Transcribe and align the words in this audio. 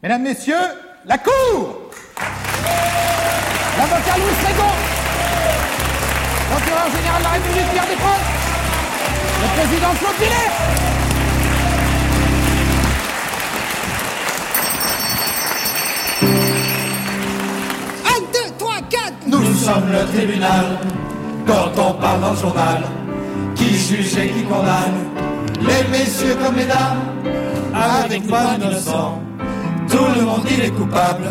Mesdames, 0.00 0.22
Messieurs, 0.22 0.54
la 1.06 1.18
Cour. 1.18 1.90
L'avocat 3.76 4.16
Louis 4.16 4.34
Frégon 4.42 4.70
Procureur 6.52 6.86
général 6.96 7.18
de 7.18 7.24
la 7.24 7.30
République 7.30 7.70
Pierre 7.72 7.86
Desproges 7.86 8.28
Le 9.42 9.48
président 9.58 9.92
Claude 9.98 10.18
Villet 10.20 10.50
Un, 18.06 18.20
deux, 18.32 18.50
trois, 18.56 18.80
quatre. 18.88 19.14
Nous 19.26 19.54
sommes 19.54 19.90
le 19.90 20.16
tribunal, 20.16 20.78
quand 21.44 21.76
on 21.76 21.94
parle 21.94 22.20
dans 22.20 22.30
le 22.30 22.36
journal, 22.36 22.82
qui 23.56 23.76
juge 23.76 24.16
et 24.16 24.28
qui 24.28 24.44
condamne, 24.44 25.08
les 25.60 25.88
messieurs 25.90 26.36
comme 26.36 26.54
les 26.54 26.66
dames, 26.66 27.02
avec 27.74 28.28
pas 28.28 28.54
innocent. 28.54 29.27
Tout 29.90 30.06
le 30.16 30.22
monde 30.24 30.44
dit 30.44 30.56
les 30.60 30.70
coupables, 30.70 31.30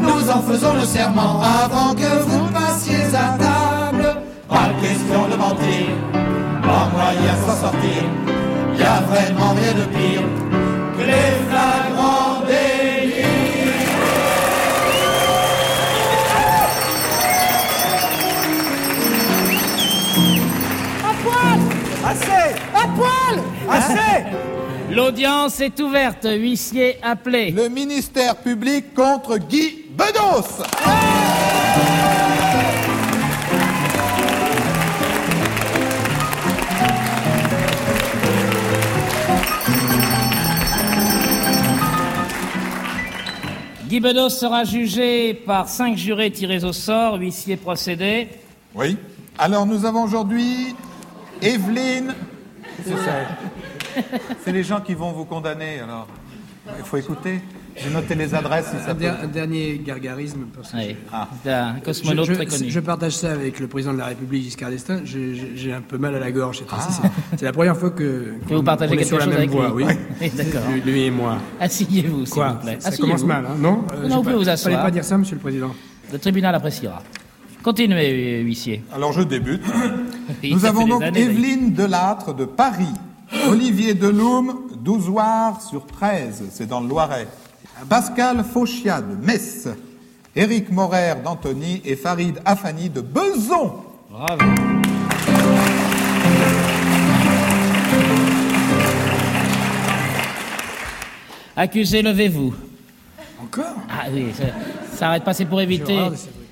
nous 0.00 0.30
en 0.30 0.42
faisons 0.42 0.74
le 0.74 0.84
serment 0.84 1.40
avant 1.42 1.94
que 1.94 2.22
vous 2.22 2.46
passiez 2.48 3.04
à 3.14 3.36
table. 3.36 4.16
Pas 4.48 4.70
question 4.80 5.28
de 5.30 5.36
mentir, 5.36 5.86
pas 6.62 6.88
moyen 6.92 7.34
de 7.34 7.50
s'en 7.50 7.56
sortir, 7.56 8.02
y 8.78 8.82
a 8.82 9.00
vraiment 9.00 9.54
rien 9.54 9.72
de 9.74 9.86
pire 9.96 10.22
que 10.96 11.02
les 11.02 11.32
flagrants 11.48 12.42
délits. 12.46 13.24
À 21.08 21.12
poil! 21.24 21.60
Assez! 22.10 22.54
À 22.74 22.86
poil! 22.96 23.36
Assez 23.68 24.49
L'audience 24.90 25.60
est 25.60 25.78
ouverte, 25.78 26.26
huissier 26.28 26.96
appelé. 27.02 27.52
Le 27.52 27.68
ministère 27.68 28.34
public 28.36 28.92
contre 28.92 29.38
Guy 29.38 29.84
Bedos 29.90 30.64
Guy 43.88 44.00
Bedos 44.00 44.30
sera 44.30 44.64
jugé 44.64 45.34
par 45.34 45.68
cinq 45.68 45.96
jurés 45.96 46.32
tirés 46.32 46.64
au 46.64 46.72
sort, 46.72 47.14
huissier 47.14 47.56
procédé. 47.56 48.28
Oui. 48.74 48.96
Alors 49.38 49.66
nous 49.66 49.84
avons 49.84 50.02
aujourd'hui 50.02 50.74
Evelyne. 51.40 52.14
C'est 52.84 52.96
ça. 52.96 53.26
C'est 54.44 54.52
les 54.52 54.62
gens 54.62 54.80
qui 54.80 54.94
vont 54.94 55.12
vous 55.12 55.24
condamner, 55.24 55.80
alors. 55.80 56.06
Il 56.78 56.84
faut 56.84 56.98
écouter. 56.98 57.40
J'ai 57.76 57.88
noté 57.90 58.14
les 58.14 58.34
adresses 58.34 58.66
si 58.66 58.76
ça 58.84 58.90
Un, 58.90 58.94
peut. 58.94 59.06
un 59.24 59.26
dernier 59.26 59.80
gargarisme. 59.84 60.40
Parce 60.54 60.72
que 60.72 60.76
Oui, 60.76 60.96
Ah. 61.12 61.28
un 61.46 61.76
je, 61.78 61.80
cosmonaute 61.84 62.26
je- 62.26 62.32
très 62.34 62.46
connu. 62.46 62.70
je 62.70 62.80
partage 62.80 63.12
ça 63.16 63.32
avec 63.32 63.58
le 63.60 63.66
président 63.66 63.92
de 63.94 63.98
la 63.98 64.06
République, 64.06 64.42
Giscard 64.44 64.70
d'Estaing. 64.70 65.00
Je- 65.04 65.34
je- 65.34 65.46
J'ai 65.56 65.72
un 65.72 65.80
peu 65.80 65.96
mal 65.96 66.14
à 66.14 66.18
la 66.20 66.30
gorge. 66.30 66.58
C'est- 66.58 67.08
C'est 67.38 67.44
la 67.44 67.52
première 67.52 67.76
fois 67.76 67.90
que, 67.90 68.34
Que 68.48 68.54
vous 68.54 68.62
partagez 68.62 68.90
on 68.90 68.94
est 68.94 68.98
quelque 68.98 69.08
sur 69.08 69.18
la 69.18 69.24
chose 69.24 69.32
même 69.32 69.38
avec 69.42 69.50
voie. 69.50 69.68
lui. 69.74 69.84
Oui. 69.84 69.92
Oui, 70.20 70.30
d'accord. 70.36 70.60
Lui, 70.84 71.02
et 71.06 71.10
moi. 71.10 71.38
Asseyez-vous, 71.58 72.26
s'il 72.26 72.42
vous 72.42 72.54
plaît. 72.62 72.76
Ça 72.80 72.96
commence 72.96 73.24
mal, 73.24 73.46
hein 73.46 73.54
non 73.58 73.72
Non, 73.72 73.82
vous 73.82 74.08
pas- 74.08 74.30
pouvez 74.30 74.34
vous 74.44 74.48
asseoir. 74.48 74.72
Fallait 74.74 74.84
pas 74.84 74.90
dire 74.90 75.04
ça, 75.04 75.16
Monsieur 75.16 75.36
le 75.36 75.40
Président. 75.40 75.74
Le 76.12 76.18
tribunal 76.18 76.54
appréciera. 76.54 77.02
Continuez, 77.62 78.40
huissier. 78.40 78.82
Alors 78.94 79.12
je 79.12 79.22
débute. 79.22 79.62
Oui, 80.42 80.52
Nous 80.54 80.64
avons 80.64 80.86
donc 80.86 81.02
années, 81.02 81.22
Evelyne 81.22 81.72
Delattre 81.72 82.32
de 82.34 82.44
Paris, 82.44 82.86
Olivier 83.48 83.94
Deloum 83.94 84.68
d'Ouzoir 84.76 85.60
sur 85.60 85.86
13, 85.86 86.44
c'est 86.50 86.66
dans 86.66 86.80
le 86.80 86.88
Loiret, 86.88 87.26
Pascal 87.88 88.44
Fauchia 88.44 89.00
de 89.00 89.14
Metz, 89.14 89.68
Éric 90.36 90.70
Morer 90.70 91.14
d'Antony 91.24 91.80
et 91.84 91.96
Farid 91.96 92.40
Afani 92.44 92.88
de 92.88 93.00
Beson. 93.00 93.74
Bravo. 94.10 94.42
Accusé, 101.56 102.02
levez-vous. 102.02 102.54
Encore? 103.42 103.64
Ah 103.90 104.04
oui, 104.12 104.26
ça, 104.34 104.44
ça 104.92 105.08
arrête 105.08 105.24
pas, 105.24 105.34
c'est 105.34 105.46
pour 105.46 105.60
éviter. 105.60 105.98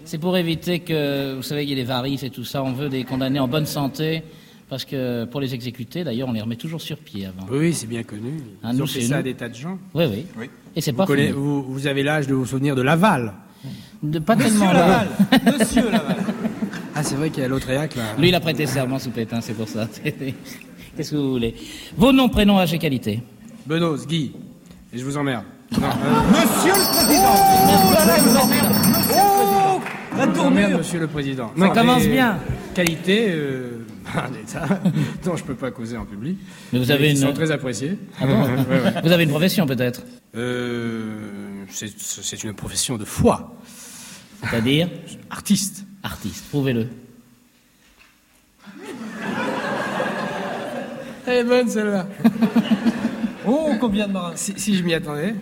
C'est 0.05 0.19
pour 0.19 0.39
éviter 0.39 0.81
que, 0.81 1.37
vous 1.37 1.43
savez, 1.43 1.65
il 1.65 1.69
y 1.69 1.73
ait 1.73 1.77
des 1.77 1.85
varices 1.85 2.23
et 2.23 2.31
tout 2.31 2.45
ça. 2.45 2.63
On 2.63 2.73
veut 2.73 2.89
des 2.89 3.05
condamnés 3.05 3.41
en 3.41 3.49
bonne 3.49 3.67
santé. 3.67 4.23
Parce 4.69 4.85
que 4.85 5.25
pour 5.25 5.41
les 5.41 5.55
exécuter, 5.55 6.05
d'ailleurs, 6.05 6.29
on 6.29 6.33
les 6.33 6.43
remet 6.43 6.57
toujours 6.57 6.81
sur 6.83 6.99
pied 6.99 7.25
avant. 7.27 7.47
Oui, 7.51 7.73
c'est 7.73 7.87
bien 7.87 8.03
connu. 8.03 8.33
Ah, 8.63 8.69
Ils 8.73 8.77
nous, 8.79 8.85
ont 8.85 8.87
fait 8.87 9.01
c'est 9.01 9.07
ça 9.09 9.15
nous. 9.15 9.21
à 9.21 9.23
des 9.23 9.35
tas 9.35 9.49
de 9.49 9.55
gens. 9.55 9.79
Oui, 9.95 10.05
oui. 10.11 10.27
Oui. 10.39 10.51
Et 10.77 10.81
c'est 10.83 10.91
Vous, 10.91 10.99
pas 10.99 11.07
connaissez- 11.07 11.29
fini. 11.33 11.39
vous, 11.41 11.63
vous 11.63 11.87
avez 11.87 12.03
l'âge 12.03 12.27
de 12.27 12.35
vous 12.35 12.45
souvenir 12.45 12.77
de 12.77 12.83
Laval. 12.83 13.33
De, 14.03 14.19
pas 14.19 14.37
tellement 14.37 14.71
là. 14.73 15.07
Monsieur 15.59 15.91
Laval. 15.91 16.17
Ah, 16.95 17.03
c'est 17.03 17.15
vrai 17.15 17.31
qu'il 17.31 17.43
y 17.43 17.47
a 17.47 17.49
l'autre 17.49 17.67
réac, 17.67 17.97
là. 17.97 18.03
Lui, 18.19 18.29
il 18.29 18.35
a 18.35 18.41
prêté 18.41 18.67
serment 18.67 18.99
sous 18.99 19.11
pétain, 19.11 19.41
c'est 19.41 19.55
pour 19.55 19.69
ça. 19.69 19.89
Qu'est-ce 20.97 21.11
que 21.13 21.17
vous 21.17 21.31
voulez? 21.33 21.55
Vos 21.97 22.13
noms, 22.13 22.29
prénoms, 22.29 22.59
âge 22.59 22.75
et 22.75 22.79
qualité. 22.79 23.21
Benos, 23.67 24.07
Guy. 24.07 24.33
Et 24.93 24.99
je 24.99 25.05
vous 25.05 25.17
emmerde. 25.17 25.45
Non, 25.81 25.87
euh, 25.87 26.31
Monsieur 26.31 26.73
le 26.73 26.95
Président 26.95 28.49
La 30.17 30.27
tournure 30.27 30.79
Monsieur 30.79 31.01
le 31.01 31.07
Président. 31.07 31.53
Ça 31.59 31.69
commence 31.71 32.03
mais, 32.05 32.09
bien. 32.13 32.39
Qualité, 32.75 33.27
euh, 33.31 33.78
un 34.17 34.33
état 34.35 34.81
dont 35.25 35.37
je 35.37 35.45
peux 35.45 35.55
pas 35.55 35.71
causer 35.71 35.97
en 35.97 36.05
public. 36.05 36.39
Mais 36.73 36.79
vous 36.79 36.91
avez 36.91 37.09
Ils 37.11 37.11
une- 37.13 37.17
sont 37.29 37.33
très 37.33 37.51
appréciés. 37.51 37.99
Ah 38.21 38.27
bon 38.27 38.43
Ouais, 38.43 38.51
ouais. 38.51 38.95
Vous 39.05 39.13
avez 39.13 39.25
une 39.25 39.31
profession, 39.31 39.67
peut-être 39.67 40.03
Euh, 40.37 41.65
c'est- 41.71 42.45
une 42.45 42.55
profession 42.55 42.97
de 42.97 43.05
foi. 43.05 43.55
C'est-à-dire 44.43 44.89
Artiste. 45.31 45.85
Artiste. 46.03 46.45
Prouvez-le. 46.51 46.87
Elle 51.27 51.35
est 51.35 51.45
bonne 51.45 51.69
celle-là. 51.69 52.07
Oh, 53.47 53.71
combien 53.81 54.07
de 54.09 54.13
marins 54.13 54.33
Si, 54.37 54.55
si 54.57 54.75
je 54.77 54.83
m'y 54.83 54.95
attendais. 54.95 55.35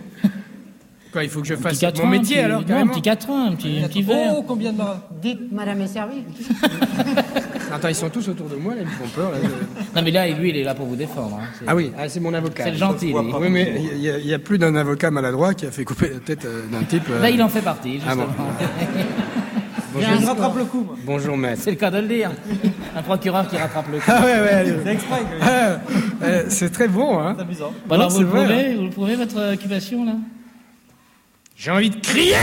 Quoi, 1.11 1.23
il 1.23 1.29
faut 1.29 1.41
que 1.41 1.47
je 1.47 1.55
fasse 1.55 1.81
mon 1.97 2.07
métier 2.07 2.35
petit- 2.37 2.43
alors 2.43 2.61
non, 2.67 2.75
un 2.75 2.87
petit 2.87 3.01
quatrain, 3.01 3.47
un 3.47 3.55
petit, 3.55 3.79
un 3.83 3.87
petit 3.87 4.01
verre. 4.01 4.33
Oh, 4.37 4.43
combien 4.45 4.73
de 4.73 4.77
marins 4.77 5.01
Dites, 5.21 5.51
madame 5.51 5.81
est 5.81 5.87
servie. 5.87 6.23
Attends, 7.73 7.87
ils 7.89 7.95
sont 7.95 8.09
tous 8.09 8.27
autour 8.29 8.47
de 8.47 8.55
moi, 8.55 8.73
là, 8.75 8.81
ils 8.81 8.87
me 8.87 8.91
font 8.91 9.07
peur. 9.15 9.31
là, 9.31 9.37
je- 9.43 9.95
Non, 9.95 10.01
mais 10.03 10.11
là, 10.11 10.27
lui, 10.29 10.49
il 10.49 10.57
est 10.57 10.63
là 10.63 10.73
pour 10.75 10.85
vous 10.85 10.95
défendre. 10.95 11.39
hein. 11.41 11.45
Ah 11.67 11.75
oui, 11.75 11.91
ah, 11.97 12.07
c'est 12.09 12.19
mon 12.19 12.33
avocat. 12.33 12.63
C'est 12.65 12.71
le 12.71 12.77
gentil, 12.77 13.07
lui. 13.07 13.13
Oui, 13.15 13.49
mais 13.49 13.81
il 13.93 13.97
y 13.99 14.27
y, 14.27 14.33
a 14.33 14.39
plus 14.39 14.57
d'un 14.57 14.75
avocat 14.75 15.11
maladroit 15.11 15.53
qui 15.53 15.65
a 15.65 15.71
fait 15.71 15.83
couper 15.83 16.09
la 16.09 16.19
tête 16.19 16.45
euh, 16.45 16.63
d'un 16.71 16.83
type. 16.83 17.03
euh, 17.09 17.21
Là, 17.21 17.29
il 17.29 17.41
en 17.41 17.49
fait 17.49 17.61
partie, 17.61 17.99
Ah 18.05 18.11
justement. 18.11 18.27
bon. 18.37 19.99
Je 19.99 20.25
rattrape 20.25 20.57
le 20.57 20.65
coup, 20.65 20.83
moi. 20.85 20.95
Bonjour 21.05 21.35
maître. 21.37 21.61
C'est 21.63 21.71
le 21.71 21.77
cas 21.77 21.89
de 21.89 21.97
le 21.99 22.07
dire. 22.07 22.31
Un 22.95 23.01
procureur 23.01 23.47
qui 23.49 23.57
rattrape 23.57 23.87
le 23.91 23.97
coup. 23.97 24.03
Ah 24.07 24.21
ouais, 24.23 24.39
ouais, 24.41 24.49
allez. 24.49 24.73
C'est 24.83 24.93
exprès, 24.93 25.21
Ah, 25.41 25.77
euh, 26.23 26.43
c'est 26.49 26.69
très 26.71 26.87
bon, 26.87 27.19
hein. 27.19 27.33
c'est 27.35 27.41
amusant. 27.43 27.73
Alors, 27.89 28.09
vous 28.11 28.21
le, 28.21 28.27
prouvez, 28.27 28.75
vous 28.75 28.83
le 28.83 28.89
prouvez, 28.91 29.15
votre 29.15 29.53
occupation, 29.53 30.05
là? 30.05 30.13
J'ai 31.55 31.71
envie 31.71 31.89
de 31.89 31.95
crier 31.99 32.35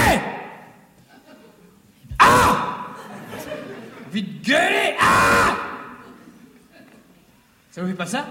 Gueuler 4.45 4.95
Ah 5.01 5.57
Ça 7.71 7.81
vous 7.83 7.89
fait 7.89 7.95
pas 7.95 8.07
ça 8.07 8.27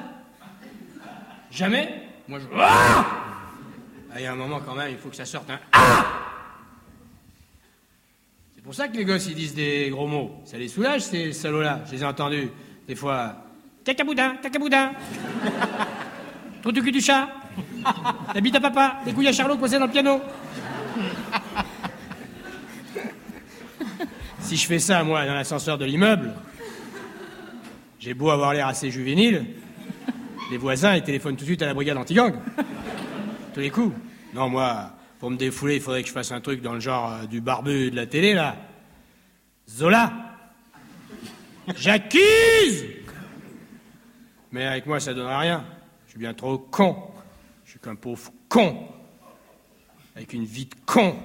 Jamais 1.52 2.04
Moi 2.28 2.40
je... 2.40 2.46
Ah 2.58 3.06
Il 4.16 4.22
y 4.22 4.26
a 4.26 4.34
un 4.34 4.36
moment 4.36 4.60
quand 4.64 4.76
même, 4.76 4.92
il 4.92 4.98
faut 4.98 5.10
que 5.10 5.16
ça 5.16 5.26
sorte 5.26 5.50
un 5.50 5.60
Ah 5.72 6.06
C'est 8.56 8.64
pour 8.64 8.76
ça 8.76 8.88
que 8.88 8.96
les 8.96 9.06
gosses 9.06 9.26
ils 9.28 9.36
disent 9.36 9.56
des 9.56 9.90
gros 9.90 10.08
mots. 10.08 10.42
Ça 10.46 10.58
les 10.58 10.68
soulage 10.68 11.02
ces 11.02 11.34
salauds-là, 11.34 11.82
je 11.88 11.94
les 11.94 12.04
ai 12.04 12.06
entendus. 12.06 12.50
Des 12.88 12.96
fois... 12.96 13.36
Cacaboudin, 13.84 14.38
cacaboudin 14.38 14.94
Trou 16.62 16.72
du 16.72 16.82
cul 16.82 16.92
du 16.92 17.02
chat 17.02 17.28
La 18.34 18.40
bite 18.40 18.56
à 18.56 18.62
papa, 18.62 18.98
les 19.06 19.14
couilles 19.14 19.28
à 19.28 19.34
Charlot 19.34 19.58
posées 19.58 19.80
dans 19.80 19.88
le 19.88 19.92
piano 19.92 20.22
Si 24.44 24.58
je 24.58 24.68
fais 24.68 24.80
ça, 24.80 25.04
moi, 25.06 25.26
dans 25.26 25.34
l'ascenseur 25.34 25.78
de 25.78 25.86
l'immeuble, 25.86 26.34
j'ai 27.98 28.14
beau 28.14 28.30
avoir 28.30 28.54
l'air 28.54 28.68
assez 28.68 28.92
juvénile, 28.92 29.46
les 30.52 30.58
voisins, 30.58 30.96
ils 30.96 31.02
téléphonent 31.02 31.38
tout 31.38 31.46
de 31.46 31.50
suite 31.50 31.62
à 31.62 31.66
la 31.66 31.74
brigade 31.74 31.96
anti-gang. 31.96 32.36
Tous 33.54 33.62
les 33.62 33.70
coups. 33.70 33.96
Non, 34.34 34.50
moi, 34.50 34.92
pour 35.20 35.32
me 35.32 35.38
défouler, 35.38 35.76
il 35.76 35.82
faudrait 35.82 36.02
que 36.02 36.10
je 36.10 36.14
fasse 36.14 36.34
un 36.34 36.42
truc 36.42 36.62
dans 36.62 36.74
le 36.74 36.82
genre 36.82 37.14
euh, 37.14 37.26
du 37.26 37.40
barbu 37.40 37.90
de 37.90 37.96
la 37.96 38.06
télé, 38.06 38.34
là. 38.34 38.58
Zola 39.70 40.12
J'accuse 41.78 42.86
Mais 44.52 44.66
avec 44.66 44.86
moi, 44.86 45.00
ça 45.00 45.14
donnera 45.14 45.40
rien. 45.40 45.64
Je 46.06 46.12
suis 46.12 46.20
bien 46.20 46.34
trop 46.34 46.58
con. 46.58 46.98
Je 47.64 47.72
suis 47.72 47.80
qu'un 47.80 47.96
pauvre 47.96 48.30
con. 48.50 48.90
Avec 50.18 50.34
une 50.34 50.44
vie 50.44 50.66
de 50.66 50.76
con. 50.86 51.16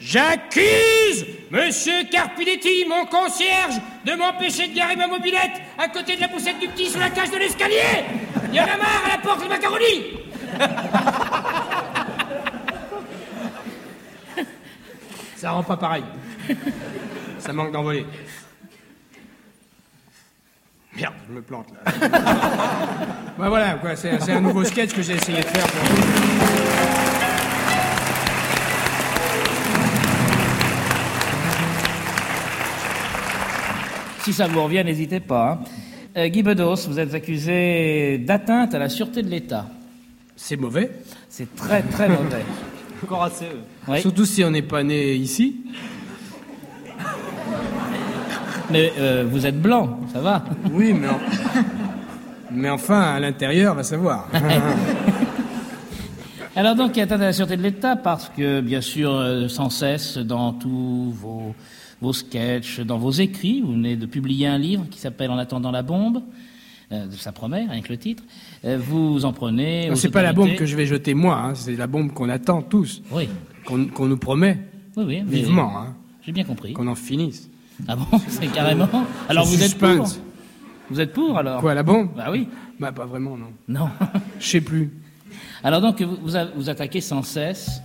J'accuse 0.00 1.26
Monsieur 1.50 2.04
Carpinetti, 2.10 2.86
mon 2.88 3.04
concierge, 3.06 3.80
de 4.06 4.12
m'empêcher 4.14 4.68
de 4.68 4.74
garer 4.74 4.96
ma 4.96 5.08
mobilette 5.08 5.60
à 5.76 5.88
côté 5.88 6.16
de 6.16 6.20
la 6.20 6.28
poussette 6.28 6.58
du 6.60 6.68
petit 6.68 6.88
sur 6.88 7.00
la 7.00 7.10
cage 7.10 7.30
de 7.30 7.36
l'escalier 7.36 8.04
Il 8.48 8.54
y 8.54 8.60
en 8.60 8.64
a 8.64 8.76
marre 8.76 9.02
à 9.04 9.16
la 9.16 9.18
porte 9.18 9.42
de 9.42 9.48
macaroni 9.48 10.20
Ça 15.36 15.50
rend 15.52 15.62
pas 15.62 15.76
pareil. 15.76 16.04
Ça 17.38 17.52
manque 17.52 17.72
d'envoler. 17.72 18.06
Merde, 20.96 21.14
je 21.28 21.34
me 21.34 21.42
plante 21.42 21.68
là. 21.72 21.92
bah 23.38 23.48
voilà, 23.48 23.74
quoi, 23.74 23.96
c'est 23.96 24.20
c'est 24.20 24.32
un 24.32 24.40
nouveau 24.40 24.64
sketch 24.64 24.92
que 24.92 25.02
j'ai 25.02 25.14
essayé 25.14 25.40
de 25.40 25.46
faire 25.46 25.66
pour 25.66 26.29
Si 34.30 34.36
ça 34.36 34.46
vous 34.46 34.62
revient, 34.62 34.84
n'hésitez 34.84 35.18
pas. 35.18 35.58
hein. 35.60 35.64
Euh, 36.16 36.28
Guy 36.28 36.44
Bedos, 36.44 36.76
vous 36.86 37.00
êtes 37.00 37.12
accusé 37.14 38.16
d'atteinte 38.18 38.72
à 38.76 38.78
la 38.78 38.88
sûreté 38.88 39.22
de 39.24 39.28
l'État. 39.28 39.66
C'est 40.36 40.54
mauvais. 40.54 40.88
C'est 41.28 41.52
très 41.56 41.82
très 41.82 42.08
mauvais. 42.08 42.44
Encore 43.02 43.24
assez. 43.24 43.46
Oui. 43.88 44.00
Surtout 44.00 44.24
si 44.24 44.44
on 44.44 44.52
n'est 44.52 44.62
pas 44.62 44.84
né 44.84 45.14
ici. 45.14 45.62
Mais 48.70 48.92
euh, 49.00 49.24
vous 49.28 49.46
êtes 49.46 49.60
blanc, 49.60 49.98
ça 50.12 50.20
va. 50.20 50.44
Oui, 50.70 50.92
mais, 50.92 51.08
en- 51.08 51.18
mais 52.52 52.70
enfin, 52.70 53.00
à 53.00 53.18
l'intérieur, 53.18 53.74
va 53.74 53.82
savoir. 53.82 54.28
Alors 56.54 56.76
donc, 56.76 56.92
il 56.94 56.98
y 56.98 57.00
a 57.00 57.04
atteinte 57.04 57.22
à 57.22 57.24
la 57.24 57.32
sûreté 57.32 57.56
de 57.56 57.62
l'État 57.62 57.96
parce 57.96 58.28
que, 58.28 58.60
bien 58.60 58.80
sûr, 58.80 59.12
euh, 59.12 59.48
sans 59.48 59.70
cesse, 59.70 60.18
dans 60.18 60.52
tous 60.52 61.10
vos, 61.20 61.52
vos 62.00 62.12
sketchs, 62.12 62.80
dans 62.80 62.98
vos 62.98 63.10
écrits, 63.10 63.60
vous 63.60 63.72
venez 63.72 63.96
de 63.96 64.06
publier 64.06 64.46
un 64.46 64.58
livre 64.58 64.86
qui 64.90 64.98
s'appelle 64.98 65.30
En 65.30 65.38
attendant 65.38 65.70
la 65.70 65.82
bombe. 65.82 66.22
Euh, 66.92 67.06
ça 67.12 67.30
promet, 67.30 67.66
que 67.84 67.88
le 67.92 67.98
titre. 67.98 68.24
Euh, 68.64 68.76
vous 68.80 69.24
en 69.24 69.32
prenez. 69.32 69.90
C'est 69.94 70.10
pas 70.10 70.22
la 70.22 70.32
bombe 70.32 70.56
que 70.56 70.66
je 70.66 70.74
vais 70.76 70.86
jeter 70.86 71.14
moi, 71.14 71.36
hein, 71.38 71.54
c'est 71.54 71.76
la 71.76 71.86
bombe 71.86 72.12
qu'on 72.12 72.28
attend 72.28 72.62
tous, 72.62 73.02
Oui, 73.12 73.28
qu'on 73.64 74.06
nous 74.06 74.16
promet 74.16 74.58
oui, 74.96 75.04
oui. 75.06 75.22
mais- 75.24 75.36
vivement, 75.36 75.78
hein, 75.78 75.94
J'ai 76.26 76.32
bien 76.32 76.42
compris. 76.42 76.72
qu'on 76.72 76.88
en 76.88 76.96
finisse. 76.96 77.48
Ah 77.86 77.94
bon, 77.94 78.18
c'est 78.28 78.48
carrément. 78.48 78.88
Alors 79.28 79.46
vous 79.46 79.62
êtes 79.62 79.78
pour. 79.78 80.04
Vous 80.90 81.00
êtes 81.00 81.12
pour 81.12 81.38
alors 81.38 81.60
Quoi, 81.60 81.74
la 81.74 81.84
bombe 81.84 82.08
Bah 82.16 82.26
oui. 82.32 82.48
Bah 82.80 82.90
pas 82.90 83.06
vraiment, 83.06 83.36
non. 83.36 83.52
Non. 83.68 83.88
Je 84.40 84.46
sais 84.46 84.60
plus. 84.60 84.90
Alors 85.62 85.80
donc 85.80 86.02
vous, 86.02 86.16
vous 86.56 86.68
attaquez 86.68 87.00
sans 87.00 87.22
cesse 87.22 87.80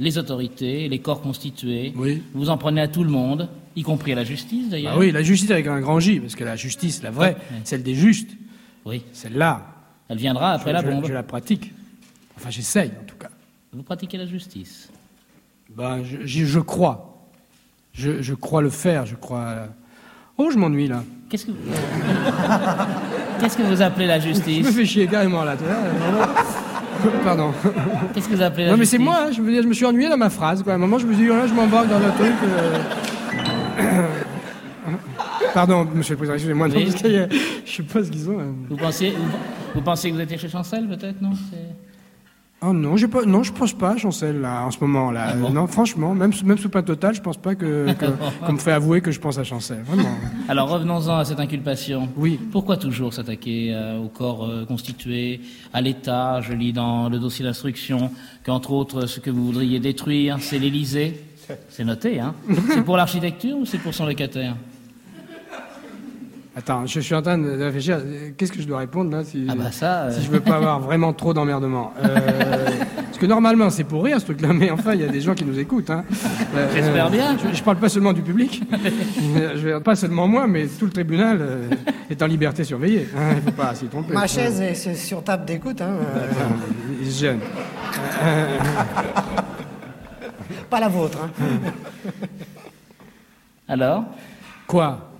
les 0.00 0.18
autorités, 0.18 0.88
les 0.88 0.98
corps 0.98 1.20
constitués. 1.20 1.92
Oui. 1.96 2.22
Vous 2.34 2.50
en 2.50 2.58
prenez 2.58 2.80
à 2.80 2.88
tout 2.88 3.04
le 3.04 3.10
monde, 3.10 3.48
y 3.76 3.82
compris 3.82 4.12
à 4.12 4.16
la 4.16 4.24
justice 4.24 4.68
d'ailleurs. 4.70 4.94
Bah 4.94 5.00
oui, 5.00 5.12
la 5.12 5.22
justice 5.22 5.50
avec 5.50 5.66
un 5.66 5.80
grand 5.80 6.00
J, 6.00 6.20
parce 6.20 6.34
que 6.34 6.44
la 6.44 6.56
justice, 6.56 7.02
la 7.02 7.10
vraie, 7.10 7.36
celle 7.64 7.82
des 7.82 7.94
justes, 7.94 8.30
Oui. 8.84 9.02
celle-là, 9.12 9.66
Elle 10.08 10.18
viendra 10.18 10.52
après 10.52 10.70
je, 10.70 10.74
la 10.76 10.82
je- 10.82 10.86
bombe. 10.88 11.06
je 11.06 11.12
la 11.12 11.22
pratique. 11.22 11.72
Enfin, 12.36 12.50
j'essaye 12.50 12.88
en 12.90 13.04
tout 13.06 13.16
cas. 13.16 13.28
Vous 13.72 13.82
pratiquez 13.82 14.18
la 14.18 14.26
justice? 14.26 14.90
Ben, 15.76 16.02
je, 16.04 16.18
je- 16.26 16.44
je 16.44 16.60
crois. 16.60 17.08
Je, 17.92 18.20
je 18.22 18.34
crois 18.34 18.60
le 18.62 18.70
faire, 18.70 19.06
je 19.06 19.14
crois. 19.14 19.68
Oh, 20.38 20.50
je 20.50 20.58
m'ennuie 20.58 20.88
là. 20.88 21.04
Qu'est-ce 21.28 21.46
que 21.46 21.52
Qu'est-ce 23.40 23.56
que 23.56 23.62
vous 23.62 23.80
appelez 23.82 24.06
la 24.06 24.18
Je 24.20 24.28
me 24.28 24.34
justice? 24.34 24.70
fais 24.70 24.84
chier 24.86 25.06
carrément 25.06 25.44
là. 25.44 25.56
Pardon. 27.24 27.52
Qu'est-ce 28.14 28.28
que 28.28 28.34
vous 28.34 28.42
appelez 28.42 28.64
la 28.64 28.70
Non 28.72 28.76
mais 28.76 28.84
justice 28.84 28.98
c'est 28.98 29.04
moi, 29.04 29.16
hein, 29.26 29.32
je 29.32 29.40
veux 29.42 29.50
dire, 29.52 29.62
je 29.62 29.68
me 29.68 29.74
suis 29.74 29.84
ennuyé 29.86 30.08
dans 30.08 30.16
ma 30.16 30.30
phrase. 30.30 30.62
Quoi. 30.62 30.72
À 30.72 30.76
un 30.76 30.78
moment, 30.78 30.98
je 30.98 31.06
me 31.06 31.14
suis 31.14 31.24
dit, 31.24 31.30
oh 31.30 31.36
là, 31.36 31.46
je 31.46 31.54
m'embarque 31.54 31.88
dans 31.88 31.96
un 31.96 32.10
truc. 32.10 32.32
euh. 32.44 32.78
Pardon, 35.54 35.86
monsieur 35.94 36.14
le 36.14 36.16
président, 36.18 36.34
excusez-moi. 36.34 36.68
non, 36.68 36.74
Oui. 36.76 36.88
parce 36.90 37.02
y 37.02 37.16
a- 37.18 37.28
Je 37.64 37.70
sais 37.72 37.82
pas 37.82 38.02
ce 38.04 38.10
qu'ils 38.10 38.28
ont. 38.30 38.40
hein. 38.40 38.54
Vous 38.70 38.76
pensez, 38.76 39.10
vous, 39.10 39.24
vous 39.74 39.80
pensez 39.82 40.10
que 40.10 40.14
vous 40.16 40.20
étiez 40.20 40.38
chez 40.38 40.48
Chancel 40.48 40.86
peut-être 40.88 41.20
non 41.20 41.32
C'est- 41.50 41.91
Oh 42.64 42.72
non, 42.72 42.96
j'ai 42.96 43.08
pas, 43.08 43.24
non, 43.24 43.42
je 43.42 43.52
pense 43.52 43.72
pas, 43.72 43.96
Chancel, 43.96 44.40
là, 44.40 44.64
en 44.64 44.70
ce 44.70 44.78
moment, 44.80 45.10
là. 45.10 45.26
Ah 45.30 45.34
bon 45.34 45.50
non, 45.50 45.66
franchement, 45.66 46.14
même, 46.14 46.32
sous- 46.32 46.46
même 46.46 46.58
sous 46.58 46.68
pain 46.68 46.82
total, 46.82 47.12
je 47.14 47.20
pense 47.20 47.36
pas 47.36 47.56
que, 47.56 47.92
que- 47.92 48.06
qu'on 48.46 48.52
me 48.52 48.58
fait 48.58 48.70
avouer 48.70 49.00
que 49.00 49.10
je 49.10 49.18
pense 49.18 49.36
à 49.38 49.42
Chancel. 49.44 49.82
Vraiment. 49.84 50.14
Alors 50.48 50.68
revenons-en 50.68 51.16
à 51.18 51.24
cette 51.24 51.40
inculpation. 51.40 52.08
Oui. 52.16 52.38
Pourquoi 52.52 52.76
toujours 52.76 53.12
s'attaquer 53.12 53.74
euh, 53.74 53.98
au 53.98 54.06
corps 54.08 54.44
euh, 54.48 54.64
constitué, 54.64 55.40
à 55.72 55.80
l'État 55.80 56.40
Je 56.40 56.52
lis 56.52 56.72
dans 56.72 57.08
le 57.08 57.18
dossier 57.18 57.44
d'instruction 57.44 58.12
qu'entre 58.44 58.70
autres, 58.72 59.06
ce 59.06 59.18
que 59.18 59.30
vous 59.30 59.44
voudriez 59.44 59.80
détruire, 59.80 60.36
c'est 60.40 60.58
l'Élysée. 60.60 61.20
C'est 61.68 61.84
noté, 61.84 62.20
hein 62.20 62.34
C'est 62.70 62.82
pour 62.84 62.96
l'architecture 62.96 63.56
ou 63.58 63.66
c'est 63.66 63.78
pour 63.78 63.92
son 63.92 64.06
locataire? 64.06 64.54
Attends, 66.54 66.84
je 66.84 67.00
suis 67.00 67.14
en 67.14 67.22
train 67.22 67.38
de 67.38 67.62
réfléchir. 67.62 67.98
Qu'est-ce 68.36 68.52
que 68.52 68.60
je 68.60 68.66
dois 68.68 68.78
répondre 68.80 69.10
là 69.10 69.24
si, 69.24 69.46
Ah 69.48 69.54
bah 69.56 69.72
ça, 69.72 70.02
euh. 70.02 70.10
si 70.12 70.22
je 70.22 70.30
veux 70.30 70.40
pas 70.40 70.56
avoir 70.56 70.80
vraiment 70.80 71.14
trop 71.14 71.32
d'emmerdement. 71.32 71.94
Euh, 72.04 72.14
parce 73.06 73.16
que 73.18 73.24
normalement 73.24 73.70
c'est 73.70 73.84
pour 73.84 74.04
rire 74.04 74.20
ce 74.20 74.26
truc-là, 74.26 74.52
mais 74.52 74.70
enfin 74.70 74.92
il 74.92 75.00
y 75.00 75.04
a 75.04 75.08
des 75.08 75.22
gens 75.22 75.32
qui 75.34 75.46
nous 75.46 75.58
écoutent. 75.58 75.88
Hein. 75.88 76.04
Euh, 76.54 76.68
J'espère 76.74 77.08
bien. 77.10 77.38
Je, 77.38 77.56
je 77.56 77.62
parle 77.62 77.78
pas 77.78 77.88
seulement 77.88 78.12
du 78.12 78.20
public, 78.20 78.62
je 79.56 79.78
pas 79.78 79.96
seulement 79.96 80.28
moi, 80.28 80.46
mais 80.46 80.66
tout 80.66 80.84
le 80.84 80.90
tribunal 80.92 81.38
euh, 81.40 81.70
est 82.10 82.22
en 82.22 82.26
liberté 82.26 82.64
surveillée. 82.64 83.08
Hein, 83.16 83.36
il 83.36 83.42
faut 83.42 83.50
pas 83.52 83.74
s'y 83.74 83.86
tromper. 83.86 84.12
Ma 84.12 84.26
chaise 84.26 84.60
est 84.60 84.74
sur- 84.94 85.24
table 85.24 85.46
d'écoute, 85.46 85.80
hein, 85.80 85.94
euh, 86.16 86.26
Il 87.00 87.10
se 87.10 87.18
gêne. 87.20 87.40
pas 90.68 90.80
la 90.80 90.88
vôtre. 90.88 91.16
Hein. 91.24 91.30
Alors? 93.68 94.04
Quoi? 94.66 95.11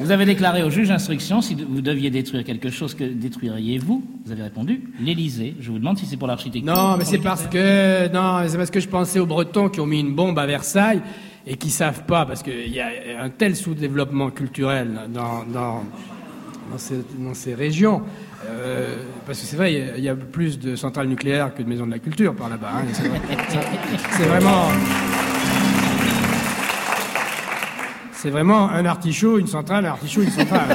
Vous 0.00 0.10
avez 0.10 0.24
déclaré 0.24 0.62
au 0.64 0.70
juge 0.70 0.88
d'instruction 0.88 1.40
si 1.40 1.54
vous 1.54 1.80
deviez 1.80 2.10
détruire 2.10 2.42
quelque 2.42 2.70
chose, 2.70 2.94
que 2.94 3.04
détruiriez-vous 3.04 4.02
Vous 4.24 4.32
avez 4.32 4.42
répondu 4.42 4.82
l'Élysée. 5.00 5.54
Je 5.60 5.70
vous 5.70 5.78
demande 5.78 5.96
si 5.96 6.06
c'est 6.06 6.16
pour 6.16 6.26
l'architecture. 6.26 6.74
Non, 6.74 6.96
mais 6.96 7.04
c'est 7.04 7.18
parce 7.18 7.46
que 7.46 8.12
non, 8.12 8.42
c'est 8.48 8.56
parce 8.56 8.70
que 8.70 8.80
je 8.80 8.88
pensais 8.88 9.20
aux 9.20 9.26
Bretons 9.26 9.68
qui 9.68 9.78
ont 9.80 9.86
mis 9.86 10.00
une 10.00 10.14
bombe 10.14 10.38
à 10.40 10.46
Versailles 10.46 11.02
et 11.46 11.56
qui 11.56 11.70
savent 11.70 12.04
pas 12.04 12.26
parce 12.26 12.42
qu'il 12.42 12.72
y 12.72 12.80
a 12.80 12.88
un 13.20 13.30
tel 13.30 13.54
sous-développement 13.54 14.30
culturel 14.30 15.02
dans 15.14 15.44
dans 15.44 17.34
ces 17.34 17.54
régions. 17.54 18.02
Euh, 18.50 18.96
parce 19.26 19.40
que 19.40 19.46
c'est 19.46 19.56
vrai, 19.56 19.72
il 19.72 19.78
y 19.78 19.82
a- 19.82 19.96
il 19.98 20.04
y, 20.04 20.08
a 20.08 20.14
plus 20.16 20.58
de 20.58 20.74
centrales 20.76 21.06
nucléaires 21.06 21.54
que 21.54 21.62
de 21.62 21.68
maisons 21.68 21.86
de 21.86 21.92
la 21.92 21.98
culture 22.00 22.34
par 22.34 22.48
là-bas. 22.48 22.70
hein, 22.76 22.82
c'est 22.92 23.06
vrai. 23.08 23.20
c'est 24.18 24.24
vraiment. 24.24 24.66
C'est 28.12 28.30
vraiment 28.30 28.70
un 28.70 28.84
artichaut, 28.84 29.38
une 29.38 29.46
centrale, 29.48 29.84
un 29.86 29.90
artichaut, 29.90 30.22
une 30.22 30.30
centrale. 30.30 30.68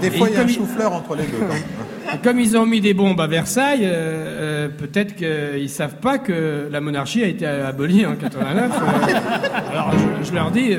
Des 0.00 0.10
fois, 0.10 0.28
il 0.28 0.34
y 0.34 0.36
a 0.36 0.40
un 0.42 0.48
chou-fleur 0.48 0.92
entre 0.92 1.14
les 1.14 1.24
deux. 1.24 1.36
hein. 1.42 2.16
Comme 2.24 2.40
ils 2.40 2.56
ont 2.56 2.66
mis 2.66 2.80
des 2.80 2.92
bombes 2.92 3.20
à 3.20 3.28
Versailles, 3.28 3.84
euh, 3.84 4.66
euh, 4.66 4.68
peut-être 4.68 5.14
qu'ils 5.14 5.68
savent 5.70 5.96
pas 6.00 6.18
que 6.18 6.66
la 6.68 6.80
monarchie 6.80 7.22
a 7.22 7.26
été 7.28 7.46
abolie 7.46 8.04
en 8.04 8.16
89. 8.16 8.72
euh. 8.72 9.70
alors 9.70 9.92
je, 10.22 10.28
je 10.28 10.34
leur 10.34 10.50
dis, 10.50 10.76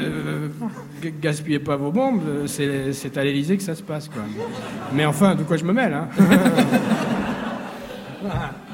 gaspillez 1.09 1.59
pas 1.59 1.75
vos 1.75 1.91
bombes, 1.91 2.21
euh, 2.27 2.47
c'est 2.47 2.93
c'est 2.93 3.17
à 3.17 3.23
l'Élysée 3.23 3.57
que 3.57 3.63
ça 3.63 3.75
se 3.75 3.83
passe. 3.83 4.07
Quoi. 4.09 4.21
Mais 4.93 5.05
enfin, 5.05 5.35
de 5.35 5.43
quoi 5.43 5.57
je 5.57 5.63
me 5.65 5.73
mêle 5.73 5.93
hein 5.93 6.07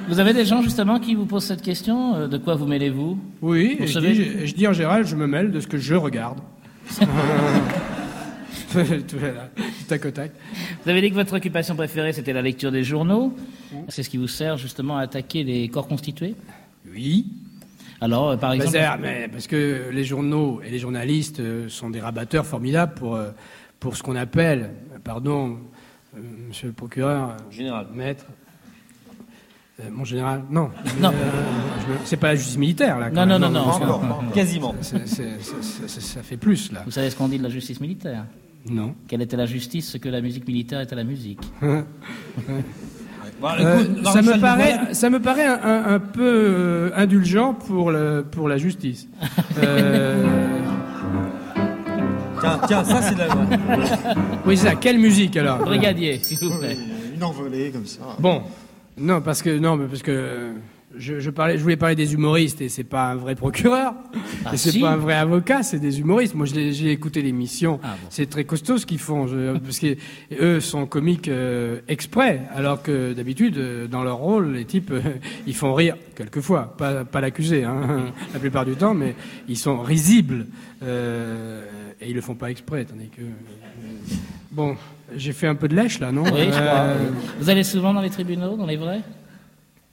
Vous 0.10 0.20
avez 0.20 0.34
des 0.34 0.46
gens 0.46 0.62
justement 0.62 1.00
qui 1.00 1.16
vous 1.16 1.26
posent 1.26 1.46
cette 1.46 1.62
question 1.62 2.16
euh, 2.16 2.28
De 2.28 2.38
quoi 2.38 2.56
vous 2.56 2.66
mêlez-vous? 2.66 3.18
Oui, 3.42 3.76
Vous 3.80 3.88
je, 3.88 3.92
savez- 3.94 4.14
dis, 4.14 4.24
je- 4.24 4.46
je 4.46 4.54
dis 4.56 4.66
en 4.68 4.74
général, 4.74 5.06
je 5.06 5.16
me 5.16 5.28
mêle 5.28 5.52
de 5.52 5.60
ce 5.60 5.68
que 5.68 5.78
je 5.78 5.96
regarde. 5.96 6.40
Au 8.76 10.12
tac. 10.12 10.32
Vous 10.84 10.90
avez 10.92 11.02
dit 11.02 11.10
que 11.10 11.16
votre 11.16 11.36
occupation 11.36 11.76
préférée 11.76 12.14
c'était 12.14 12.34
la 12.34 12.42
lecture 12.42 12.72
des 12.72 12.84
journaux. 12.84 13.34
C'est 13.90 14.04
ce 14.04 14.10
qui 14.10 14.18
vous 14.18 14.28
sert 14.28 14.58
justement 14.58 14.98
à 14.98 15.02
attaquer 15.02 15.44
les 15.44 15.68
corps 15.70 15.88
constitués? 15.88 16.36
Oui. 16.94 17.26
Alors, 18.02 18.30
euh, 18.30 18.38
par 18.38 18.54
exemple. 18.54 18.72
c'est- 18.72 18.98
mais 19.02 19.28
parce 19.32 19.48
que 19.48 19.90
les 19.92 20.04
journaux 20.04 20.62
et 20.66 20.70
les 20.70 20.80
journalistes 20.80 21.40
euh, 21.40 21.68
sont 21.70 21.90
des 21.90 22.00
rabatteurs 22.00 22.46
formidables 22.46 22.94
pour, 22.94 23.16
euh, 23.16 23.32
pour 23.80 23.98
ce 23.98 24.04
qu'on 24.04 24.16
appelle, 24.16 24.72
pardon, 25.04 25.58
monsieur 26.48 26.68
le 26.68 26.74
procureur, 26.74 27.38
Général. 27.52 27.88
maître, 27.94 28.26
euh, 29.80 29.84
mon 29.92 30.04
général, 30.04 30.44
non. 30.50 30.70
Non. 31.02 31.10
Euh, 31.10 31.96
c'est 32.06 32.18
pas 32.18 32.28
la 32.30 32.36
justice 32.36 32.58
militaire, 32.58 33.00
là. 33.00 33.10
quand 33.10 33.26
Non, 33.26 33.40
même. 33.40 33.42
non, 33.42 33.50
non, 33.50 33.66
non. 33.66 33.80
Pas 33.80 33.86
encore. 33.86 34.24
Quasiment. 34.34 34.76
Ça 34.82 36.22
fait 36.24 36.38
plus, 36.38 36.72
là. 36.72 36.84
Vous 36.86 36.92
savez 36.92 37.10
ce 37.10 37.16
qu'on 37.16 37.28
dit 37.28 37.38
de 37.40 37.44
la 37.44 37.50
justice 37.50 37.80
militaire? 37.82 38.26
Non. 38.70 38.96
Quelle 39.08 39.22
était 39.22 39.38
la 39.38 39.46
justice 39.46 39.90
Ce 39.92 39.98
que 39.98 40.10
la 40.10 40.20
musique 40.22 40.46
militaire 40.48 40.82
était 40.82 40.96
la 40.96 41.04
musique? 41.06 41.40
Bon, 43.40 43.48
Euh, 43.60 43.82
écoute, 43.84 44.08
ça, 44.08 44.22
me 44.22 44.40
paraît, 44.40 44.80
ça 44.94 45.10
me 45.10 45.20
paraît 45.20 45.46
un, 45.46 45.84
un- 45.96 46.00
peu 46.00 46.22
euh, 46.24 46.90
indulgent 46.96 47.54
pour, 47.54 47.92
le, 47.92 48.26
pour 48.30 48.48
la 48.50 48.58
justice. 48.58 49.08
Euh, 49.64 50.24
Tiens, 52.40 52.60
tiens, 52.68 52.84
ça 52.84 53.02
c'est 53.02 53.16
de 53.16 53.20
la 53.20 53.28
oui, 54.46 54.56
c'est 54.56 54.68
ça. 54.68 54.76
Quelle 54.76 55.00
musique, 55.00 55.36
alors 55.38 55.58
Brigadier, 55.58 56.20
s'il 56.22 56.38
vous 56.48 56.60
plaît. 56.60 56.78
Une 57.16 57.24
envolée 57.24 57.72
comme 57.72 57.88
ça. 57.88 58.02
Bon, 58.20 58.44
non, 59.00 59.22
parce 59.22 59.42
que 59.42 59.58
non, 59.58 59.76
mais 59.76 59.88
parce 59.88 60.04
que 60.04 60.52
je, 60.96 61.20
je 61.20 61.30
parlais, 61.30 61.58
je 61.58 61.64
voulais 61.64 61.76
parler 61.76 61.96
des 61.96 62.14
humoristes 62.14 62.62
et 62.62 62.70
c'est 62.70 62.84
pas 62.86 63.12
un 63.12 63.16
vrai 63.16 63.36
procureur, 63.36 63.94
Ah, 64.46 64.54
et 64.54 64.58
c'est 64.58 64.72
si. 64.72 64.80
pas 64.80 64.92
un 64.92 64.98
vrai 64.98 65.16
avocat, 65.16 65.62
c'est 65.62 65.80
des 65.80 66.00
humoristes. 66.00 66.34
Moi, 66.34 66.46
j'ai 66.46 66.92
écouté 66.92 67.22
l'émission, 67.22 67.80
Ah, 67.84 67.96
bon. 68.02 68.08
c'est 68.10 68.30
très 68.30 68.46
costaud 68.46 68.78
ce 68.78 68.86
qu'ils 68.86 69.00
font, 69.00 69.28
je- 69.28 69.58
parce 69.58 69.80
que 69.80 69.96
eux 70.40 70.60
sont 70.62 70.86
comiques 70.86 71.28
euh, 71.28 71.80
exprès, 71.88 72.42
alors 72.56 72.82
que 72.82 73.14
d'habitude, 73.14 73.58
euh, 73.58 73.88
dans 73.88 74.04
leur 74.04 74.18
rôle, 74.18 74.54
les 74.54 74.66
types, 74.66 74.92
euh, 74.92 75.02
ils 75.46 75.56
font 75.56 75.74
rire 75.74 75.96
quelquefois, 76.16 76.76
pas, 76.78 77.04
pas 77.06 77.22
l'accusé, 77.22 77.64
hein, 77.66 78.06
la 78.34 78.40
plupart 78.40 78.66
du 78.66 78.76
temps, 78.76 78.94
mais 78.94 79.14
ils 79.50 79.58
sont 79.58 79.80
risibles 79.82 80.46
euh, 80.84 81.64
et 82.02 82.10
ils 82.10 82.16
le 82.16 82.22
font 82.22 82.36
pas 82.36 82.50
exprès, 82.50 82.86
tandis 82.86 83.10
que 83.10 83.22
bon, 84.52 84.76
j'ai 85.16 85.34
fait 85.34 85.48
un 85.48 85.56
peu 85.56 85.68
de 85.68 85.76
lèche 85.76 86.00
là, 86.00 86.12
non? 86.12 86.24
Oui, 86.24 86.46
je 86.46 86.50
crois. 86.52 86.86
Vous 87.40 87.50
allez 87.50 87.64
souvent 87.64 87.94
dans 87.94 88.02
les 88.02 88.10
tribunaux, 88.10 88.56
dans 88.56 88.66
les 88.66 88.78
vrais? 88.78 89.02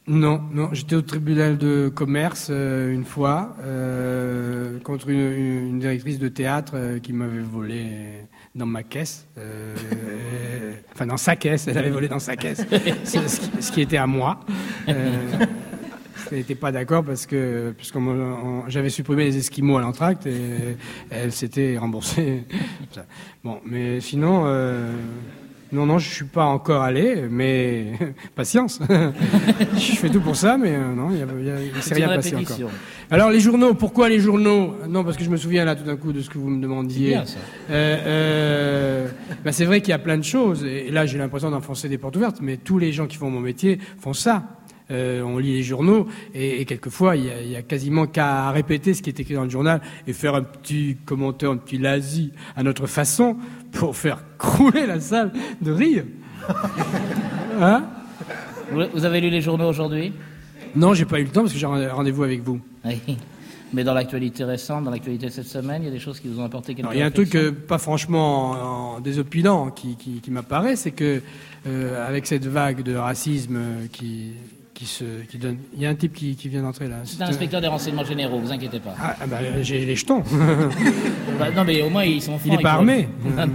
Non, 0.06 0.42
non, 0.52 0.68
j'étais 0.73 0.96
au 0.96 1.02
tribunal 1.02 1.56
de 1.56 1.88
commerce 1.88 2.49
euh, 2.50 2.92
une 2.92 3.06
fois 3.06 3.56
euh, 3.62 4.78
contre 4.80 5.08
une, 5.08 5.78
directrice 5.78 6.18
de 6.18 6.28
théâtre 6.28 6.73
euh, 6.75 6.99
qui 6.99 7.14
m'avait 7.14 7.40
volé 7.40 7.87
dans 8.54 8.66
ma 8.66 8.82
caisse, 8.82 9.26
enfin 10.94 11.06
dans 11.06 11.16
sa 11.16 11.37
caisse, 11.37 11.68
elle 11.68 11.78
avait 11.78 11.90
volé 11.90 12.08
dans 12.08 12.18
sa 12.18 12.37
caisse, 12.37 12.66
ce, 13.04 13.26
ce 13.26 13.40
qui, 13.40 13.62
ce 13.62 13.73
qui 13.73 13.80
était 13.80 13.96
à 13.96 14.06
moi. 14.06 14.40
Elle 14.87 16.38
n'était 16.38 16.54
pas 16.54 16.73
d'accord 16.73 17.04
parce 17.04 17.26
que 17.26 17.73
puisqu'on 17.76 18.64
j'avais 18.68 18.90
supprimé 18.90 19.25
les 19.25 19.38
esquimaux 19.38 19.78
à 19.78 19.80
l'entracte 19.80 20.26
et 20.26 20.76
elle 21.11 21.32
s'était 21.32 21.78
remboursée. 21.78 22.44
Bon, 23.44 23.61
mais 23.66 24.00
sinon, 24.00 24.46
non, 25.75 25.87
non, 25.87 25.99
je 25.99 26.09
suis 26.09 26.25
pas 26.25 26.45
encore 26.45 26.83
allé, 26.83 27.25
mais 27.28 27.93
patience. 28.37 28.81
je 29.76 29.97
fais 29.97 30.09
tout 30.09 30.21
pour 30.21 30.37
ça, 30.37 30.57
mais 30.57 30.75
euh, 30.75 30.95
non, 30.95 31.11
il 31.11 31.26
il 31.75 31.83
s'est 31.83 31.95
rien 31.95 32.09
passé 32.09 32.37
encore. 32.37 32.71
Alors 33.11 33.31
les 33.31 33.40
journaux, 33.40 33.75
pourquoi 33.75 34.09
les 34.09 34.21
journaux? 34.21 34.76
Non, 34.88 35.02
parce 35.02 35.16
que 35.16 35.25
je 35.25 35.31
me 35.31 35.37
souviens 35.37 35.64
là 35.64 35.75
tout 35.75 35.85
d'un 35.85 35.97
coup 35.97 36.12
de 36.12 36.21
ce 36.21 36.31
que 36.31 36.38
vous 36.38 36.49
me 36.49 36.62
demandiez. 36.62 37.21
C'est. 37.26 37.37
Euh, 37.71 37.99
euh, 38.07 39.09
bah, 39.45 39.50
c'est 39.52 39.64
vrai 39.64 39.81
qu'il 39.81 39.90
y 39.90 39.95
a 39.95 39.99
plein 39.99 40.16
de 40.16 40.25
choses, 40.25 40.64
et 40.64 40.90
là 40.90 41.07
j'ai 41.07 41.19
l'impression 41.19 41.50
d'enfoncer 41.50 41.88
des 41.88 41.99
portes 41.99 42.16
ouvertes, 42.16 42.38
mais 42.40 42.57
tous 42.57 42.78
les 42.78 42.93
gens 42.93 43.07
qui 43.07 43.16
font 43.16 43.31
mon 43.31 43.40
métier 43.40 43.81
font 43.99 44.12
ça. 44.12 44.45
Euh, 44.91 45.23
on 45.23 45.38
lit 45.38 45.55
les 45.55 45.62
journaux 45.62 46.07
et, 46.35 46.61
et 46.61 46.64
quelquefois 46.67 47.17
il 47.17 47.25
y, 47.25 47.31
a, 47.31 47.41
il 47.41 47.49
y 47.50 47.57
a 47.57 47.62
quasiment 47.62 48.07
qu'à 48.07 48.50
répéter 48.50 48.93
ce 48.93 49.00
qui 49.00 49.09
est 49.09 49.19
écrit 49.19 49.33
dans 49.33 49.45
le 49.45 49.49
journal 49.49 49.81
et 50.07 50.12
faire 50.12 50.35
un 50.35 50.43
petit 50.43 50.99
commentaire, 51.07 51.50
un 51.53 51.57
petit 51.57 51.79
lazy 51.79 52.33
à 52.55 52.62
notre 52.62 52.87
façon 52.87 53.38
pour 53.73 53.97
faire 53.97 54.23
crouler 54.38 54.87
la 54.87 55.00
salle 55.00 55.33
de 55.62 55.73
rire. 55.73 56.05
Hein 57.61 57.85
Vous, 58.93 59.05
avez 59.05 59.21
lu 59.21 59.31
les 59.31 59.41
journaux 59.41 59.69
aujourd'hui? 59.69 60.12
Non, 60.75 60.93
j'ai 60.95 61.05
pas 61.05 61.21
eu 61.21 61.25
le 61.25 61.31
temps 61.31 61.43
parce 61.43 61.53
que 61.53 61.59
j'ai 61.59 61.67
un 61.67 61.93
rendez-vous 61.93 62.25
avec 62.25 62.43
vous. 62.43 62.61
Oui. 62.85 62.99
Mais 63.73 63.85
dans 63.85 63.95
l'actualité 63.95 64.45
récente, 64.45 64.85
dans 64.85 64.91
l'actualité 64.91 65.26
de 65.26 65.31
cette 65.33 65.47
semaine, 65.47 65.83
il 65.83 65.87
y 65.87 65.88
a 65.88 65.93
des 65.93 65.99
choses 65.99 66.21
qui 66.21 66.29
vous 66.29 66.41
ont 66.41 66.45
apporté 66.45 66.75
quelque 66.75 66.85
Alors, 66.87 66.95
il 66.95 66.99
y 66.99 67.03
a 67.03 67.07
un 67.07 67.11
truc 67.11 67.35
euh, 67.35 67.50
pas 67.53 67.79
franchement 67.79 68.50
en- 68.50 68.97
en 68.97 69.00
désopilant 69.00 69.71
qui, 69.71 69.97
qui, 69.97 70.21
qui 70.21 70.31
m'apparaît, 70.31 70.76
c'est 70.76 70.91
que 70.93 71.23
euh, 71.67 72.07
avec 72.07 72.26
cette 72.26 72.47
vague 72.47 72.83
de 72.83 72.95
racisme 72.95 73.59
qui, 73.93 74.33
qui 74.75 74.87
se 74.87 75.04
qui 75.31 75.38
donne, 75.38 75.57
il 75.75 75.81
y 75.83 75.87
a 75.87 75.88
un 75.90 75.95
type 75.95 76.12
qui, 76.12 76.35
qui 76.35 76.49
vient 76.49 76.62
d'entrer 76.62 76.88
là. 76.88 76.97
C'est 77.04 77.23
un 77.23 77.28
inspecteur 77.28 77.61
des 77.61 77.69
renseignements 77.69 78.04
généraux, 78.04 78.40
vous 78.40 78.50
inquiétez 78.52 78.81
pas. 78.81 78.95
Ah, 79.00 79.14
ah, 79.21 79.26
bah, 79.26 79.38
j'ai 79.62 79.85
les 79.85 79.95
jetons. 79.97 80.23
Bah, 81.38 81.47
non, 81.54 81.64
mais 81.64 81.81
au 81.83 81.90
moins, 81.90 82.04
ils 82.04 82.21
sont 82.23 82.35
Il 82.45 82.50
francs, 82.50 82.61
est 82.61 82.62
pas 82.62 82.71
ils- 82.71 82.75
armé. 82.75 83.09
Non. 83.25 83.47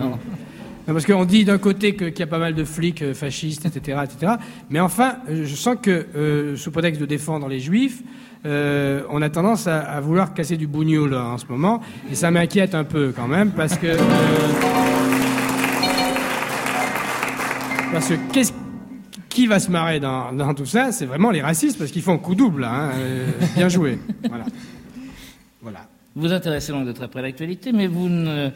Non, 0.88 0.94
parce 0.94 1.06
qu'on 1.06 1.24
dit 1.26 1.46
d'un 1.46 1.58
côté 1.60 1.96
qu'il 1.96 2.18
y 2.18 2.24
a 2.24 2.28
pas 2.28 2.40
mal 2.40 2.56
de 2.56 2.64
flics 2.64 3.02
euh, 3.04 3.14
fascistes, 3.14 3.66
etc., 3.66 4.00
etc. 4.04 4.34
Mais 4.72 4.80
enfin, 4.80 5.18
euh, 5.30 5.46
je 5.46 5.56
sens 5.56 5.76
que 5.82 6.08
euh, 6.16 6.56
sous 6.58 6.72
prétexte 6.72 7.00
de 7.00 7.06
défendre 7.06 7.48
les 7.48 7.60
juifs, 7.60 8.02
euh, 8.46 9.04
on 9.12 9.22
a 9.22 9.30
tendance 9.30 9.68
à, 9.68 9.80
à 9.82 10.00
vouloir 10.02 10.34
casser 10.34 10.58
du 10.58 10.66
bougnoul 10.68 11.12
là, 11.12 11.26
en 11.26 11.38
ce 11.38 11.46
moment, 11.48 11.80
et 12.12 12.16
ça 12.16 12.32
m'inquiète 12.32 12.74
un 12.74 12.86
peu 12.86 13.14
quand 13.16 13.28
même, 13.28 13.52
parce 13.52 13.78
que 13.78 13.88
euh, 13.88 13.98
parce 17.92 18.10
que 18.10 18.14
qu'est-ce 18.34 18.54
qui 19.30 19.48
va 19.48 19.60
se 19.60 19.70
marrer 19.72 20.00
dans, 20.00 20.34
dans 20.34 20.54
tout 20.54 20.66
ça 20.66 20.92
C'est 20.92 21.06
vraiment 21.06 21.32
les 21.32 21.42
racistes, 21.42 21.78
parce 21.78 21.92
qu'ils 21.92 22.02
font 22.02 22.18
coup 22.18 22.36
double. 22.36 22.64
hein, 22.64 22.92
euh, 22.96 23.30
bien 23.56 23.70
joué. 23.70 24.00
Voilà. 24.28 24.46
Voilà. 25.62 25.88
Vous 26.16 26.24
vous 26.28 26.34
intéressez 26.34 26.72
donc 26.72 26.86
de 26.88 26.92
très 26.92 27.08
près 27.08 27.20
à 27.20 27.24
l'actualité, 27.24 27.72
mais 27.72 27.88
vous 27.88 28.10
ne 28.10 28.50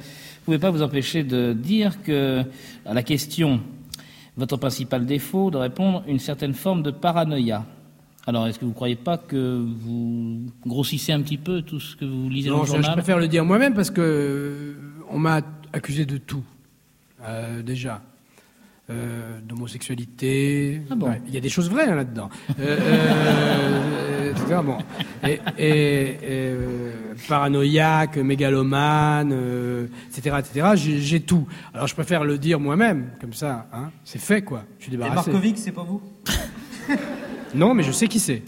pouvez 0.45 0.57
pas 0.59 0.71
vous 0.71 0.81
empêcher 0.81 1.23
de 1.23 1.53
dire 1.53 2.01
que, 2.03 2.43
à 2.85 2.93
la 2.93 3.03
question, 3.03 3.61
votre 4.35 4.57
principal 4.57 5.05
défaut, 5.05 5.51
de 5.51 5.57
répondre 5.57 6.03
une 6.07 6.19
certaine 6.19 6.53
forme 6.53 6.81
de 6.81 6.91
paranoïa. 6.91 7.65
Alors, 8.25 8.47
est-ce 8.47 8.57
que 8.57 8.63
vous 8.65 8.71
ne 8.71 8.75
croyez 8.75 8.95
pas 8.95 9.17
que 9.17 9.63
vous 9.63 10.43
grossissez 10.65 11.11
un 11.11 11.21
petit 11.21 11.37
peu 11.37 11.61
tout 11.61 11.79
ce 11.79 11.95
que 11.95 12.05
vous 12.05 12.29
lisez 12.29 12.49
dans 12.49 12.59
le 12.59 12.63
je, 12.63 12.67
je 12.67 12.71
journal? 12.77 12.93
préfère 12.93 13.19
le 13.19 13.27
dire 13.27 13.43
moi-même 13.45 13.73
parce 13.73 13.91
que 13.91 14.01
euh, 14.01 14.73
on 15.09 15.19
m'a 15.19 15.41
accusé 15.73 16.05
de 16.05 16.17
tout, 16.17 16.43
euh, 17.25 17.61
déjà. 17.61 18.01
Euh, 18.89 19.39
d'homosexualité. 19.41 20.81
Ah 20.91 20.95
bon 20.95 21.07
Ouais, 21.07 21.21
Il 21.29 21.33
y 21.33 21.37
a 21.37 21.39
des 21.39 21.47
choses 21.47 21.69
vraies 21.69 21.87
hein, 21.87 21.95
là-dedans. 21.95 22.29
Euh, 22.59 22.77
euh, 22.81 24.31
etc. 24.31 24.59
Bon. 24.61 24.77
Et, 25.25 25.39
et- 25.57 26.17
et, 26.49 26.53
paranoïaque, 27.29 28.17
mégalomane, 28.17 29.31
etc. 30.09 30.35
etc. 30.39 30.67
J'ai, 30.75 31.21
tout. 31.21 31.47
Alors 31.73 31.87
je 31.87 31.93
préfère 31.93 32.25
le 32.25 32.37
dire 32.37 32.59
moi-même, 32.59 33.11
comme 33.21 33.31
ça. 33.33 33.67
Hein, 33.71 33.89
c'est 34.03 34.19
fait, 34.19 34.41
quoi. 34.41 34.65
Je 34.79 34.83
suis 34.85 34.93
Et 34.93 34.97
débarrassé. 34.97 35.31
Markovic, 35.31 35.57
c'est 35.57 35.71
pas 35.71 35.83
vous 35.83 36.01
Non, 37.55 37.73
mais 37.73 37.83
je 37.83 37.91
sais 37.93 38.09
qui 38.09 38.19
c'est. 38.19 38.41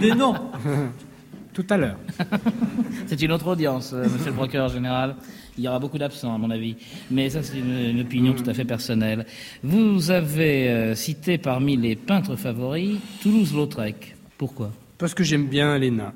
Des 0.00 0.14
noms 0.14 0.34
Tout 1.52 1.66
à 1.68 1.76
l'heure. 1.76 1.98
C'est 3.06 3.20
une 3.20 3.32
autre 3.32 3.46
audience, 3.48 3.92
euh, 3.92 4.04
monsieur 4.04 4.30
le 4.30 4.36
procureur 4.36 4.68
général. 4.68 5.16
Il 5.58 5.64
y 5.64 5.68
aura 5.68 5.78
beaucoup 5.78 5.98
d'absents, 5.98 6.34
à 6.34 6.38
mon 6.38 6.50
avis. 6.50 6.76
Mais 7.10 7.28
ça, 7.28 7.42
c'est 7.42 7.58
une, 7.58 7.90
une 7.90 8.00
opinion 8.00 8.32
tout 8.32 8.48
à 8.48 8.54
fait 8.54 8.64
personnelle. 8.64 9.26
Vous 9.62 10.10
avez 10.10 10.70
euh, 10.70 10.94
cité 10.94 11.36
parmi 11.36 11.76
les 11.76 11.94
peintres 11.94 12.36
favoris 12.36 12.96
Toulouse-Lautrec. 13.22 14.16
Pourquoi? 14.38 14.70
Parce 14.96 15.12
que 15.12 15.22
j'aime 15.22 15.46
bien 15.48 15.76
les 15.78 15.90
nains. 15.90 16.14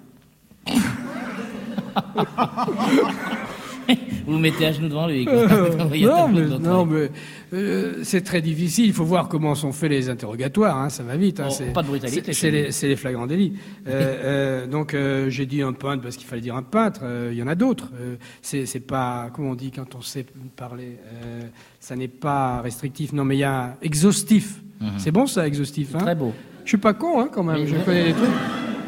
Vous 4.26 4.32
vous 4.32 4.38
mettez 4.38 4.66
à 4.66 4.72
genoux 4.72 4.88
devant 4.88 5.06
lui. 5.06 5.26
a 5.28 5.32
non, 5.46 5.88
mais, 5.90 6.00
Toulouse-Lautrec. 6.00 6.60
non, 6.60 6.86
mais 6.86 7.10
euh, 7.52 7.94
c'est 8.02 8.22
très 8.22 8.40
difficile. 8.42 8.86
Il 8.86 8.92
faut 8.92 9.04
voir 9.04 9.28
comment 9.28 9.54
sont 9.54 9.72
faits 9.72 9.90
les 9.90 10.08
interrogatoires. 10.08 10.76
hein, 10.78 10.88
ça 10.88 11.02
va 11.02 11.16
vite. 11.16 11.38
hein, 11.40 11.46
Oh, 11.48 11.52
c'est- 11.52 11.72
pas 11.72 11.82
de 11.82 11.88
brutalité, 11.88 12.32
c'est- 12.32 12.50
les, 12.88 12.96
flagrants 12.96 13.26
délits. 13.26 13.52
Euh, 13.88 13.92
euh, 14.24 14.66
donc 14.66 14.94
euh, 14.94 15.30
j'ai 15.30 15.46
dit 15.46 15.62
un 15.62 15.72
peintre 15.72 16.02
parce 16.02 16.16
qu'il 16.16 16.26
fallait 16.26 16.42
dire 16.42 16.56
un 16.56 16.62
peintre. 16.62 17.00
euh, 17.04 17.30
Il 17.32 17.38
y 17.38 17.42
en 17.42 17.46
a 17.46 17.54
d'autres. 17.54 17.90
Euh, 18.00 18.16
c'est 18.42 18.80
pas 18.86 19.30
comment 19.32 19.50
on 19.50 19.54
dit 19.54 19.70
quand 19.70 19.94
on 19.94 20.00
sait 20.02 20.26
parler. 20.56 20.98
euh, 21.22 21.42
ça 21.78 21.94
n'est 21.94 22.08
pas 22.08 22.60
restrictif. 22.62 23.12
Non, 23.12 23.24
mais 23.24 23.36
il 23.36 23.40
y 23.40 23.44
a 23.44 23.76
exhaustif. 23.82 24.60
C'est 24.98 25.12
bon 25.12 25.26
ça, 25.26 25.46
exhaustif. 25.46 25.94
Hein? 25.94 25.98
Mhm. 25.98 26.04
Très 26.04 26.14
beau. 26.16 26.32
Je 26.64 26.70
suis 26.70 26.76
pas 26.78 26.94
con 26.94 27.20
hein, 27.20 27.28
quand 27.32 27.44
même. 27.44 27.60
Mais- 27.60 27.66
je 27.66 27.76
connais 27.76 28.04
les 28.06 28.12
trucs. 28.12 28.28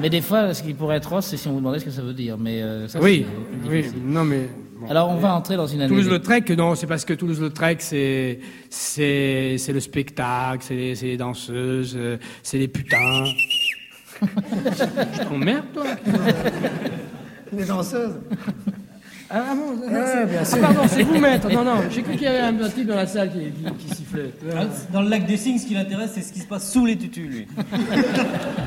Mais 0.01 0.11
des 0.11 0.21
fois, 0.21 0.53
ce 0.55 0.63
qui 0.63 0.75
pourrait 0.75 0.97
être 0.97 1.13
rose, 1.13 1.25
c'est 1.25 1.37
si 1.37 1.49
on 1.49 1.53
vous 1.53 1.59
demandait 1.59 1.79
ce 1.81 1.85
que 1.85 1.91
ça 1.91 2.03
veut 2.03 2.13
dire. 2.13 2.37
Mais 2.39 2.63
euh, 2.63 2.87
ça, 2.89 3.01
Oui, 3.01 3.25
oui. 3.69 3.85
Non, 4.05 4.25
mais. 4.25 4.49
Bon. 4.81 4.91
Alors, 4.91 5.11
on 5.11 5.17
va 5.17 5.35
entrer 5.35 5.57
dans 5.57 5.67
une 5.67 5.81
année. 5.81 5.89
Toulouse-Lautrec, 5.89 6.51
non, 6.51 6.75
c'est 6.75 6.87
parce 6.87 7.05
que 7.05 7.13
Toulouse-Lautrec, 7.15 7.81
c'est, 7.83 8.41
c'est, 8.71 9.57
c'est 9.59 9.73
le 9.73 9.81
spectacle, 9.81 10.59
c'est 10.67 10.75
les, 11.03 11.17
danseuses, 11.17 11.95
euh, 11.97 12.17
c'est 12.43 12.59
les 12.59 12.69
putains. 12.69 13.25
Je 14.23 15.23
t'emmerde, 15.25 15.65
toi 15.73 15.85
Les 17.53 17.65
danseuses. 17.65 18.17
Ah 19.31 19.55
bon 19.55 19.79
Ouais, 19.87 20.27
bien 20.27 20.41
Ah, 20.43 20.57
pardon, 20.59 20.81
c'est 20.89 21.03
vous, 21.03 21.19
maître. 21.19 21.51
Non, 21.53 21.63
non, 21.63 21.75
j'ai 21.91 22.03
cru 22.03 22.13
qu'il 22.13 22.23
y 22.23 22.27
avait 22.27 22.39
un, 22.41 22.59
un 22.63 22.69
type 22.71 22.87
dans 22.87 22.97
la 22.97 23.07
salle 23.07 23.31
qui, 23.31 23.41
qui- 23.51 23.89
qui 23.89 23.95
sifflait. 23.95 24.33
Dans 24.91 25.03
le 25.03 25.09
lac 25.11 25.27
des 25.27 25.37
signes, 25.37 25.59
ce 25.59 25.67
qui 25.67 25.75
l'intéresse, 25.75 26.13
c'est 26.15 26.23
ce 26.23 26.33
qui 26.33 26.41
se 26.41 26.47
passe 26.47 26.73
sous 26.73 26.87
les 26.87 26.97
tutus, 26.97 27.29
lui. 27.29 27.47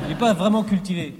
Il 0.04 0.08
n'est 0.10 0.18
pas 0.18 0.34
vraiment 0.34 0.62
cultivé. 0.62 1.14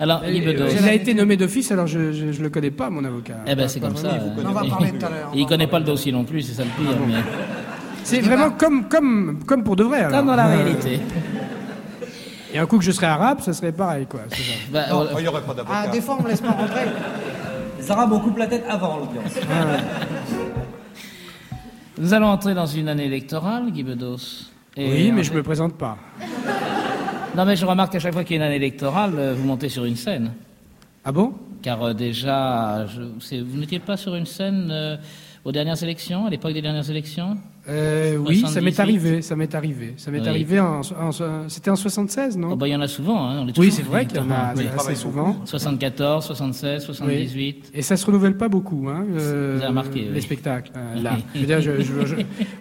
Alors, 0.00 0.22
Guy 0.24 0.40
Bedos. 0.40 0.64
Il 0.80 0.88
a 0.88 0.94
été 0.94 1.12
nommé 1.14 1.36
d'office, 1.36 1.70
alors 1.70 1.86
je, 1.86 2.12
je, 2.12 2.32
je 2.32 2.42
le 2.42 2.48
connais 2.48 2.70
pas, 2.70 2.88
mon 2.90 3.04
avocat. 3.04 3.34
Eh 3.46 3.54
ben, 3.54 3.68
c'est 3.68 3.80
comme 3.80 3.96
ça. 3.96 4.12
hein. 4.14 4.32
On 4.44 4.50
va 4.52 4.64
parler 4.64 4.92
tout 4.92 5.04
à 5.06 5.10
l'heure. 5.10 5.30
Il 5.34 5.46
connaît 5.46 5.66
pas 5.66 5.78
le 5.78 5.84
dossier 5.84 6.10
non 6.10 6.24
plus, 6.24 6.40
c'est 6.42 6.54
ça 6.54 6.64
le 6.64 6.70
pire. 6.82 6.96
mais... 7.06 7.14
C'est 8.02 8.20
vraiment 8.20 8.50
comme, 8.50 8.88
comme, 8.88 9.40
comme 9.46 9.62
pour 9.62 9.76
de 9.76 9.84
vrai, 9.84 10.00
alors. 10.00 10.12
Comme 10.18 10.26
dans 10.28 10.34
la 10.36 10.46
réalité. 10.46 11.00
Et 12.52 12.58
un 12.58 12.66
coup 12.66 12.78
que 12.78 12.84
je 12.84 12.90
serais 12.92 13.06
arabe, 13.06 13.40
ça 13.42 13.52
serait 13.52 13.72
pareil, 13.72 14.06
quoi. 14.06 14.20
ça. 14.30 14.36
Bah, 14.72 14.86
Non, 14.90 15.02
euh, 15.02 15.06
il 15.18 15.22
n'y 15.22 15.28
aurait 15.28 15.42
pas 15.42 15.52
d'avocat. 15.54 15.82
Ah, 15.84 15.88
des 15.88 16.00
fois, 16.00 16.16
on 16.18 16.22
me 16.22 16.28
laisse 16.28 16.40
pas 16.40 16.50
rentrer. 16.50 16.86
Les 17.78 17.90
Arabes 17.90 18.12
ont 18.12 18.20
coupe 18.20 18.38
la 18.38 18.46
tête 18.46 18.64
avant 18.68 18.96
l'audience. 18.98 19.34
nous 21.98 22.14
allons 22.14 22.28
entrer 22.28 22.54
dans 22.54 22.66
une 22.66 22.88
année 22.88 23.04
électorale, 23.04 23.70
Guy 23.70 23.82
Bedos. 23.84 24.46
Et 24.76 24.88
Oui, 24.90 25.12
mais 25.12 25.22
je 25.24 25.30
fait- 25.30 25.36
me 25.36 25.42
présente 25.42 25.74
pas. 25.74 25.98
Non, 27.36 27.44
mais 27.44 27.56
je 27.56 27.64
remarque 27.64 27.92
qu'à 27.92 28.00
chaque 28.00 28.12
fois 28.12 28.24
qu'il 28.24 28.36
y 28.36 28.38
a 28.38 28.42
une 28.42 28.46
année 28.48 28.56
électorale, 28.56 29.12
euh, 29.16 29.34
vous 29.34 29.46
montez 29.46 29.68
sur 29.68 29.84
une 29.84 29.96
scène. 29.96 30.32
Ah 31.04 31.12
bon? 31.12 31.32
Car 31.62 31.82
euh, 31.82 31.94
déjà, 31.94 32.86
je- 32.86 33.40
vous 33.40 33.58
n'étiez 33.58 33.78
pas 33.78 33.96
sur 33.96 34.14
une 34.14 34.26
scène 34.26 34.68
euh, 34.70 34.96
aux 35.44 35.52
dernières 35.52 35.80
élections, 35.82 36.26
à 36.26 36.30
l'époque 36.30 36.52
des 36.54 36.62
dernières 36.62 36.88
élections? 36.90 37.36
Euh, 37.70 38.16
oui, 38.16 38.36
ça 38.40 38.48
78. 38.48 38.64
m'est 38.64 38.80
arrivé, 38.80 39.22
ça 39.22 39.36
m'est 39.36 39.54
arrivé. 39.54 39.94
Ça 39.96 40.10
m'est 40.10 40.20
Oui. 40.20 40.28
arrivé 40.28 40.58
en, 40.60 40.80
en- 40.80 41.48
c'était 41.48 41.70
en 41.70 41.76
76, 41.76 42.36
non? 42.36 42.50
Oh, 42.52 42.56
bah, 42.56 42.66
il 42.66 42.72
y 42.72 42.76
en 42.76 42.80
a 42.80 42.88
souvent. 42.88 43.28
Hein, 43.28 43.40
on 43.42 43.48
est 43.48 43.56
Oui, 43.58 43.70
c'est 43.70 43.82
vrai 43.84 44.06
qu'il 44.06 44.16
y 44.16 44.20
en 44.20 44.30
a 44.30 44.54
Oui. 44.56 44.64
assez 44.76 44.94
souvent. 44.96 45.36
74, 45.44 46.24
76, 46.26 46.82
78. 46.84 47.70
Et 47.72 47.82
ça 47.82 47.96
se 47.96 48.04
renouvelle 48.06 48.36
pas 48.36 48.48
beaucoup, 48.48 48.88
hein, 48.88 49.04
euh, 49.14 49.52
Vous 49.54 49.58
avez 49.60 49.68
remarqué, 49.68 50.00
les 50.02 50.10
oui. 50.16 50.22
spectacles. 50.22 50.72
euh, 50.76 51.00
là, 51.00 51.16
je 51.34 51.40
veux 51.40 51.46
dire, 51.46 51.60
je- 51.60 51.80
je- 51.80 52.06
je- 52.06 52.16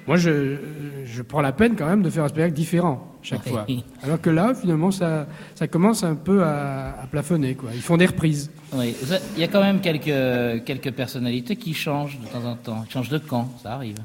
moi, 0.07 0.17
je, 0.17 0.57
je 1.05 1.21
prends 1.23 1.41
la 1.41 1.51
peine 1.53 1.75
quand 1.75 1.87
même 1.87 2.03
de 2.03 2.09
faire 2.09 2.23
un 2.23 2.27
spectacle 2.29 2.53
différent 2.53 3.05
chaque 3.21 3.47
fois. 3.47 3.65
Alors 4.03 4.21
que 4.21 4.29
là, 4.29 4.53
finalement, 4.53 4.91
ça, 4.91 5.27
ça 5.55 5.67
commence 5.67 6.03
un 6.03 6.15
peu 6.15 6.43
à, 6.43 6.95
à 7.01 7.07
plafonner. 7.07 7.55
Quoi. 7.55 7.71
Ils 7.73 7.81
font 7.81 7.97
des 7.97 8.05
reprises. 8.05 8.51
Oui, 8.73 8.93
il 9.35 9.41
y 9.41 9.43
a 9.43 9.47
quand 9.47 9.61
même 9.61 9.81
quelques, 9.81 10.63
quelques 10.65 10.91
personnalités 10.91 11.55
qui 11.55 11.73
changent 11.73 12.19
de 12.19 12.27
temps 12.27 12.45
en 12.47 12.55
temps. 12.55 12.83
Ils 12.87 12.91
changent 12.91 13.09
de 13.09 13.17
camp, 13.17 13.49
ça 13.63 13.73
arrive. 13.73 13.97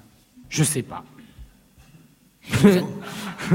Je 0.55 0.63
sais 0.63 0.83
pas. 0.83 1.03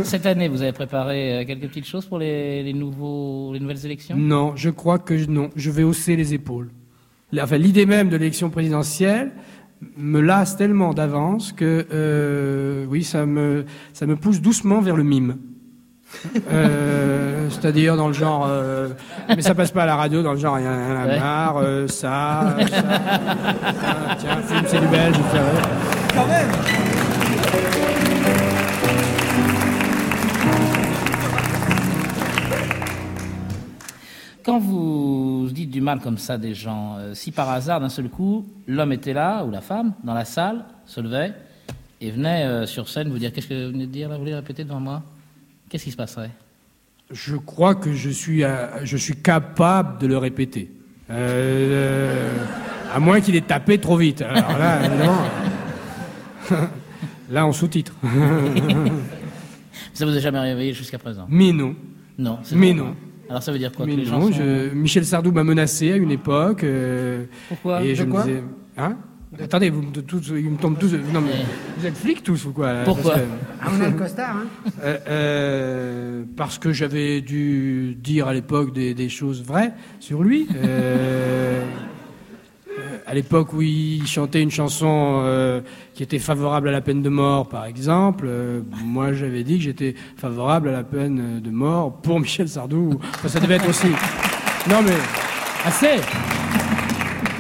Cette 0.03 0.25
année, 0.25 0.48
vous 0.50 0.62
avez 0.62 0.74
préparé 0.74 1.39
euh, 1.41 1.46
quelques 1.46 1.68
petites 1.70 1.88
choses 1.88 2.06
pour 2.06 2.20
les, 2.20 2.62
les 2.63 2.74
nouveaux, 2.74 3.51
les 3.53 3.60
nouvelles 3.62 3.86
élections? 3.86 4.18
Non, 4.18 4.53
je 4.56 4.70
crois 4.70 5.00
que 5.00 5.18
je- 5.18 5.27
non. 5.29 5.50
Je 5.56 5.72
vais 5.72 5.84
hausser 5.84 6.15
les 6.18 6.34
épaules. 6.34 6.70
Enfin, 7.39 7.58
l'idée 7.58 7.86
même 7.86 8.10
de 8.10 8.18
l'élection 8.18 8.50
présidentielle 8.50 9.32
me 9.96 10.20
lasse 10.20 10.58
tellement 10.58 10.94
d'avance 10.94 11.53
que, 11.53 11.88
euh, 11.94 12.86
oui, 12.89 13.03
ça 13.03 13.25
me, 13.25 13.65
ça 13.94 14.06
me 14.06 14.15
pousse 14.18 14.41
doucement 14.41 14.82
vers 14.82 14.98
le 14.98 15.03
mime. 15.03 15.38
Euh, 16.51 17.48
C'est-à-dire 17.50 17.96
dans 17.96 18.08
le 18.08 18.13
genre, 18.13 18.46
euh, 18.50 18.89
mais 19.29 19.41
ça 19.41 19.56
passe 19.56 19.72
pas 19.72 19.84
à 19.84 19.86
la 19.86 19.96
radio, 19.96 20.22
dans 20.24 20.34
le 20.34 20.39
genre, 20.39 20.60
il 20.60 20.65
y 20.65 20.68
en 20.68 20.72
a 20.72 21.06
marre, 21.20 21.58
euh, 21.58 21.88
ça, 21.88 22.58
ça, 22.60 22.68
ça, 22.68 24.18
tiens, 24.20 24.41
film, 24.41 24.63
c'est 24.68 24.82
du 24.82 24.88
belge. 24.88 25.15
Quand 26.15 26.27
même 26.27 26.48
Quand 34.50 34.60
vous 34.60 35.48
dites 35.51 35.70
du 35.70 35.79
mal 35.79 36.00
comme 36.00 36.18
ça 36.18 36.39
des 36.39 36.56
gens, 36.56 36.96
euh, 36.98 37.13
si 37.13 37.32
par 37.32 37.50
hasard, 37.50 37.79
d'un 37.79 37.89
seul 37.89 38.10
coup, 38.10 38.48
l'homme 38.65 38.91
était 38.91 39.13
là, 39.13 39.44
ou 39.44 39.51
la 39.51 39.62
femme, 39.62 39.94
dans 40.03 40.15
la 40.15 40.25
salle, 40.25 40.65
se 40.88 41.00
levait, 41.00 41.34
et 42.01 42.10
venait 42.10 42.46
euh, 42.46 42.65
sur 42.65 42.89
scène 42.89 43.10
vous 43.10 43.20
dire 43.20 43.32
Qu'est-ce 43.32 43.48
que 43.48 43.65
vous 43.68 43.72
venez 43.72 43.86
de 43.86 43.91
dire 43.91 44.10
là 44.10 44.15
Vous 44.15 44.22
voulez 44.22 44.34
répéter 44.34 44.63
devant 44.63 44.79
moi? 44.79 45.03
Qu'est-ce 45.70 45.84
qui 45.84 45.91
se 45.91 45.98
passerait? 45.98 46.32
Je 47.12 47.36
crois 47.36 47.75
que 47.75 47.94
je 47.94 48.10
suis, 48.10 48.44
euh, 48.44 48.84
je 48.86 48.98
suis 48.98 49.15
capable 49.18 50.00
de 50.00 50.08
le 50.08 50.18
répéter. 50.18 50.72
Euh, 51.12 52.36
à 52.91 53.00
moins 53.00 53.22
qu'il 53.22 53.36
ait 53.36 53.41
tapé 53.41 53.77
trop 53.77 53.98
vite. 53.98 54.24
Alors 54.24 54.58
là, 54.58 54.86
évidemment. 54.86 55.22
Là, 57.29 57.46
on 57.46 57.53
sous-titre. 57.53 57.94
Ça 59.94 60.03
vous 60.03 60.15
a 60.15 60.20
jamais 60.20 60.39
réveillé 60.39 60.74
jusqu'à 60.74 60.98
présent? 60.98 61.27
Mais 61.29 61.51
non. 61.51 61.75
Non. 62.18 62.39
c'est 62.41 62.56
Mais 62.56 62.74
bon. 62.74 62.86
non. 62.86 62.96
Alors 63.29 63.43
ça 63.43 63.51
veut 63.51 63.59
dire 63.59 63.71
quoi 63.71 63.86
Mais 63.86 63.93
que 63.93 64.00
les 64.00 64.05
gens 64.05 64.19
non, 64.19 64.27
sont- 64.27 64.33
je- 64.33 64.74
Michel 64.74 65.05
Sardou 65.05 65.31
m'a 65.31 65.43
menacé 65.43 65.91
à 65.91 65.95
une 65.98 66.12
époque. 66.12 66.63
euh, 66.63 67.25
Pourquoi 67.48 67.83
Et 67.83 67.89
De 67.89 67.93
je 67.95 68.03
me 68.03 68.17
disais. 68.24 68.43
Hein 68.77 68.98
Attendez, 69.39 69.69
vous 69.69 69.83
me, 69.83 69.91
tous, 69.91 70.33
ils 70.36 70.50
me 70.50 70.57
tombent 70.57 70.79
tous. 70.79 70.91
Non, 71.13 71.21
mais 71.21 71.31
vous 71.77 71.86
êtes 71.86 71.95
flics 71.95 72.24
tous 72.24 72.45
ou 72.45 72.51
quoi 72.51 72.81
Pourquoi 72.83 73.13
que- 73.15 73.19
Ah, 73.62 73.67
euh, 73.67 73.77
on 73.77 73.81
a 73.83 73.89
le 73.89 73.95
costard, 73.95 74.38
hein 74.38 76.25
Parce 76.36 76.57
que 76.57 76.71
j'avais 76.74 77.21
dû 77.21 77.95
dire 78.01 78.27
à 78.27 78.33
l'époque 78.33 78.74
des, 78.74 78.95
des 78.95 79.07
choses 79.09 79.43
vraies 79.43 79.74
sur 80.00 80.24
lui. 80.24 80.48
À 83.08 83.13
l'époque 83.13 83.53
où 83.53 83.62
il 83.62 84.06
chantait 84.06 84.41
une 84.41 84.51
chanson 84.51 85.22
euh, 85.24 85.62
qui 85.96 86.03
était 86.03 86.20
favorable 86.20 86.70
à 86.70 86.72
la 86.72 86.82
peine 86.82 87.01
de 87.01 87.10
mort, 87.10 87.48
par 87.50 87.65
exemple, 87.65 88.25
euh, 88.27 88.62
moi 88.84 89.13
j'avais 89.13 89.44
dit 89.44 89.58
que 89.58 89.63
j'étais 89.63 89.96
favorable 90.18 90.70
à 90.70 90.72
la 90.74 90.84
peine 90.84 91.39
de 91.39 91.50
mort 91.50 91.94
pour 92.01 92.20
Michel 92.22 92.48
Sardou. 92.48 93.00
Ça 93.27 93.39
devait 93.39 93.56
être 93.56 93.70
aussi. 93.70 93.88
Non 94.70 94.82
mais 94.84 94.94
assez. 95.65 96.01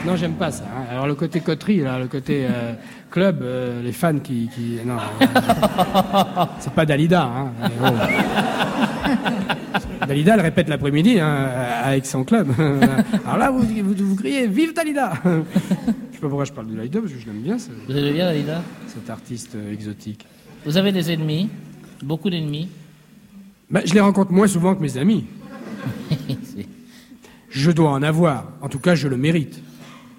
Non, 0.05 0.15
j'aime 0.15 0.33
pas 0.33 0.51
ça. 0.51 0.63
hein. 0.65 0.85
Alors 0.91 1.07
le 1.07 1.15
côté 1.15 1.39
coterie, 1.41 1.81
là, 1.81 1.99
le 1.99 2.07
côté 2.07 2.45
euh, 2.49 2.73
club, 3.11 3.43
les 3.83 3.91
fans 3.91 4.17
qui, 4.19 4.49
non, 4.85 4.95
c'est 6.59 6.73
pas 6.73 6.85
Dalida. 6.85 7.23
Hein. 7.23 7.51
Dalida, 10.07 10.33
elle 10.35 10.41
répète 10.41 10.69
l'après-midi 10.69 11.19
hein, 11.19 11.49
avec 11.83 12.05
son 12.05 12.23
club. 12.23 12.49
Alors 13.25 13.37
là, 13.37 13.51
vous, 13.51 13.61
vous, 13.61 13.93
vous 14.05 14.15
criez 14.15 14.47
Vive 14.47 14.73
Dalida 14.73 15.13
Je 15.23 15.29
sais 15.29 16.19
pas 16.21 16.27
pourquoi 16.27 16.45
je 16.45 16.51
parle 16.53 16.67
de 16.67 16.75
Dalida, 16.75 16.99
parce 16.99 17.13
que 17.13 17.19
je 17.19 17.25
l'aime 17.25 17.41
bien, 17.41 17.57
ce- 17.59 17.69
Vous 17.87 17.95
aimez 17.97 18.13
bien 18.13 18.25
Dalida? 18.25 18.61
cet 18.87 19.09
artiste 19.09 19.55
euh, 19.55 19.71
exotique. 19.73 20.25
Vous 20.65 20.77
avez 20.77 20.91
des 20.91 21.11
ennemis? 21.11 21.49
Beaucoup 22.03 22.29
d'ennemis? 22.29 22.69
Bah, 23.69 23.81
je 23.85 23.93
les 23.93 23.99
rencontre 23.99 24.31
moins 24.31 24.47
souvent 24.47 24.73
que 24.75 24.81
mes 24.81 24.97
amis. 24.97 25.25
Je 27.49 27.71
dois 27.71 27.89
en 27.91 28.03
avoir. 28.03 28.45
En 28.61 28.69
tout 28.69 28.79
cas, 28.79 28.93
je 28.95 29.07
le 29.07 29.17
mérite. 29.17 29.59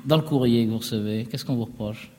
Dans 0.05 0.17
le 0.17 0.23
courrier 0.23 0.65
que 0.67 0.71
vous 0.71 0.79
recevez, 0.79 1.27
qu'est-ce 1.31 1.45
qu'on 1.45 1.55
vous 1.55 1.65
reproche? 1.67 2.11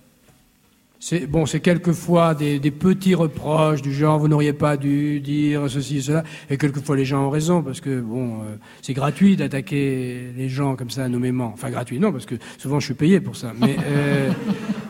C'est 1.04 1.26
bon, 1.26 1.48
c'est 1.48 1.62
quelquefois 1.62 2.36
des, 2.36 2.60
des 2.60 2.70
petits 2.70 3.16
reproches 3.16 3.82
du 3.82 3.92
genre 3.92 4.20
vous 4.20 4.28
n'auriez 4.28 4.54
pas 4.54 4.78
dû 4.78 5.20
dire 5.20 5.64
ceci 5.68 6.00
cela, 6.04 6.24
et 6.48 6.58
quelquefois 6.58 6.96
les 6.96 7.06
gens 7.06 7.26
ont 7.26 7.32
raison 7.32 7.64
parce 7.64 7.82
que 7.82 8.00
bon, 8.00 8.42
euh, 8.44 8.56
c'est 8.84 8.94
gratuit 8.94 9.36
d'attaquer 9.36 10.28
les 10.38 10.48
gens 10.48 10.76
comme 10.76 10.92
ça 10.92 11.10
nommément. 11.10 11.50
Enfin 11.56 11.72
gratuit, 11.72 12.00
non, 12.00 12.12
parce 12.12 12.28
que 12.28 12.36
souvent 12.60 12.80
je 12.80 12.86
suis 12.86 12.94
payé 12.94 13.20
pour 13.20 13.36
ça. 13.36 13.52
Mais 13.60 13.78
euh, 13.84 14.32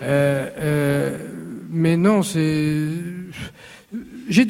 euh, 0.03 0.49
euh, 0.59 1.17
mais 1.69 1.95
non, 1.95 2.23
c'est 2.23 2.89
j'ai 4.27 4.45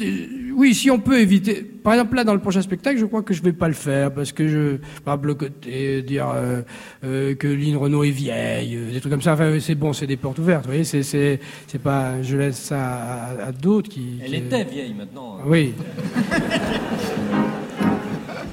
oui, 0.54 0.74
si 0.74 0.90
on 0.90 0.98
peut 0.98 1.18
éviter. 1.20 1.62
Par 1.62 1.94
exemple, 1.94 2.14
là, 2.16 2.24
dans 2.24 2.34
le 2.34 2.40
prochain 2.40 2.62
spectacle, 2.62 2.98
je 2.98 3.04
crois 3.06 3.22
que 3.22 3.34
je 3.34 3.42
vais 3.42 3.52
pas 3.52 3.68
le 3.68 3.74
faire 3.74 4.12
parce 4.12 4.32
que 4.32 4.46
je, 4.48 4.76
par 5.04 5.14
exemple, 5.14 5.26
le 5.28 5.34
côté 5.34 6.02
dire 6.02 6.28
euh, 6.34 6.62
euh, 7.04 7.34
que 7.34 7.48
Lynn 7.48 7.76
Renault 7.76 8.04
est 8.04 8.10
vieille, 8.10 8.76
euh, 8.76 8.92
des 8.92 9.00
trucs 9.00 9.12
comme 9.12 9.22
ça. 9.22 9.32
Enfin, 9.34 9.58
c'est 9.60 9.74
bon, 9.74 9.92
c'est 9.92 10.06
des 10.06 10.16
portes 10.16 10.38
ouvertes. 10.38 10.64
Vous 10.64 10.70
voyez, 10.70 10.84
c'est 10.84 11.02
c'est 11.02 11.40
c'est 11.66 11.80
pas. 11.82 12.22
Je 12.22 12.36
laisse 12.36 12.56
ça 12.58 12.80
à, 12.80 13.46
à 13.48 13.52
d'autres 13.52 13.88
qui. 13.90 14.18
Elle 14.24 14.30
qui- 14.30 14.36
était 14.36 14.64
vieille 14.64 14.94
maintenant. 14.96 15.38
hein. 15.40 15.44
Oui. 15.46 15.72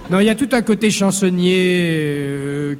Non, 0.09 0.19
il 0.19 0.25
y 0.25 0.29
a 0.29 0.35
tout 0.35 0.49
un 0.53 0.61
côté 0.63 0.89
chansonnier 0.89 2.75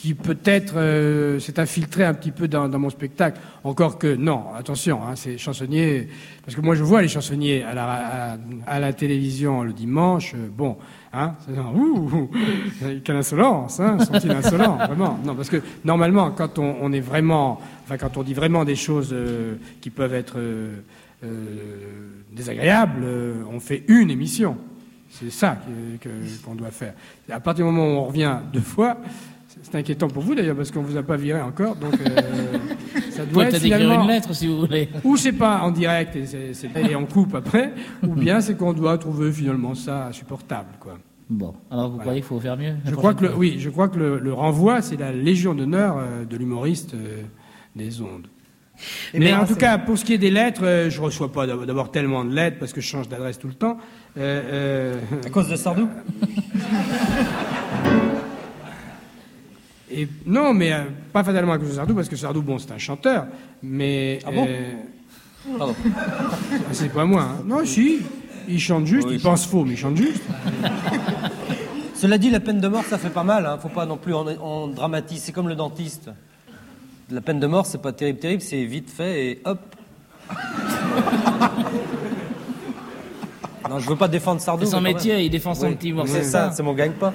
qui 0.00 0.14
peut-être 0.14 0.74
euh, 0.78 1.38
s'est 1.40 1.60
infiltré 1.60 2.04
un 2.04 2.14
petit 2.14 2.30
peu 2.30 2.48
dans, 2.48 2.68
dans 2.70 2.78
mon 2.78 2.88
spectacle. 2.88 3.38
Encore 3.64 3.98
que 3.98 4.14
non, 4.14 4.44
attention, 4.56 5.00
hein, 5.02 5.14
c'est 5.14 5.36
chansonnier. 5.36 6.08
Parce 6.42 6.56
que 6.56 6.62
moi, 6.62 6.74
je 6.74 6.82
vois 6.82 7.02
les 7.02 7.08
chansonniers 7.08 7.62
à 7.64 7.74
la, 7.74 7.84
à, 7.84 8.36
à 8.66 8.80
la 8.80 8.92
télévision 8.94 9.62
le 9.62 9.74
dimanche. 9.74 10.32
euh, 10.34 10.48
bon, 10.50 10.78
hein, 11.12 11.34
c'est 11.46 11.58
ouh, 11.58 12.30
quelle 13.04 13.16
insolence, 13.16 13.78
hein, 13.78 13.98
sont-ils 13.98 14.30
insolents, 14.30 14.76
vraiment. 14.86 15.18
Non, 15.22 15.34
parce 15.34 15.50
que 15.50 15.60
normalement, 15.84 16.30
quand 16.30 16.58
on, 16.58 16.76
on 16.80 16.92
est 16.92 17.00
vraiment, 17.00 17.60
enfin, 17.84 17.98
quand 17.98 18.16
on 18.16 18.22
dit 18.22 18.34
vraiment 18.34 18.64
des 18.64 18.76
choses 18.76 19.10
euh, 19.12 19.56
qui 19.82 19.90
peuvent 19.90 20.14
être 20.14 20.38
euh, 20.38 20.76
euh, 21.24 21.28
désagréables, 22.32 23.02
euh, 23.04 23.42
on 23.52 23.60
fait 23.60 23.84
une 23.88 24.10
émission. 24.10 24.56
C'est 25.10 25.30
ça 25.30 25.58
qu'on 26.44 26.54
doit 26.54 26.70
faire. 26.70 26.94
À 27.30 27.40
partir 27.40 27.66
du 27.66 27.72
moment 27.72 27.86
où 27.86 27.96
on 27.98 28.04
revient 28.04 28.36
deux 28.52 28.60
fois, 28.60 28.96
c'est- 29.70 29.78
inquiétant 29.78 30.08
pour 30.08 30.22
vous 30.22 30.34
d'ailleurs 30.34 30.56
parce 30.56 30.70
qu'on 30.70 30.82
vous 30.82 30.96
a 30.96 31.02
pas 31.02 31.16
viré 31.16 31.40
encore, 31.40 31.76
donc 31.76 31.94
euh, 31.94 32.06
ça 33.10 33.24
Vous 33.24 33.32
doit 33.32 33.44
pouvez 33.44 33.56
être 33.56 33.62
finalement 33.62 34.02
une 34.02 34.08
lettre 34.08 34.32
si 34.34 34.46
vous 34.46 34.60
voulez. 34.60 34.88
ou 35.04 35.16
c'est 35.16 35.32
pas 35.32 35.60
en 35.62 35.70
direct 35.70 36.16
et, 36.16 36.26
c'est- 36.26 36.54
c'est- 36.54 36.70
et 36.90 36.96
on 36.96 37.06
coupe 37.06 37.34
après, 37.34 37.72
ou 38.06 38.14
bien 38.14 38.40
c'est 38.40 38.56
qu'on 38.56 38.72
doit 38.72 38.98
trouver 38.98 39.30
finalement 39.32 39.74
ça 39.74 40.06
insupportable, 40.06 40.70
quoi. 40.80 40.98
Bon, 41.28 41.54
alors 41.70 41.90
vous 41.90 41.98
croyez 41.98 42.20
qu'il 42.20 42.26
faut 42.28 42.40
faire 42.40 42.56
mieux 42.56 42.74
Je 42.84 42.94
crois 42.94 43.14
que 43.14 43.24
le, 43.26 43.34
oui, 43.36 43.56
je 43.60 43.70
crois 43.70 43.88
que 43.88 43.98
le, 43.98 44.18
le 44.18 44.32
renvoi 44.32 44.82
c'est 44.82 44.96
la 44.98 45.12
légion 45.12 45.54
d'honneur 45.54 45.96
euh, 45.98 46.24
de 46.24 46.36
l'humoriste 46.36 46.94
euh, 46.94 47.22
des 47.76 48.00
ondes. 48.02 48.26
Mais 49.14 49.20
Mais 49.20 49.34
en 49.34 49.44
c'est- 49.46 49.52
tout 49.52 49.58
cas, 49.60 49.76
pour 49.78 49.96
ce 49.98 50.04
qui 50.06 50.14
est 50.14 50.18
des 50.18 50.30
lettres, 50.30 50.62
euh, 50.64 50.88
je 50.90 51.00
reçois 51.00 51.30
pas 51.30 51.46
d'ab- 51.46 51.66
d'abord 51.66 51.90
tellement 51.92 52.24
de 52.24 52.34
lettres 52.34 52.56
parce 52.58 52.72
que 52.72 52.80
je 52.80 52.86
change 52.88 53.08
d'adresse 53.08 53.38
tout 53.38 53.46
le 53.46 53.54
temps. 53.54 53.76
Euh, 54.16 54.96
euh, 54.96 55.00
À 55.24 55.28
cause 55.30 55.48
de 55.48 55.54
Sardou? 55.56 55.86
Et 59.92 60.08
non, 60.26 60.54
mais 60.54 60.72
euh, 60.72 60.84
pas 61.12 61.24
fatalement 61.24 61.52
à 61.52 61.58
cause 61.58 61.68
de 61.70 61.74
Sardou, 61.74 61.94
parce 61.94 62.08
que 62.08 62.16
Sardou, 62.16 62.42
bon, 62.42 62.58
c'est 62.58 62.70
un 62.72 62.78
chanteur, 62.78 63.26
mais. 63.62 64.20
Ah 64.24 64.30
bon 64.30 64.46
euh, 64.48 64.72
Pardon. 65.58 65.74
c'est 66.72 66.92
pas 66.92 67.04
moi. 67.04 67.22
hein. 67.22 67.42
Non, 67.46 67.64
si, 67.64 67.98
il 68.48 68.60
chante 68.60 68.86
juste, 68.86 69.06
Oui, 69.08 69.14
il 69.14 69.18
je- 69.18 69.24
pense 69.24 69.46
faux, 69.46 69.64
mais 69.64 69.72
il 69.72 69.76
chante 69.78 69.96
juste. 69.96 70.22
Cela 71.94 72.18
dit, 72.18 72.30
la 72.30 72.40
peine 72.40 72.60
de 72.60 72.68
mort, 72.68 72.84
ça 72.84 72.98
fait 72.98 73.10
pas 73.10 73.24
mal. 73.24 73.44
Hein. 73.46 73.58
Faut 73.60 73.68
pas 73.68 73.84
non 73.84 73.96
plus 73.98 74.14
en, 74.14 74.26
en 74.26 74.68
dramatiser. 74.68 75.20
C'est 75.20 75.32
comme 75.32 75.48
le 75.48 75.54
dentiste. 75.56 76.08
La 77.10 77.20
peine 77.20 77.40
de 77.40 77.46
mort, 77.46 77.66
c'est 77.66 77.82
pas 77.82 77.92
terrible, 77.92 78.18
terrible. 78.20 78.42
C'est 78.42 78.64
vite 78.64 78.88
fait 78.90 79.26
et 79.26 79.42
hop. 79.44 79.58
non, 83.68 83.78
je 83.78 83.88
veux 83.88 83.96
pas 83.96 84.08
défendre 84.08 84.40
Sardou. 84.40 84.64
C'est 84.64 84.70
son 84.70 84.80
métier, 84.80 85.20
il 85.24 85.30
défend 85.30 85.54
son 85.54 85.66
Oui, 85.68 85.74
petit 85.74 85.92
mot. 85.92 86.06
C'est 86.06 86.22
ça, 86.22 86.50
c'est 86.52 86.62
mon 86.62 86.72
gagne-pas. 86.74 87.12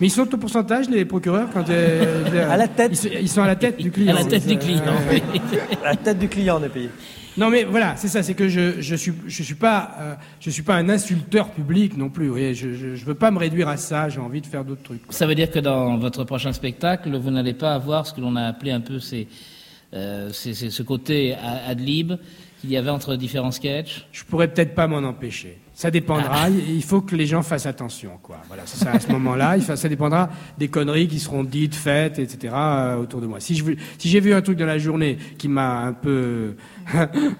Mais 0.00 0.06
ils 0.06 0.10
sont 0.10 0.32
au 0.32 0.36
pourcentage, 0.38 0.88
les 0.88 1.04
procureurs, 1.04 1.48
quand 1.52 1.68
euh, 1.68 2.50
À 2.50 2.56
la 2.56 2.68
tête. 2.68 2.90
Ils, 2.92 2.96
sont- 2.96 3.08
ils 3.20 3.28
sont 3.28 3.42
à 3.42 3.46
la 3.46 3.56
tête 3.56 3.76
du 3.78 3.90
client. 3.90 4.14
À 4.16 4.18
la 4.20 4.24
tête 4.24 4.46
du 4.46 4.56
client. 4.58 4.82
Euh, 4.86 5.12
oui. 5.34 5.40
La 5.84 5.96
tête 5.96 6.18
du 6.18 6.28
client, 6.28 6.58
on 6.60 6.64
est 6.64 6.68
payé. 6.70 6.88
Non, 7.36 7.48
mais 7.48 7.62
voilà, 7.64 7.94
c'est 7.96 8.08
ça, 8.08 8.22
c'est 8.24 8.34
que 8.34 8.48
je 8.48 8.80
je 8.80 8.94
suis 8.96 9.12
je 9.28 9.42
suis 9.44 9.54
pas 9.54 9.94
euh, 10.00 10.14
je 10.40 10.50
suis 10.50 10.62
pas 10.64 10.74
un 10.74 10.88
insulteur 10.88 11.50
public 11.50 11.96
non 11.96 12.08
plus. 12.08 12.26
Vous 12.26 12.32
voyez, 12.32 12.54
je, 12.54 12.72
je 12.74 12.96
je 12.96 13.04
veux 13.04 13.14
pas 13.14 13.30
me 13.30 13.38
réduire 13.38 13.68
à 13.68 13.76
ça. 13.76 14.08
J'ai 14.08 14.18
envie 14.20 14.40
de 14.40 14.46
faire 14.46 14.64
d'autres 14.64 14.82
trucs. 14.82 15.02
Ça 15.10 15.26
veut 15.26 15.36
dire 15.36 15.50
que 15.50 15.60
dans 15.60 15.96
votre 15.96 16.24
prochain 16.24 16.52
spectacle, 16.52 17.14
vous 17.16 17.30
n'allez 17.30 17.54
pas 17.54 17.74
avoir 17.74 18.04
ce 18.06 18.12
que 18.14 18.20
l'on 18.20 18.34
a 18.36 18.42
appelé 18.42 18.72
un 18.72 18.80
peu 18.80 18.98
ces, 18.98 19.28
euh, 19.94 20.30
ces- 20.32 20.54
ces- 20.54 20.70
ce 20.70 20.82
côté 20.82 21.34
ad 21.68 21.78
lib 21.78 22.14
qu'il 22.60 22.70
y 22.70 22.76
avait 22.76 22.90
entre 22.90 23.14
différents 23.16 23.52
sketchs? 23.52 24.06
Je 24.12 24.24
pourrais 24.24 24.48
peut-être 24.48 24.74
pas 24.74 24.88
m'en 24.88 24.98
empêcher. 25.06 25.56
Ça 25.80 25.90
dépendra. 25.90 26.50
Il 26.50 26.82
faut 26.82 27.00
que 27.00 27.16
les 27.16 27.24
gens 27.24 27.40
fassent 27.40 27.64
attention, 27.64 28.10
quoi. 28.22 28.36
Voilà, 28.48 28.64
c'est 28.66 28.84
ça. 28.84 28.90
À 28.90 29.00
ce 29.00 29.08
moment-là, 29.12 29.58
ça 29.62 29.88
dépendra 29.88 30.28
des 30.58 30.68
conneries 30.68 31.08
qui 31.08 31.18
seront 31.18 31.42
dites, 31.42 31.74
faites, 31.74 32.18
etc. 32.18 32.52
euh, 32.54 32.96
autour 32.98 33.22
de 33.22 33.26
moi. 33.26 33.40
Si 33.40 33.54
je 33.56 33.64
veux- 33.64 33.76
si 33.96 34.10
j'ai 34.10 34.20
vu 34.20 34.34
un 34.34 34.42
truc 34.42 34.58
dans 34.58 34.66
la 34.66 34.76
journée 34.76 35.16
qui 35.38 35.48
m'a 35.48 35.78
un 35.86 35.94
peu, 35.94 36.56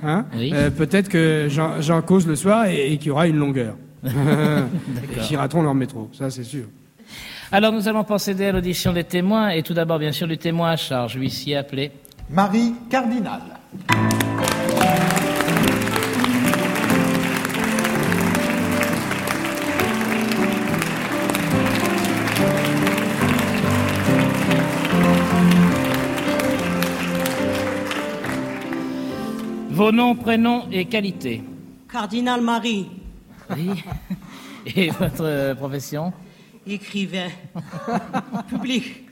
hein, 0.03 0.25
Oui. 0.35 0.53
euh, 0.55 0.71
peut-être 0.71 1.11
que 1.11 1.49
j'en 1.51 2.01
cause 2.01 2.27
le 2.27 2.35
soir 2.35 2.65
et, 2.65 2.95
et 2.95 2.97
qu'il 2.97 3.09
y 3.09 3.11
aura 3.11 3.27
une 3.27 3.37
longueur. 3.37 3.77
rateront 5.37 5.61
leur 5.63 5.75
métro. 5.75 6.09
Ça, 6.15 6.31
c'est 6.31 6.45
sûr. 6.45 6.65
Alors 7.53 7.73
nous 7.73 7.89
allons 7.89 8.05
procéder 8.05 8.47
à 8.47 8.53
l'audition 8.53 8.95
des 8.95 9.05
témoins 9.05 9.51
et 9.51 9.63
tout 9.63 9.75
d'abord 9.75 9.99
bien 9.99 10.13
sûr 10.13 10.27
du 10.27 10.39
témoin 10.39 10.71
à 10.71 10.77
charge, 10.77 11.17
huissier 11.17 11.57
appelé. 11.57 11.91
Marie 12.31 12.73
Cardinal. 12.89 13.43
Vos 29.81 29.93
noms, 29.93 30.15
prénoms 30.15 30.67
et 30.71 30.85
qualités. 30.85 31.43
Cardinal 31.91 32.43
Marie, 32.43 32.91
Oui. 33.57 33.83
Et 34.77 34.91
votre 34.91 35.25
euh, 35.25 35.55
profession 35.55 36.13
écrivain, 36.67 37.29
public. 38.51 39.07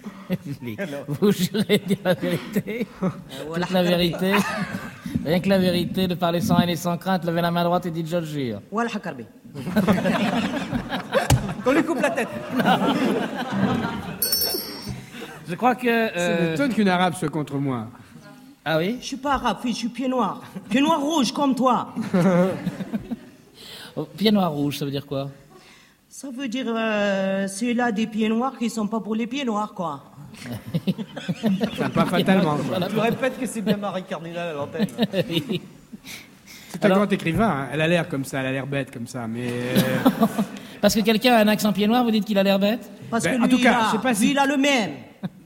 Vous 1.09 1.33
jurez 1.33 1.79
dire 1.79 1.97
la 2.05 2.13
vérité 2.13 2.87
voilà. 3.47 3.65
Toute 3.65 3.75
la 3.75 3.83
vérité 3.83 4.35
Rien 5.25 5.41
que 5.41 5.49
la 5.49 5.59
vérité, 5.59 6.07
de 6.07 6.15
parler 6.15 6.43
sans 6.43 6.59
haine 6.59 6.69
et 6.69 6.77
sans 6.77 6.99
crainte, 6.99 7.25
levez 7.25 7.41
la 7.41 7.51
main 7.51 7.65
droite 7.65 7.87
et 7.87 7.91
dites 7.91 8.07
je 8.07 8.19
le 8.19 8.27
jure. 8.27 8.61
Voilà, 8.71 8.91
Hakarbi. 8.95 9.25
On 11.65 11.73
lui 11.73 11.83
coupe 11.83 12.03
la 12.03 12.11
tête. 12.11 12.29
Je 15.49 15.55
crois 15.55 15.75
que... 15.77 15.87
Euh, 15.89 16.51
m'étonne 16.51 16.75
qu'une 16.75 16.91
arabe 16.91 17.15
soit 17.15 17.31
contre 17.31 17.57
moi. 17.57 17.87
Ah 18.71 18.77
oui 18.77 18.99
Je 19.01 19.07
suis 19.07 19.17
pas 19.17 19.33
arabe, 19.35 19.59
fille, 19.63 19.73
je 19.73 19.79
suis 19.79 19.89
pied 19.89 20.09
noir. 20.09 20.43
Pied 20.69 20.81
noir 20.83 21.01
rouge 21.01 21.33
comme 21.33 21.55
toi. 21.55 21.95
Oh, 23.97 24.07
Pied 24.17 24.31
noir 24.31 24.53
rouge, 24.53 24.79
ça 24.79 24.85
veut 24.85 24.91
dire 24.93 25.05
quoi? 25.07 25.29
Ça 26.09 26.29
veut 26.31 26.47
dire, 26.49 26.67
euh, 26.69 27.49
c'est 27.49 27.75
là 27.75 27.91
des 27.91 28.07
pieds 28.07 28.29
noirs 28.29 28.57
qui 28.57 28.71
sont 28.71 28.87
pas 28.87 29.01
pour 29.01 29.15
les 29.17 29.27
pieds 29.27 29.45
noirs, 29.45 29.73
quoi. 29.75 30.05
Pas 31.95 32.05
fatalement. 32.05 32.57
quoi. 32.59 32.87
Tu 32.89 32.99
répètes 32.99 33.41
que 33.41 33.47
c'est 33.47 33.61
bien 33.61 33.77
Marie 33.77 34.05
Cardinal 34.05 34.49
à 34.49 34.53
l'antenne. 34.53 34.87
Oui. 35.29 35.61
C'est 36.71 36.85
un 36.85 36.87
Alors- 36.87 36.99
grand 36.99 37.13
écrivain. 37.13 37.49
hein. 37.49 37.69
Elle 37.73 37.81
a 37.81 37.89
l'air 37.89 38.09
comme 38.09 38.25
ça. 38.25 38.41
Elle 38.41 38.47
a 38.47 38.53
l'air 38.53 38.67
bête 38.67 38.93
comme 38.93 39.07
ça. 39.09 39.27
Mais 39.27 39.49
euh, 39.49 40.27
Parce 40.83 40.95
que 40.95 41.01
quelqu'un 41.01 41.35
a 41.35 41.39
un 41.41 41.49
accent 41.49 41.73
pied 41.73 41.87
noir, 41.89 42.05
vous 42.05 42.11
dites 42.11 42.25
qu'il 42.27 42.39
a 42.39 42.43
l'air 42.43 42.59
bête? 42.59 42.89
Parce 43.11 43.25
Ben, 43.25 43.37
que 43.39 43.43
en 43.43 43.47
lui, 43.47 43.57
tout 43.57 43.63
cas, 43.63 43.73
il 43.73 43.75
a, 43.75 43.87
je 43.87 43.91
sais 43.97 44.03
pas 44.03 44.15
si- 44.15 44.25
lui, 44.27 44.31
il 44.33 44.39
a 44.39 44.47
le 44.47 44.57
même. 44.59 44.91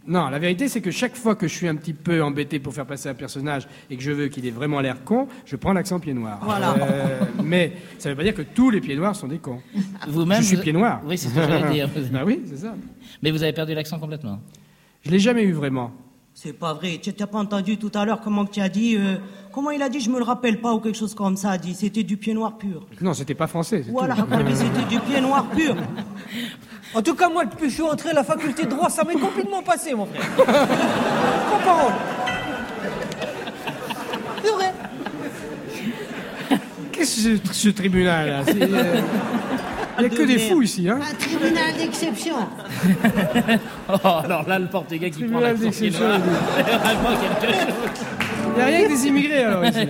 Non, 0.06 0.28
la 0.30 0.38
vérité, 0.40 0.68
c'est 0.68 0.80
que 0.80 0.90
chaque 0.90 1.14
fois 1.14 1.36
que 1.36 1.46
je 1.46 1.54
suis 1.54 1.68
un 1.68 1.76
petit 1.76 1.92
peu 1.92 2.22
embêté 2.24 2.58
pour 2.58 2.74
faire 2.74 2.86
passer 2.86 3.08
un 3.08 3.14
personnage 3.14 3.68
et 3.88 3.96
que 3.96 4.02
je 4.02 4.10
veux 4.10 4.26
qu'il 4.28 4.44
ait 4.46 4.50
vraiment 4.50 4.80
l'air 4.80 5.04
con, 5.04 5.28
je 5.46 5.54
prends 5.54 5.72
l'accent 5.72 6.00
pied 6.00 6.12
noir. 6.12 6.40
Voilà. 6.42 6.74
Euh, 6.74 7.20
mais 7.44 7.72
ça 7.98 8.08
ne 8.08 8.14
veut 8.14 8.18
pas 8.18 8.24
dire 8.24 8.34
que 8.34 8.42
tous 8.42 8.70
les 8.70 8.80
pieds 8.80 8.96
noirs 8.96 9.14
sont 9.14 9.28
des 9.28 9.38
cons. 9.38 9.60
Vous-même 10.08 10.40
Je 10.42 10.46
suis 10.48 10.56
vous- 10.56 10.62
pied 10.62 10.72
noir. 10.72 11.00
Oui, 11.06 11.16
c'est 11.16 11.28
ce 11.28 11.34
que 11.34 11.40
j'allais 11.42 11.72
dire. 11.72 11.88
bah 12.12 12.22
oui, 12.26 12.42
c'est 12.46 12.56
ça. 12.58 12.74
Mais 13.22 13.30
vous 13.30 13.42
avez 13.44 13.52
perdu 13.52 13.74
l'accent 13.74 13.98
complètement. 14.00 14.40
Je 15.04 15.10
l'ai 15.10 15.20
jamais 15.20 15.44
eu 15.44 15.52
vraiment. 15.52 15.92
C'est 16.34 16.52
pas 16.54 16.72
vrai. 16.74 16.98
Tu 17.00 17.10
n'as 17.18 17.26
pas 17.26 17.38
entendu 17.38 17.76
tout 17.76 17.90
à 17.94 18.04
l'heure 18.04 18.20
comment 18.20 18.44
tu 18.46 18.58
as 18.60 18.68
dit. 18.70 18.96
euh, 18.96 19.16
comment 19.52 19.70
il 19.70 19.82
a 19.82 19.88
dit 19.88 20.00
Je 20.00 20.10
me 20.10 20.16
le 20.18 20.24
rappelle 20.24 20.60
pas 20.60 20.72
ou 20.74 20.80
quelque 20.80 20.96
chose 20.98 21.14
comme 21.14 21.36
ça. 21.36 21.50
a 21.50 21.58
dit 21.58 21.74
C'était 21.74 22.02
du 22.02 22.16
pied 22.16 22.32
noir 22.34 22.56
pur. 22.58 22.86
Non, 23.02 23.12
c'était 23.14 23.34
pas 23.34 23.46
français. 23.46 23.84
Voilà, 23.88 24.16
c'était 24.16 24.88
du 24.88 24.98
pied 25.00 25.20
noir 25.20 25.46
pur. 25.50 25.76
En 26.94 27.02
tout 27.02 27.14
cas, 27.14 27.28
moi, 27.28 27.44
depuis 27.44 27.62
que 27.64 27.68
je 27.68 27.74
suis 27.74 27.83
entré 27.83 28.11
à 28.11 28.12
la 28.14 28.24
faculté 28.24 28.64
de 28.64 28.70
droit, 28.70 28.90
ça 28.90 29.05
m'est 29.05 29.14
complètement 29.14 29.62
passé, 29.62 29.94
mon 29.94 30.07
frère. 30.07 30.22
Sans 30.37 31.64
parole. 31.64 31.92
C'est 34.44 34.50
vrai. 34.50 34.72
Qu'est-ce 36.92 37.16
que 37.28 37.38
c'est 37.44 37.52
ce 37.55 37.68
tribunal 37.70 38.28
là? 38.28 38.40
C'est, 38.46 38.62
euh, 38.62 39.00
Il 39.98 40.00
n'y 40.00 40.07
a 40.07 40.09
que 40.16 40.22
De 40.22 40.26
des 40.26 40.38
fous 40.38 40.62
ici. 40.62 40.88
Hein? 40.88 40.98
Un 41.02 41.14
tribunal 41.14 41.74
d'exception. 41.76 42.37
Oh, 43.88 44.09
alors 44.24 44.48
là, 44.48 44.59
le 44.59 44.66
portugais 44.66 45.11
qui 45.11 45.24
prend 45.24 45.38
Tribunal 45.40 45.57
l'accent 45.61 45.70
pied 45.78 45.90
d'exception. 45.90 46.09
noir, 46.09 46.20
c'est 46.57 46.62
vraiment 46.62 47.16
quelque 47.20 47.52
chose. 47.55 47.74
Il 48.48 48.55
n'y 48.57 48.61
a 48.62 48.64
rien 48.66 48.83
que 48.83 48.88
des 48.88 49.07
immigrés 49.07 49.42
alors 49.44 49.64
ici. 49.64 49.88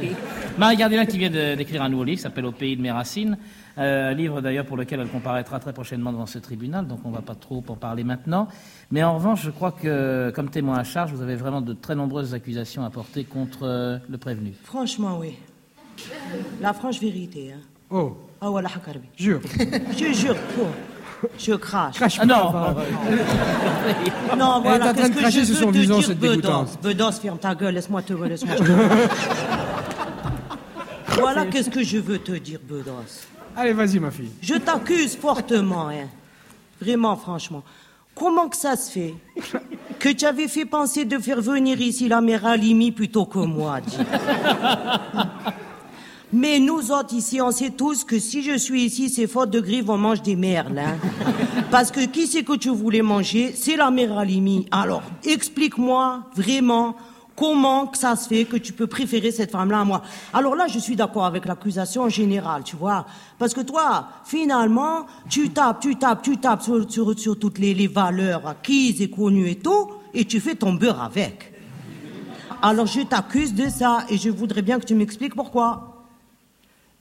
Marie 0.58 0.76
Gardina 0.76 1.06
qui 1.06 1.18
vient 1.18 1.30
de- 1.30 1.54
d'écrire 1.54 1.82
un 1.82 1.88
nouveau 1.88 2.04
livre, 2.04 2.20
s'appelle 2.20 2.46
Au 2.46 2.52
pays 2.52 2.76
de 2.76 2.82
mes 2.82 2.90
racines. 2.90 3.38
Euh, 3.78 4.10
un 4.10 4.14
livre 4.14 4.40
d'ailleurs 4.42 4.66
pour 4.66 4.76
lequel 4.76 5.00
elle 5.00 5.08
comparaîtra 5.08 5.58
très 5.58 5.72
prochainement 5.72 6.12
devant 6.12 6.26
ce 6.26 6.38
tribunal, 6.38 6.86
donc 6.86 7.00
on 7.04 7.08
ne 7.10 7.14
va 7.14 7.22
pas 7.22 7.34
trop 7.34 7.64
en 7.68 7.74
parler 7.74 8.04
maintenant. 8.04 8.46
Mais 8.90 9.02
en 9.02 9.14
revanche, 9.14 9.42
je 9.42 9.50
crois 9.50 9.72
que 9.72 10.30
comme 10.34 10.50
témoin 10.50 10.78
à 10.78 10.84
charge, 10.84 11.12
vous 11.12 11.22
avez 11.22 11.36
vraiment 11.36 11.62
de 11.62 11.72
très 11.72 11.94
nombreuses 11.94 12.34
accusations 12.34 12.84
à 12.84 12.90
porter 12.90 13.24
contre 13.24 13.60
euh, 13.62 13.98
le 14.10 14.18
prévenu. 14.18 14.52
Franchement, 14.62 15.18
oui. 15.20 15.36
La 16.60 16.72
franche 16.72 17.00
vérité. 17.00 17.52
Hein. 17.54 17.60
Oh, 17.90 18.16
Ah, 18.40 18.48
voilà, 18.50 18.68
Hakarbi. 18.68 19.08
jure. 19.16 19.40
Je 19.98 20.12
jure, 20.12 20.36
oh, 20.60 20.66
je 21.38 21.52
crache. 21.54 21.94
Crache 21.96 22.18
Ah 22.20 22.26
pas, 22.26 22.34
non 22.34 22.40
enfin. 22.46 22.74
Non, 24.38 24.56
Elle 24.56 24.62
voilà, 24.62 24.86
est 24.86 24.90
en 24.90 24.92
train 24.92 24.94
qu'est-ce 24.94 25.08
de 25.10 25.14
que 25.14 25.18
cracher 25.20 25.40
je 25.40 25.44
sur 25.52 25.70
veux 25.70 25.84
son. 25.84 26.78
Bedos, 26.82 27.12
ferme 27.12 27.38
ta 27.38 27.54
gueule, 27.54 27.74
laisse-moi 27.74 28.02
te 28.02 28.12
laisse-moi 28.12 28.56
te 28.56 28.62
Voilà 31.20 31.46
qu'est-ce 31.46 31.70
que 31.70 31.82
je 31.84 31.98
veux 31.98 32.18
te 32.18 32.32
dire, 32.32 32.58
Bedos? 32.66 33.26
Allez, 33.56 33.72
vas-y, 33.72 33.98
ma 33.98 34.10
fille. 34.10 34.30
Je 34.40 34.54
t'accuse 34.54 35.16
fortement, 35.16 35.88
hein. 35.88 36.08
Vraiment, 36.80 37.16
franchement. 37.16 37.62
Comment 38.14 38.48
que 38.48 38.56
ça 38.56 38.76
se 38.76 38.90
fait 38.90 39.14
que 39.98 40.08
tu 40.10 40.24
avais 40.24 40.48
fait 40.48 40.64
penser 40.64 41.04
de 41.04 41.18
faire 41.18 41.40
venir 41.40 41.80
ici 41.80 42.08
la 42.08 42.20
mère 42.20 42.44
Alimi 42.44 42.92
plutôt 42.92 43.24
que 43.24 43.38
moi, 43.38 43.78
Mais 46.32 46.58
nous 46.58 46.90
autres 46.90 47.14
ici, 47.14 47.40
on 47.42 47.50
sait 47.50 47.70
tous 47.70 48.04
que 48.04 48.18
si 48.18 48.42
je 48.42 48.56
suis 48.56 48.84
ici, 48.84 49.10
c'est 49.10 49.26
faute 49.26 49.50
de 49.50 49.60
grive, 49.60 49.90
on 49.90 49.98
mange 49.98 50.22
des 50.22 50.34
merles. 50.34 50.78
Hein. 50.78 50.96
Parce 51.70 51.90
que 51.90 52.06
qui 52.06 52.26
c'est 52.26 52.42
que 52.42 52.56
tu 52.56 52.70
voulais 52.70 53.02
manger? 53.02 53.52
C'est 53.54 53.76
la 53.76 53.90
mère 53.90 54.16
Alimi. 54.18 54.66
Alors, 54.70 55.02
explique-moi 55.24 56.22
vraiment 56.34 56.96
comment 57.36 57.86
que 57.86 57.98
ça 57.98 58.16
se 58.16 58.28
fait 58.28 58.44
que 58.44 58.56
tu 58.56 58.72
peux 58.72 58.86
préférer 58.86 59.30
cette 59.30 59.50
femme-là 59.50 59.80
à 59.80 59.84
moi? 59.84 60.02
Alors 60.32 60.54
là, 60.54 60.66
je 60.68 60.78
suis 60.78 60.96
d'accord 60.96 61.24
avec 61.24 61.44
l'accusation 61.46 62.08
générale, 62.08 62.62
tu 62.64 62.76
vois. 62.76 63.06
Parce 63.38 63.54
que 63.54 63.60
toi, 63.60 64.08
finalement, 64.24 65.06
tu 65.28 65.50
tapes, 65.50 65.80
tu 65.80 65.96
tapes, 65.96 66.22
tu 66.22 66.36
tapes 66.38 66.62
sur, 66.62 66.90
sur, 66.90 67.18
sur 67.18 67.38
toutes 67.38 67.58
les, 67.58 67.74
les 67.74 67.88
valeurs 67.88 68.46
acquises 68.46 69.00
et 69.02 69.10
connues 69.10 69.48
et 69.48 69.56
tout, 69.58 69.90
et 70.14 70.24
tu 70.24 70.40
fais 70.40 70.54
ton 70.54 70.74
beurre 70.74 71.02
avec. 71.02 71.52
Alors 72.60 72.86
je 72.86 73.00
t'accuse 73.00 73.54
de 73.54 73.68
ça, 73.68 74.04
et 74.08 74.16
je 74.16 74.30
voudrais 74.30 74.62
bien 74.62 74.78
que 74.78 74.84
tu 74.84 74.94
m'expliques 74.94 75.34
pourquoi. 75.34 75.88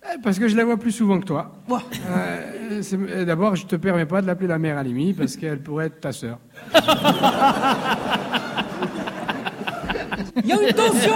Eh, 0.03 0.17
Parce 0.23 0.39
que 0.39 0.47
je 0.47 0.55
la 0.57 0.65
vois 0.65 0.77
plus 0.77 0.91
souvent 0.91 1.19
que 1.19 1.25
toi. 1.25 1.51
Euh, 1.69 2.81
euh, 2.93 3.25
D'abord, 3.25 3.55
je 3.55 3.67
te 3.67 3.75
permets 3.75 4.07
pas 4.07 4.21
de 4.23 4.27
l'appeler 4.27 4.47
la 4.47 4.57
mère 4.57 4.79
Alimi 4.79 5.13
parce 5.13 5.35
qu'elle 5.37 5.61
pourrait 5.61 5.85
être 5.87 5.99
ta 6.01 6.11
sœur. 6.11 6.39
Il 10.37 10.45
y 10.47 10.53
a 10.53 10.61
une 10.61 10.73
tension 10.73 11.13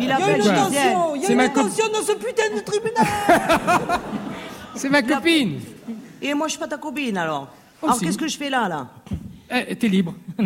Il 0.00 0.10
a 0.10 0.36
une 0.36 0.42
tension 0.42 1.14
Il 1.14 1.22
y 1.22 1.26
a 1.26 1.34
ma 1.34 1.46
une 1.46 1.52
tension 1.52 1.84
dans 1.92 2.02
ce 2.02 2.12
putain 2.12 2.54
de 2.54 2.60
tribunal 2.60 3.06
C'est 4.74 4.88
ma 4.88 5.02
copine. 5.02 5.60
Et 6.20 6.32
moi, 6.34 6.46
je 6.46 6.52
suis 6.52 6.60
pas 6.60 6.66
ta 6.68 6.78
copine, 6.78 7.16
alors. 7.18 7.48
Oh, 7.82 7.86
alors, 7.86 7.98
si. 7.98 8.06
qu'est-ce 8.06 8.16
que 8.16 8.26
je 8.28 8.38
fais 8.38 8.48
là, 8.48 8.68
là 8.68 8.88
Eh, 9.68 9.76
T'es 9.76 9.88
libre. 9.88 10.14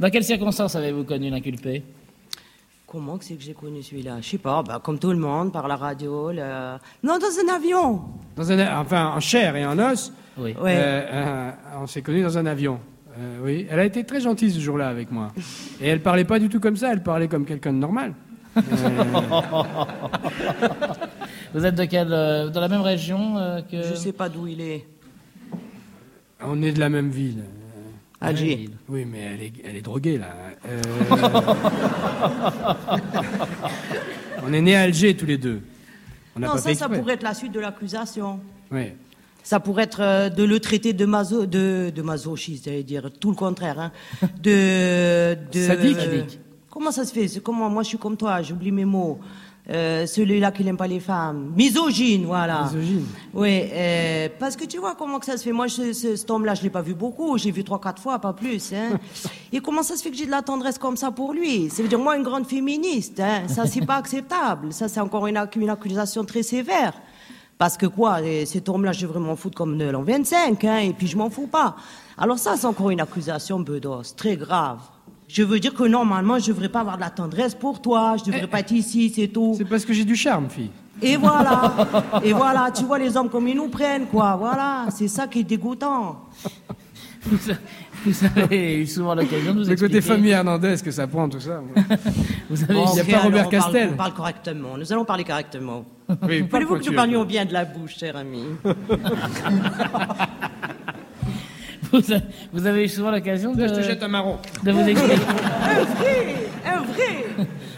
Dans 0.00 0.10
quelles 0.10 0.24
circonstances 0.24 0.74
avez-vous 0.76 1.04
connu 1.04 1.30
l'inculpé? 1.30 1.82
Comment 2.86 3.16
que 3.18 3.24
c'est 3.24 3.34
que 3.34 3.42
j'ai 3.42 3.54
connu 3.54 3.82
celui-là? 3.82 4.16
Je 4.20 4.28
sais 4.28 4.38
pas, 4.38 4.62
bah, 4.62 4.80
comme 4.82 4.98
tout 4.98 5.10
le 5.10 5.16
monde, 5.16 5.52
par 5.52 5.66
la 5.66 5.76
radio, 5.76 6.30
le... 6.32 6.76
Non, 7.02 7.18
dans 7.18 7.26
un 7.26 7.54
avion 7.54 8.02
Dans 8.36 8.52
un, 8.52 8.78
enfin, 8.80 9.12
en 9.16 9.20
chair 9.20 9.56
et 9.56 9.64
en 9.64 9.78
os. 9.78 10.12
Oui. 10.36 10.54
Euh, 10.56 10.62
euh, 10.66 11.50
on 11.80 11.86
s'est 11.86 12.02
connus 12.02 12.22
dans 12.22 12.36
un 12.36 12.46
avion. 12.46 12.78
Euh, 13.18 13.38
oui, 13.44 13.66
elle 13.70 13.78
a 13.78 13.84
été 13.84 14.04
très 14.04 14.20
gentille 14.20 14.50
ce 14.52 14.58
jour-là 14.60 14.88
avec 14.88 15.10
moi. 15.10 15.32
Et 15.80 15.88
elle 15.88 16.00
parlait 16.00 16.24
pas 16.24 16.38
du 16.38 16.48
tout 16.48 16.60
comme 16.60 16.76
ça. 16.76 16.92
Elle 16.92 17.02
parlait 17.02 17.28
comme 17.28 17.44
quelqu'un 17.44 17.72
de 17.72 17.78
normal. 17.78 18.14
Euh, 18.56 18.60
Vous 21.54 21.64
êtes 21.64 21.74
de 21.76 21.84
quelle, 21.84 22.12
euh, 22.12 22.48
dans 22.50 22.60
la 22.60 22.68
même 22.68 22.80
région 22.80 23.38
euh, 23.38 23.60
que... 23.62 23.82
Je 23.82 23.94
sais 23.94 24.12
pas 24.12 24.28
d'où 24.28 24.46
il 24.46 24.60
est. 24.60 24.86
On 26.42 26.60
est 26.62 26.72
de 26.72 26.80
la 26.80 26.88
même 26.88 27.10
ville. 27.10 27.44
Alger. 28.20 28.68
Oui, 28.88 29.04
mais 29.04 29.18
elle 29.20 29.42
est, 29.42 29.52
elle 29.64 29.76
est 29.76 29.82
droguée, 29.82 30.18
là. 30.18 30.28
Euh, 30.66 30.80
On 34.46 34.52
est 34.52 34.60
nés 34.60 34.76
à 34.76 34.82
Alger, 34.82 35.16
tous 35.16 35.26
les 35.26 35.38
deux. 35.38 35.60
On 36.36 36.40
Non, 36.40 36.48
pas 36.52 36.58
ça, 36.58 36.68
fait 36.70 36.74
ça 36.74 36.88
pourrait 36.88 37.14
être 37.14 37.22
la 37.22 37.34
suite 37.34 37.52
de 37.52 37.60
l'accusation. 37.60 38.40
Oui. 38.70 38.92
Ça 39.44 39.60
pourrait 39.60 39.84
être 39.84 40.00
euh, 40.00 40.28
de 40.30 40.42
le 40.42 40.58
traiter 40.58 40.94
de, 40.94 41.04
maso, 41.04 41.44
de, 41.44 41.92
de 41.94 42.02
masochiste, 42.02 42.64
j'allais 42.64 42.82
dire 42.82 43.10
tout 43.20 43.30
le 43.30 43.36
contraire. 43.36 43.78
Hein. 43.78 43.92
De, 44.42 45.36
de 45.52 45.66
Sadique. 45.66 46.40
Comment 46.70 46.90
ça 46.90 47.04
se 47.04 47.12
fait? 47.12 47.40
Comment 47.40 47.70
Moi, 47.70 47.82
je 47.82 47.88
suis 47.88 47.98
comme 47.98 48.16
toi, 48.16 48.42
j'oublie 48.42 48.72
mes 48.72 48.84
mots. 48.84 49.20
Euh, 49.70 50.04
celui-là 50.04 50.50
qui 50.50 50.62
n'aime 50.62 50.76
pas 50.76 50.86
les 50.86 51.00
femmes. 51.00 51.52
Misogyne, 51.56 52.26
voilà. 52.26 52.64
Misogyne. 52.64 53.06
Oui, 53.32 53.62
euh, 53.72 54.28
parce 54.38 54.56
que 54.56 54.64
tu 54.64 54.78
vois 54.78 54.94
comment 54.94 55.18
que 55.18 55.24
ça 55.24 55.38
se 55.38 55.44
fait. 55.44 55.52
Moi, 55.52 55.68
je, 55.68 55.92
ce, 55.92 56.16
cet 56.16 56.30
homme-là, 56.30 56.54
je 56.54 56.62
l'ai 56.62 56.70
pas 56.70 56.82
vu 56.82 56.94
beaucoup. 56.94 57.38
J'ai 57.38 57.50
vu 57.50 57.64
trois, 57.64 57.80
quatre 57.80 58.02
fois, 58.02 58.18
pas 58.18 58.34
plus. 58.34 58.72
Hein. 58.74 58.98
Et 59.52 59.60
comment 59.60 59.82
ça 59.82 59.96
se 59.96 60.02
fait 60.02 60.10
que 60.10 60.16
j'ai 60.16 60.26
de 60.26 60.30
la 60.30 60.42
tendresse 60.42 60.76
comme 60.76 60.96
ça 60.98 61.10
pour 61.10 61.32
lui? 61.32 61.70
Ça 61.70 61.82
veut 61.82 61.88
dire 61.88 61.98
moi, 61.98 62.16
une 62.16 62.24
grande 62.24 62.46
féministe. 62.46 63.20
Hein. 63.20 63.48
Ça, 63.48 63.66
c'est 63.66 63.86
pas 63.86 63.96
acceptable. 63.96 64.72
Ça, 64.72 64.88
c'est 64.88 65.00
encore 65.00 65.26
une 65.26 65.36
accusation 65.70 66.24
très 66.24 66.42
sévère. 66.42 66.92
Parce 67.58 67.76
que 67.76 67.86
quoi, 67.86 68.20
eh, 68.22 68.46
cet 68.46 68.68
homme-là, 68.68 68.92
je 68.92 69.02
devrais 69.06 69.20
m'en 69.20 69.36
foutre 69.36 69.56
comme 69.56 69.78
de 69.78 69.84
l'an 69.84 70.02
25, 70.02 70.64
hein, 70.64 70.78
et 70.78 70.92
puis 70.92 71.06
je 71.06 71.16
m'en 71.16 71.30
fous 71.30 71.46
pas. 71.46 71.76
Alors 72.18 72.38
ça, 72.38 72.56
c'est 72.56 72.66
encore 72.66 72.90
une 72.90 73.00
accusation, 73.00 73.60
Bedos, 73.60 74.02
très 74.16 74.36
grave. 74.36 74.78
Je 75.28 75.42
veux 75.42 75.58
dire 75.60 75.72
que 75.74 75.84
normalement, 75.84 76.38
je 76.38 76.48
devrais 76.48 76.68
pas 76.68 76.80
avoir 76.80 76.96
de 76.96 77.00
la 77.02 77.10
tendresse 77.10 77.54
pour 77.54 77.80
toi, 77.80 78.16
je 78.18 78.24
devrais 78.30 78.46
pas 78.46 78.60
être 78.60 78.72
ici, 78.72 79.12
c'est 79.14 79.28
tout. 79.28 79.54
C'est 79.56 79.64
parce 79.64 79.84
que 79.84 79.92
j'ai 79.92 80.04
du 80.04 80.16
charme, 80.16 80.48
fille. 80.50 80.70
Et 81.02 81.16
voilà, 81.16 81.72
et 82.22 82.32
voilà, 82.32 82.70
tu 82.72 82.84
vois 82.84 82.98
les 82.98 83.16
hommes 83.16 83.28
comme 83.28 83.48
ils 83.48 83.56
nous 83.56 83.68
prennent, 83.68 84.06
quoi, 84.06 84.36
voilà, 84.36 84.86
c'est 84.90 85.08
ça 85.08 85.26
qui 85.26 85.40
est 85.40 85.44
dégoûtant. 85.44 86.20
Vous, 87.26 87.38
vous 88.04 88.14
avez 88.36 88.82
eu 88.82 88.86
souvent 88.86 89.14
l'occasion 89.14 89.54
de 89.54 89.64
vous 89.64 89.70
Le 89.70 89.76
côté 89.76 89.96
expliquer. 89.96 90.00
famille 90.02 90.30
Hernandez 90.30 90.76
que 90.84 90.90
ça 90.90 91.06
prend, 91.06 91.28
tout 91.28 91.40
ça. 91.40 91.62
Vous 92.50 92.62
avez 92.64 92.74
Bon, 92.74 92.84
Il 92.92 92.96
y 92.98 93.00
a 93.00 93.04
pas 93.04 93.10
alors, 93.12 93.24
Robert 93.24 93.46
on 93.46 93.50
parle- 93.50 93.62
Castel. 93.62 93.90
On 93.92 93.96
parle 93.96 94.14
correctement, 94.14 94.76
nous 94.78 94.92
allons 94.92 95.04
parler 95.06 95.24
correctement. 95.24 95.84
Oui, 96.22 96.42
Voulez-vous 96.50 96.78
que 96.78 96.84
nous 96.90 96.92
parlions 96.94 97.24
bien 97.24 97.44
de 97.46 97.52
la 97.52 97.64
bouche, 97.64 97.96
cher 97.98 98.16
ami? 98.16 98.42
Vous, 101.92 102.12
a- 102.12 102.18
vous 102.52 102.66
avez 102.66 102.84
eu 102.84 102.88
souvent 102.88 103.10
l'occasion 103.12 103.54
de, 103.54 103.68
Je 103.68 103.72
te 103.74 103.80
jette 103.82 104.02
un 104.02 104.08
marron. 104.08 104.36
de 104.64 104.72
vous 104.72 104.88
expliquer. 104.88 105.14
Un 105.64 105.84
vrai, 105.84 106.44
un 106.66 106.82
vrai, 106.82 107.24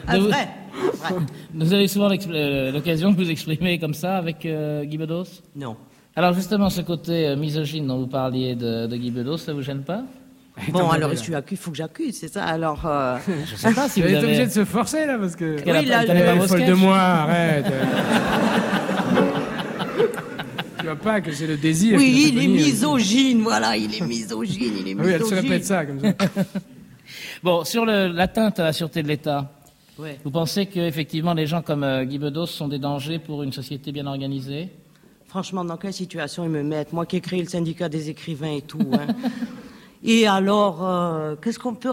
un 0.09 0.19
vous- 0.19 0.29
vrai. 0.29 0.31
vrai. 0.33 1.17
Vous 1.55 1.73
avez 1.73 1.87
souvent 1.89 2.09
euh, 2.11 2.73
l'occasion 2.73 3.11
de 3.11 3.17
vous 3.17 3.31
exprimer 3.31 3.79
comme 3.79 3.95
ça 3.95 4.17
avec 4.17 4.45
euh, 4.47 4.85
Guy 4.85 4.97
Bedos? 4.99 5.25
Non. 5.55 5.77
Alors 6.15 6.33
justement, 6.35 6.71
ce 6.71 6.81
côté 6.83 7.29
euh, 7.29 7.37
misogyne 7.37 7.87
dont 7.87 7.99
vous 7.99 8.07
parliez 8.07 8.55
de, 8.55 8.87
de 8.87 8.97
Guy 8.97 9.11
Bedos, 9.11 9.37
ça 9.39 9.53
vous 9.53 9.63
gêne 9.63 9.83
pas? 9.83 10.03
Bon, 10.71 10.89
alors 10.91 11.11
je 11.11 11.17
suis 11.17 11.35
accusé, 11.35 11.61
il 11.61 11.63
faut 11.63 11.71
que 11.71 11.77
j'accuse, 11.77 12.17
c'est 12.19 12.29
ça. 12.33 12.45
Alors, 12.45 12.87
euh, 12.87 13.19
Je 13.51 13.57
sais 13.57 13.75
pas 13.75 13.89
si 13.89 14.01
vous 14.03 14.09
es 14.09 14.17
obligé 14.17 14.37
avez... 14.37 14.47
de 14.47 14.51
se 14.53 14.65
forcer, 14.65 15.05
là, 15.07 15.19
parce 15.19 15.37
que... 15.37 15.57
Oui, 15.57 15.63
pas- 15.89 16.05
là, 16.05 16.25
pas 16.25 16.35
vos 16.35 16.47
folle 16.49 16.65
de 16.65 16.73
moi, 16.73 16.99
arrête. 16.99 17.67
tu 20.79 20.85
vois 20.87 20.97
pas 20.97 21.21
que 21.21 21.33
c'est 21.33 21.47
le 21.47 21.57
désir. 21.57 21.97
oui, 21.99 22.33
il 22.33 22.43
est 22.43 22.49
misogyne, 22.49 23.43
voilà, 23.43 23.77
il 23.77 23.95
est 23.95 24.01
misogyne, 24.07 24.73
il 24.81 24.89
est 24.89 24.97
Ah 24.99 25.03
oui, 25.05 25.11
elle 25.13 25.21
se 25.21 25.25
misogyne. 25.25 25.51
répète 25.51 25.65
ça, 25.65 25.85
comme 25.87 26.01
ça. 26.01 26.13
Bon, 27.43 27.65
sur 27.65 27.85
l'atteinte 27.87 28.59
à 28.59 28.65
la 28.65 28.73
sûreté 28.73 29.03
de 29.03 29.09
l'État, 29.09 29.53
Ouais. 29.99 30.19
vous 30.25 30.31
pensez 30.31 30.67
qu'effectivement 30.67 31.33
les 31.33 31.47
gens 31.47 31.63
comme 31.63 31.83
euh, 31.83 32.05
Guy 32.05 32.19
Bedos 32.19 32.45
sont 32.47 32.69
des 32.69 32.79
dangers 32.79 33.19
pour 33.19 33.43
une 33.43 33.53
société 33.53 33.93
bien 33.93 34.07
organisée? 34.07 34.69
Franchement, 35.29 35.65
dans 35.65 35.79
quelle 35.79 35.95
situation 35.95 36.45
ils 36.45 36.51
me 36.51 36.63
mettent? 36.63 36.93
Moi 36.93 37.07
qui 37.07 37.17
ai 37.17 37.21
créé 37.23 37.41
le 37.41 37.49
syndicat 37.49 37.89
des 37.89 38.11
écrivains 38.11 38.53
et 38.57 38.61
tout. 38.63 38.81
hein. 38.93 39.07
Et 40.05 40.27
alors, 40.27 40.85
euh, 40.87 41.37
qu'est-ce 41.43 41.59
qu'on 41.59 41.75
peut 41.75 41.93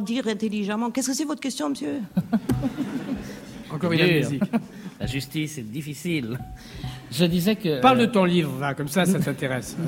dire 0.00 0.26
intelligemment? 0.26 0.90
Qu'est-ce 0.90 1.08
que 1.08 1.14
c'est 1.14 1.24
votre 1.24 1.40
question, 1.40 1.70
monsieur? 1.70 2.00
Encore 3.72 3.92
une 3.92 3.98
Dur. 3.98 4.08
amnésique. 4.08 4.42
La 5.00 5.06
justice 5.06 5.58
est 5.58 5.62
difficile. 5.62 6.38
Je 7.10 7.24
disais 7.26 7.56
que... 7.56 7.80
Parle 7.80 7.98
de 7.98 8.04
euh, 8.04 8.10
ton 8.10 8.24
livre, 8.24 8.52
va, 8.52 8.74
comme 8.74 8.88
ça, 8.88 9.04
ça 9.04 9.18
t'intéresse. 9.18 9.76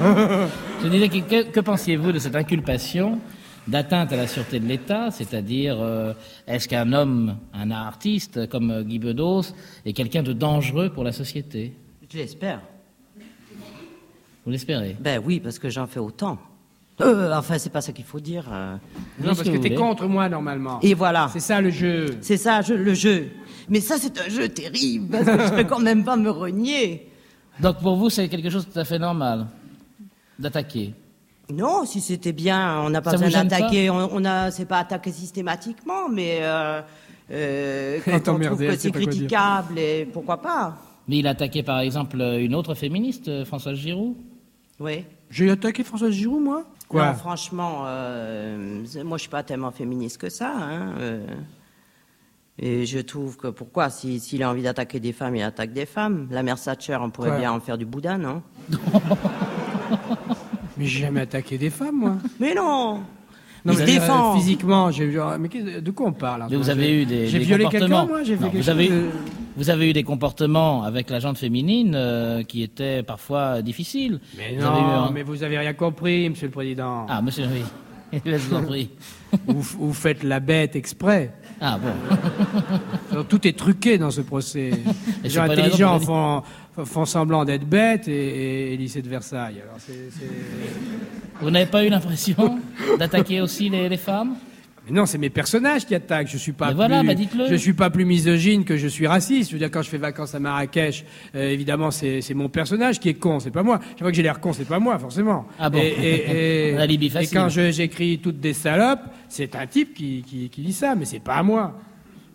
Euh, 0.00 0.46
Je 0.82 0.88
disais 0.88 1.08
que, 1.08 1.18
que, 1.18 1.50
que 1.50 1.60
pensiez-vous 1.60 2.12
de 2.12 2.18
cette 2.18 2.36
inculpation 2.36 3.18
d'atteinte 3.66 4.12
à 4.12 4.16
la 4.16 4.26
sûreté 4.26 4.60
de 4.60 4.66
l'État, 4.66 5.10
c'est-à-dire 5.10 5.76
euh, 5.80 6.12
est-ce 6.46 6.68
qu'un 6.68 6.92
homme, 6.92 7.36
un 7.52 7.70
artiste 7.70 8.48
comme 8.48 8.82
Guy 8.84 8.98
Bedos 8.98 9.54
est 9.84 9.92
quelqu'un 9.92 10.22
de 10.22 10.32
dangereux 10.32 10.90
pour 10.90 11.02
la 11.02 11.12
société? 11.12 11.74
Je 12.10 12.18
l'espère. 12.18 12.60
Vous 14.46 14.52
l'espérez? 14.52 14.96
Ben 15.00 15.20
oui, 15.22 15.40
parce 15.40 15.58
que 15.58 15.68
j'en 15.68 15.86
fais 15.86 15.98
autant. 16.00 16.38
Euh, 17.02 17.34
enfin, 17.34 17.58
c'est 17.58 17.68
pas 17.72 17.80
ça 17.82 17.92
qu'il 17.92 18.04
faut 18.04 18.20
dire. 18.20 18.44
euh. 18.50 18.76
Non, 19.18 19.26
parce 19.26 19.40
ce 19.40 19.44
que 19.44 19.56
que 19.56 19.62
t'es 19.62 19.74
contre 19.74 20.06
moi, 20.06 20.28
normalement. 20.28 20.78
Et 20.82 20.94
voilà. 20.94 21.28
C'est 21.32 21.40
ça, 21.40 21.60
le 21.60 21.68
jeu. 21.70 22.16
C'est 22.22 22.36
ça, 22.38 22.62
je- 22.62 22.72
le 22.72 22.94
jeu. 22.94 23.28
Mais 23.68 23.80
ça, 23.80 23.96
c'est 23.98 24.18
un 24.20 24.28
jeu 24.30 24.48
terrible, 24.48 25.08
parce 25.10 25.24
que 25.26 25.46
je 25.46 25.62
peux 25.62 25.64
quand 25.68 25.80
même 25.80 26.04
pas 26.04 26.16
me 26.16 26.30
renier. 26.30 27.08
Donc 27.60 27.80
pour 27.80 27.96
vous, 27.96 28.08
c'est 28.08 28.28
quelque 28.28 28.48
chose 28.48 28.66
de 28.66 28.72
tout 28.72 28.78
à 28.78 28.84
fait 28.84 28.98
normal 28.98 29.46
d'attaquer. 30.38 30.94
Non, 31.52 31.84
si 31.84 32.00
c'était 32.00 32.32
bien, 32.32 32.80
on 32.82 32.90
n'a 32.90 33.00
pas 33.02 33.12
Ça 33.12 33.18
besoin 33.18 33.44
d'attaquer. 33.44 33.90
On, 33.90 34.08
on 34.12 34.24
a, 34.24 34.50
c'est 34.50 34.64
pas 34.66 34.78
attaqué 34.78 35.10
systématiquement, 35.12 36.08
mais 36.10 36.38
euh, 36.42 36.80
euh, 37.30 37.98
quand 38.04 38.28
on 38.28 38.38
trouve 38.38 38.58
que 38.58 38.76
c'est 38.76 38.90
critiquable, 38.92 39.78
et 39.78 40.08
pourquoi 40.12 40.40
pas 40.40 40.76
Mais 41.08 41.18
il 41.18 41.26
a 41.26 41.30
attaqué 41.30 41.62
par 41.62 41.80
exemple 41.80 42.20
une 42.20 42.54
autre 42.54 42.74
féministe, 42.74 43.28
euh, 43.28 43.44
Françoise 43.44 43.76
Giroud? 43.76 44.14
Oui. 44.80 45.04
J'ai 45.30 45.50
attaqué 45.50 45.82
Françoise 45.84 46.12
Giroud, 46.12 46.42
moi 46.42 46.64
Quoi 46.88 47.06
Non, 47.08 47.14
franchement, 47.14 47.82
euh, 47.86 48.84
moi 49.04 49.16
je 49.18 49.22
suis 49.22 49.30
pas 49.30 49.42
tellement 49.42 49.70
féministe 49.72 50.18
que 50.18 50.28
ça. 50.28 50.52
Hein, 50.56 50.92
euh. 51.00 51.26
et 52.58 52.86
je 52.86 52.98
trouve 53.00 53.36
que 53.36 53.48
pourquoi 53.48 53.90
si- 53.90 54.20
S'il 54.20 54.42
a 54.44 54.50
envie 54.50 54.62
d'attaquer 54.62 55.00
des 55.00 55.12
femmes, 55.12 55.34
il 55.34 55.42
attaque 55.42 55.72
des 55.72 55.86
femmes. 55.86 56.28
La 56.30 56.42
mère 56.44 56.60
Thatcher, 56.60 56.96
on 57.00 57.10
pourrait 57.10 57.30
Quoi 57.30 57.38
bien 57.38 57.52
en 57.52 57.60
faire 57.60 57.76
du 57.78 57.86
boudin, 57.86 58.18
non 58.18 58.42
Mais 60.78 60.84
j'ai 60.86 61.00
jamais 61.00 61.22
attaqué 61.22 61.58
des 61.58 61.70
femmes, 61.70 61.96
moi. 61.96 62.16
Mais 62.38 62.54
non 62.54 63.00
Non, 63.64 63.72
Il 63.72 63.74
se 63.74 63.78
mais, 63.78 63.82
euh, 63.82 63.86
défend. 64.00 64.34
physiquement, 64.36 64.90
j'ai. 64.90 65.06
Mais 65.40 65.48
de 65.80 65.90
quoi 65.90 66.06
on 66.08 66.12
parle 66.12 66.42
en 66.42 66.48
Mais 66.50 66.56
vous 66.56 66.64
fait 66.64 66.70
avez 66.70 66.82
J'ai- 66.84 67.02
eu 67.02 67.06
des, 67.06 67.26
J'ai 67.28 67.38
des 67.38 67.44
violé 67.46 67.64
comportements. 67.64 67.88
quelqu'un, 68.00 68.12
moi 68.12 68.22
J'ai 68.22 68.36
fait 68.36 68.44
Non, 68.44 68.50
quelque 68.50 68.62
vous, 68.62 68.70
chose 68.70 68.76
de- 68.90 69.10
vous 69.56 69.70
avez 69.70 69.90
eu 69.90 69.92
des 69.92 70.02
comportements 70.02 70.82
avec 70.84 71.10
la 71.10 71.18
gente 71.20 71.38
féminine 71.38 71.94
euh, 71.94 72.42
qui 72.42 72.62
étaient 72.62 73.02
parfois 73.02 73.62
difficiles. 73.62 74.20
Mais 74.36 74.54
Vous 74.56 74.62
non, 74.62 74.70
un- 74.70 75.10
mais 75.10 75.22
vous 75.22 75.42
avez 75.42 75.58
rien 75.58 75.72
compris, 75.72 76.28
Monsieur 76.28 76.46
le 76.46 76.52
Président. 76.52 77.06
Ah, 77.08 77.22
monsieur, 77.22 77.46
oui. 77.52 77.62
En 78.52 78.62
prie. 78.62 78.88
Vous, 79.48 79.60
vous 79.60 79.92
faites 79.92 80.22
la 80.22 80.38
bête 80.38 80.76
exprès. 80.76 81.32
Ah 81.60 81.76
bon. 81.76 81.88
Alors, 83.10 83.26
Tout 83.26 83.46
est 83.48 83.58
truqué 83.58 83.98
dans 83.98 84.12
ce 84.12 84.20
procès. 84.20 84.70
Les 85.24 85.28
gens 85.28 85.42
intelligents 85.42 85.98
font, 85.98 86.42
font 86.84 87.04
semblant 87.04 87.44
d'être 87.44 87.66
bêtes 87.68 88.06
et, 88.06 88.72
et, 88.72 88.76
lycée 88.76 89.02
de 89.02 89.08
Versailles. 89.08 89.56
Alors, 89.62 89.76
Vous 91.40 91.50
n'avez 91.50 91.66
pas 91.66 91.84
eu 91.84 91.88
l'impression 91.88 92.60
d'attaquer 92.98 93.40
aussi 93.40 93.68
les, 93.68 93.88
les 93.88 93.96
femmes? 93.96 94.36
Mais 94.86 94.92
non, 94.92 95.04
c'est 95.04 95.18
mes 95.18 95.30
personnages 95.30 95.84
qui 95.84 95.94
attaquent. 95.96 96.28
Je 96.28 96.36
suis 96.36 96.52
pas 96.52 96.68
Mais 96.68 96.74
voilà, 96.74 97.02
bah 97.02 97.14
dites-le. 97.14 97.48
je 97.48 97.54
suis 97.56 97.72
pas 97.72 97.90
plus 97.90 98.04
misogyne 98.04 98.64
que 98.64 98.76
je 98.76 98.86
suis 98.86 99.06
raciste. 99.08 99.50
Je 99.50 99.54
veux 99.56 99.58
dire, 99.58 99.70
quand 99.70 99.82
je 99.82 99.88
fais 99.88 99.98
vacances 99.98 100.34
à 100.34 100.38
Marrakech, 100.40 101.04
euh, 101.34 101.48
évidemment, 101.50 101.90
c'est 101.90 102.20
c'est 102.20 102.34
mon 102.34 102.48
personnage 102.48 103.00
qui 103.00 103.08
est 103.08 103.14
con, 103.14 103.40
c'est 103.40 103.50
pas 103.50 103.64
moi. 103.64 103.80
Chaque 103.90 103.98
fois 103.98 104.10
que 104.10 104.16
j'ai 104.16 104.22
l'air 104.22 104.38
con, 104.38 104.52
c'est 104.52 104.64
pas 104.64 104.78
moi, 104.78 104.96
forcément. 104.98 105.46
Ah 105.58 105.70
bon. 105.70 105.78
Et, 105.82 106.72
et, 106.72 107.26
quand 107.32 107.48
je- 107.48 107.72
j'écris 107.72 108.20
toutes 108.22 108.38
des 108.38 108.52
salopes, 108.54 109.00
c'est 109.28 109.56
un 109.56 109.66
type 109.66 109.92
qui, 109.94 110.22
qui, 110.26 110.48
qui 110.50 110.62
dit 110.62 110.72
ça, 110.72 110.94
mais 110.94 111.04
c'est 111.04 111.18
pas 111.20 111.34
à 111.34 111.42
moi. 111.42 111.76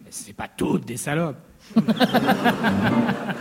C'est 0.10 0.36
pas 0.36 0.50
toutes 0.56 0.86
des 0.86 0.98
salopes. 0.98 1.38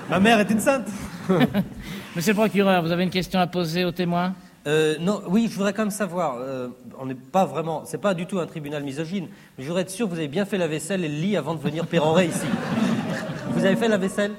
Ma 0.09 0.21
mère 0.21 0.39
est 0.41 0.51
une 0.51 0.61
sainte. 0.61 0.87
Monsieur 2.17 2.33
le 2.33 2.37
procureur, 2.37 2.83
vous 2.83 2.91
avez 2.93 3.05
une 3.05 3.11
question 3.11 3.41
à 3.41 3.47
poser 3.47 3.85
aux 3.85 3.93
témoins? 3.93 4.35
Euh, 4.67 4.97
non, 5.01 5.23
oui, 5.27 5.49
je 5.51 5.57
voudrais 5.57 5.73
quand 5.73 5.83
même 5.83 5.91
savoir. 5.91 6.37
euh, 6.39 6.69
on 6.99 7.07
n'est 7.07 7.15
pas 7.15 7.47
vraiment, 7.47 7.83
c'est 7.87 7.97
pas 8.01 8.13
du 8.13 8.27
tout 8.27 8.39
un 8.41 8.47
tribunal 8.47 8.83
misogyne, 8.83 9.29
mais 9.57 9.65
je 9.65 9.69
voudrais 9.69 9.83
être 9.83 9.91
sûr 9.91 10.07
que 10.07 10.13
vous 10.13 10.19
avez 10.19 10.29
bien 10.29 10.45
fait 10.45 10.59
la 10.59 10.69
vaisselle 10.69 11.03
et 11.05 11.09
le 11.09 11.15
lit 11.15 11.37
avant 11.37 11.55
de 11.55 11.61
venir 11.61 11.87
pérorer 11.87 12.27
ici. 12.27 12.47
Vous 13.53 13.65
avez 13.65 13.77
fait 13.77 13.89
la 13.89 13.97
vaisselle? 13.97 14.33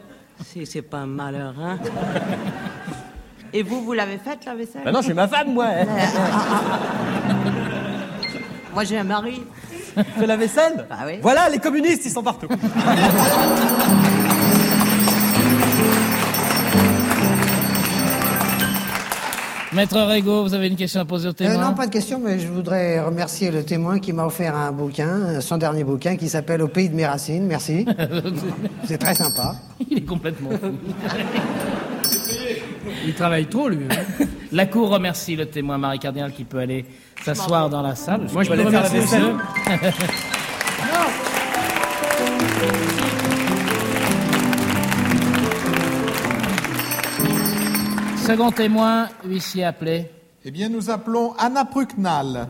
C'est 0.46 0.66
c'est 0.66 0.82
pas 0.82 1.00
un 1.00 1.06
malheur, 1.06 1.54
hein 1.60 1.78
Et 3.54 3.62
vous, 3.62 3.82
vous 3.84 3.94
l'avez 3.94 4.18
faite, 4.18 4.46
la 4.46 4.56
vaisselle? 4.56 4.84
Ben 4.86 4.92
non, 4.92 5.02
j'ai 5.02 5.14
ma 5.14 5.28
femme, 5.28 5.54
moi. 5.54 5.66
hein. 5.68 5.86
Moi, 8.74 8.84
j'ai 8.86 8.98
un 8.98 9.04
mari. 9.04 9.44
Fait 10.18 10.26
la 10.26 10.38
vaisselle? 10.38 10.86
Bah 10.90 11.00
oui. 11.06 11.16
Voilà, 11.22 11.50
les 11.50 11.60
communistes, 11.60 12.06
ils 12.06 12.12
sont 12.12 12.24
partout. 12.24 12.48
Maître 19.74 19.98
Rego, 20.02 20.44
vous 20.44 20.54
avez 20.54 20.68
une 20.68 20.76
question 20.76 21.00
à 21.00 21.06
poser 21.06 21.30
aux 21.30 21.32
Euh, 21.32 21.34
témoins 21.34 21.70
non, 21.70 21.74
pas 21.74 21.88
de 21.88 21.92
question, 21.92 22.20
mais 22.22 22.40
je 22.40 22.48
voudrais 22.48 23.00
remercier 23.00 23.52
le 23.52 23.64
témoin 23.64 24.00
qui 24.00 24.12
m'a 24.12 24.26
offert 24.26 24.54
un 24.54 24.74
bouquin, 24.74 25.40
son 25.40 25.58
dernier 25.58 25.86
bouquin, 25.86 26.18
qui 26.18 26.28
s'appelle 26.28 26.62
Au 26.62 26.68
pays 26.68 26.90
de 26.90 26.96
mes 26.96 27.06
racines. 27.06 27.46
Merci. 27.48 27.86
C'est 28.86 28.98
très 28.98 29.16
sympa. 29.16 29.56
Il 29.90 30.00
est 30.00 30.06
complètement 30.06 30.50
fou. 30.52 30.74
Il 33.06 33.14
travaille 33.14 33.46
trop, 33.46 33.70
lui. 33.70 33.86
hein. 33.90 34.26
La 34.52 34.66
Cour 34.66 34.90
remercie 34.90 35.38
le 35.38 35.46
témoin 35.46 35.78
Marie 35.78 36.00
Cardinal 36.00 36.34
qui 36.34 36.44
peut 36.44 36.60
aller 36.60 36.84
s'asseoir 37.24 37.70
dans 37.70 37.82
la 37.82 37.96
salle. 37.96 38.28
Moi, 38.34 38.44
je 38.44 38.50
peux 38.50 38.56
peux 38.58 38.62
aller 38.62 38.70
faire 38.72 38.84
la 38.84 38.90
remercier 38.90 39.20
Second 48.32 48.52
témoin, 48.52 49.10
huissier 49.26 49.66
appelé. 49.66 50.06
Eh 50.46 50.52
bien, 50.52 50.70
nous 50.70 50.90
appelons 50.90 51.34
Anna 51.38 51.66
Prucknal. 51.66 52.48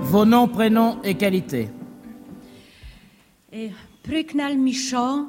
Vos 0.00 0.24
noms, 0.24 0.48
prénoms 0.48 1.00
et 1.04 1.14
qualités. 1.14 1.68
Eh, 3.52 3.70
Pryknal 4.02 4.58
Michaud 4.58 5.28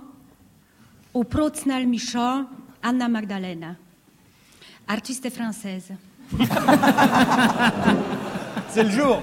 ou 1.13 1.23
Procnal 1.25 1.85
Michaud, 1.85 2.47
Anna 2.81 3.07
Magdalena. 3.07 3.75
Artiste 4.87 5.29
française. 5.29 5.93
C'est 8.69 8.83
le 8.83 8.89
jour. 8.89 9.21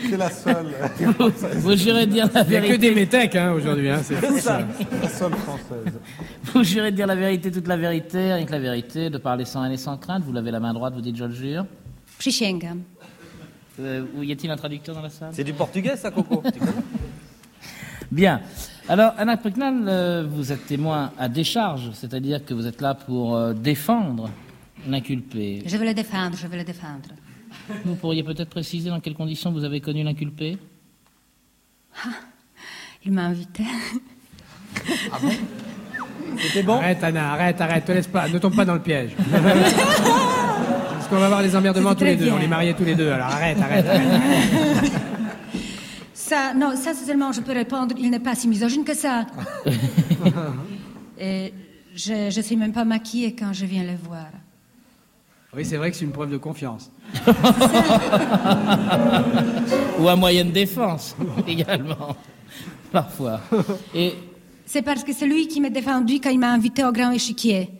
C'est 0.00 0.16
la 0.16 0.30
seule, 0.30 0.66
Vous 1.56 1.76
jurez 1.76 2.06
de 2.06 2.12
dire 2.12 2.30
la 2.32 2.42
Il 2.42 2.50
n'y 2.50 2.56
a 2.56 2.60
que 2.60 2.66
vérité. 2.66 2.88
des 2.88 2.94
métèques 2.94 3.34
hein, 3.36 3.52
aujourd'hui. 3.52 3.90
Hein, 3.90 3.98
c'est 4.02 4.14
fou, 4.14 4.38
ça. 4.38 4.60
la 5.02 5.08
seule 5.08 5.32
française. 5.34 5.92
Vous 6.44 6.62
jurez 6.62 6.92
de 6.92 6.96
dire 6.96 7.06
la 7.08 7.16
vérité, 7.16 7.50
toute 7.50 7.66
la 7.66 7.76
vérité, 7.76 8.30
avec 8.30 8.48
la 8.50 8.60
vérité, 8.60 9.10
de 9.10 9.18
parler 9.18 9.44
sans 9.44 9.64
haine 9.64 9.72
et 9.72 9.76
sans 9.76 9.96
crainte. 9.96 10.22
Vous 10.24 10.32
levez 10.32 10.52
la 10.52 10.60
main 10.60 10.72
droite, 10.72 10.94
vous 10.94 11.00
dites 11.00 11.16
je 11.16 11.24
le 11.24 11.34
jure. 11.34 11.66
Przysięgam. 12.18 12.82
Euh, 13.80 14.04
où 14.16 14.22
y 14.22 14.30
a-t-il 14.32 14.50
un 14.50 14.56
traducteur 14.56 14.94
dans 14.94 15.02
la 15.02 15.10
salle? 15.10 15.30
C'est 15.32 15.44
du 15.44 15.52
portugais, 15.52 15.96
ça, 15.96 16.10
Coco 16.10 16.42
Bien. 18.10 18.40
Alors, 18.88 19.12
Anna 19.18 19.36
Prucknal, 19.36 19.84
euh, 19.86 20.26
vous 20.28 20.50
êtes 20.52 20.64
témoin 20.66 21.10
à 21.18 21.28
décharge, 21.28 21.90
c'est-à-dire 21.92 22.44
que 22.44 22.54
vous 22.54 22.66
êtes 22.66 22.80
là 22.80 22.94
pour 22.94 23.36
euh, 23.36 23.52
défendre 23.52 24.30
l'inculpé. 24.86 25.62
Je 25.66 25.76
veux 25.76 25.84
le 25.84 25.94
défendre, 25.94 26.36
je 26.36 26.46
veux 26.46 26.56
le 26.56 26.64
défendre. 26.64 27.08
Vous 27.84 27.94
pourriez 27.96 28.22
peut-être 28.22 28.50
préciser 28.50 28.90
dans 28.90 29.00
quelles 29.00 29.14
conditions 29.14 29.50
vous 29.52 29.64
avez 29.64 29.80
connu 29.80 30.02
l'inculpé 30.02 30.58
Il 33.04 33.12
m'a 33.12 33.24
invité. 33.26 33.64
C'était 36.38 36.62
bon? 36.62 36.74
Arrête, 36.76 37.02
Anna, 37.02 37.32
arrête, 37.32 37.60
arrête, 37.60 37.84
te 37.84 37.92
laisse 37.92 38.06
pas, 38.06 38.28
ne 38.28 38.38
tombe 38.38 38.54
pas 38.54 38.64
dans 38.64 38.74
le 38.74 38.82
piège. 38.82 39.10
Parce 39.16 41.08
qu'on 41.08 41.16
va 41.16 41.26
avoir 41.26 41.42
des 41.42 41.56
emmerdements 41.56 41.94
tous 41.94 42.04
les 42.04 42.16
deux, 42.16 42.30
on 42.30 42.38
est 42.38 42.48
mariés 42.48 42.74
tous 42.74 42.84
les 42.84 42.94
deux, 42.94 43.10
alors 43.10 43.28
arrête, 43.28 43.58
arrête, 43.60 43.86
arrête. 43.86 44.92
Ça, 46.12 46.52
non, 46.54 46.76
ça 46.76 46.92
c'est 46.94 47.06
seulement, 47.06 47.32
je 47.32 47.40
peux 47.40 47.52
répondre, 47.52 47.94
il 47.98 48.10
n'est 48.10 48.20
pas 48.20 48.34
si 48.34 48.48
misogyne 48.48 48.84
que 48.84 48.94
ça. 48.94 49.26
Et 51.18 51.54
je 51.94 52.36
ne 52.36 52.42
suis 52.42 52.56
même 52.56 52.72
pas 52.72 52.84
maquillée 52.84 53.34
quand 53.34 53.52
je 53.52 53.64
viens 53.64 53.84
le 53.84 53.96
voir. 53.96 54.26
Oui, 55.56 55.64
c'est 55.64 55.78
vrai 55.78 55.90
que 55.90 55.96
c'est 55.96 56.04
une 56.04 56.12
preuve 56.12 56.30
de 56.30 56.36
confiance. 56.36 56.90
Ou 59.98 60.06
à 60.06 60.14
moyenne 60.14 60.52
défense, 60.52 61.16
également. 61.46 62.14
Parfois. 62.92 63.40
Et. 63.94 64.12
C'est 64.66 64.82
parce 64.82 65.02
que 65.04 65.14
c'est 65.14 65.26
lui 65.26 65.48
qui 65.48 65.62
m'a 65.62 65.70
défendu 65.70 66.20
quand 66.20 66.28
il 66.28 66.38
m'a 66.38 66.52
invité 66.52 66.84
au 66.84 66.92
grand 66.92 67.12
échiquier. 67.12 67.70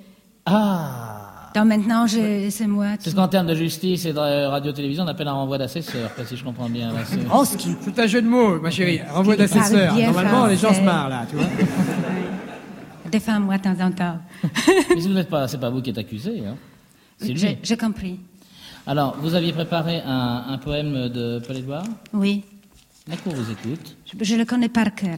Ah 0.46 1.50
Donc 1.54 1.66
maintenant, 1.66 2.06
c'est 2.08 2.66
moi 2.66 2.86
C'est 2.98 3.10
ce 3.10 3.14
qu'en 3.14 3.28
termes 3.28 3.48
de 3.48 3.54
justice 3.54 4.06
et 4.06 4.14
de 4.14 4.46
radio-télévision, 4.46 5.04
on 5.04 5.08
appelle 5.08 5.28
un 5.28 5.32
renvoi 5.32 5.58
d'assesseur, 5.58 6.10
si 6.24 6.38
je 6.38 6.44
comprends 6.44 6.70
bien. 6.70 6.90
Oh, 7.30 7.44
ce 7.44 7.58
qui... 7.58 7.76
C'est 7.82 7.98
un 7.98 8.06
jeu 8.06 8.22
de 8.22 8.26
mots, 8.26 8.58
ma 8.58 8.70
chérie. 8.70 9.02
Renvoi 9.12 9.34
Il 9.34 9.46
parle 9.46 9.50
d'assesseur. 9.50 9.94
Normalement, 9.94 10.46
les 10.46 10.56
gens 10.56 10.72
se 10.72 10.80
marrent 10.80 11.10
là, 11.10 11.26
tu 11.28 11.36
vois. 11.36 11.44
Défends-moi 13.12 13.58
de 13.58 13.62
temps 13.62 13.80
en 13.84 13.90
temps. 13.90 14.16
Mais 14.42 15.00
si 15.00 15.08
vous 15.08 15.14
n'êtes 15.14 15.28
pas, 15.28 15.46
c'est 15.48 15.60
pas 15.60 15.68
vous 15.68 15.82
qui 15.82 15.90
êtes 15.90 15.98
accusé, 15.98 16.42
hein. 16.46 16.56
J'ai 17.20 17.76
compris. 17.76 18.20
Alors, 18.86 19.16
vous 19.20 19.34
aviez 19.34 19.52
préparé 19.52 20.00
un, 20.04 20.44
un 20.48 20.58
poème 20.58 21.08
de 21.08 21.40
Paul 21.46 21.56
Édouard 21.56 21.84
Oui. 22.12 22.44
La 23.06 23.16
cour 23.16 23.34
vous 23.34 23.50
écoute. 23.50 23.96
Je, 24.06 24.24
je 24.24 24.34
le 24.36 24.44
connais 24.44 24.68
par 24.68 24.94
cœur. 24.94 25.16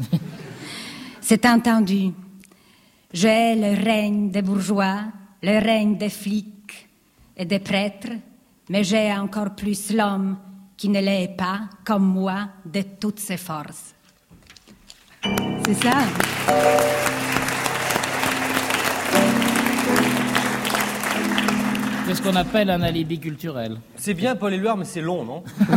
C'est 1.20 1.44
entendu. 1.46 2.12
J'ai 3.12 3.54
le 3.54 3.82
règne 3.82 4.30
des 4.30 4.42
bourgeois, 4.42 5.04
le 5.42 5.58
règne 5.58 5.96
des 5.96 6.10
flics 6.10 6.88
et 7.36 7.44
des 7.44 7.58
prêtres, 7.58 8.12
mais 8.68 8.84
j'ai 8.84 9.12
encore 9.12 9.54
plus 9.54 9.92
l'homme 9.92 10.36
qui 10.76 10.88
ne 10.88 11.00
l'est 11.00 11.34
pas, 11.36 11.60
comme 11.84 12.04
moi, 12.06 12.48
de 12.64 12.82
toutes 13.00 13.20
ses 13.20 13.36
forces. 13.38 13.94
C'est 15.64 15.74
ça. 15.82 17.35
C'est 22.06 22.14
ce 22.14 22.22
qu'on 22.22 22.36
appelle 22.36 22.70
un 22.70 22.82
alibi 22.82 23.18
culturel. 23.18 23.78
C'est 23.96 24.14
bien 24.14 24.36
Paul 24.36 24.54
Éluard, 24.54 24.76
mais 24.76 24.84
c'est 24.84 25.00
long, 25.00 25.24
non 25.24 25.42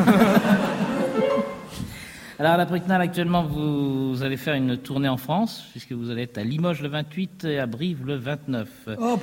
Alors, 2.38 2.52
à 2.54 2.58
la 2.58 2.66
Pricnal, 2.68 3.02
actuellement, 3.02 3.44
vous 3.44 4.22
allez 4.22 4.38
faire 4.38 4.54
une 4.54 4.78
tournée 4.78 5.10
en 5.10 5.18
France, 5.18 5.66
puisque 5.72 5.92
vous 5.92 6.12
allez 6.12 6.22
être 6.22 6.38
à 6.38 6.44
Limoges 6.44 6.82
le 6.84 6.88
28 6.90 7.46
et 7.46 7.58
à 7.60 7.66
Brive 7.66 8.06
le 8.06 8.16
29. 8.16 8.70
Oh. 9.02 9.20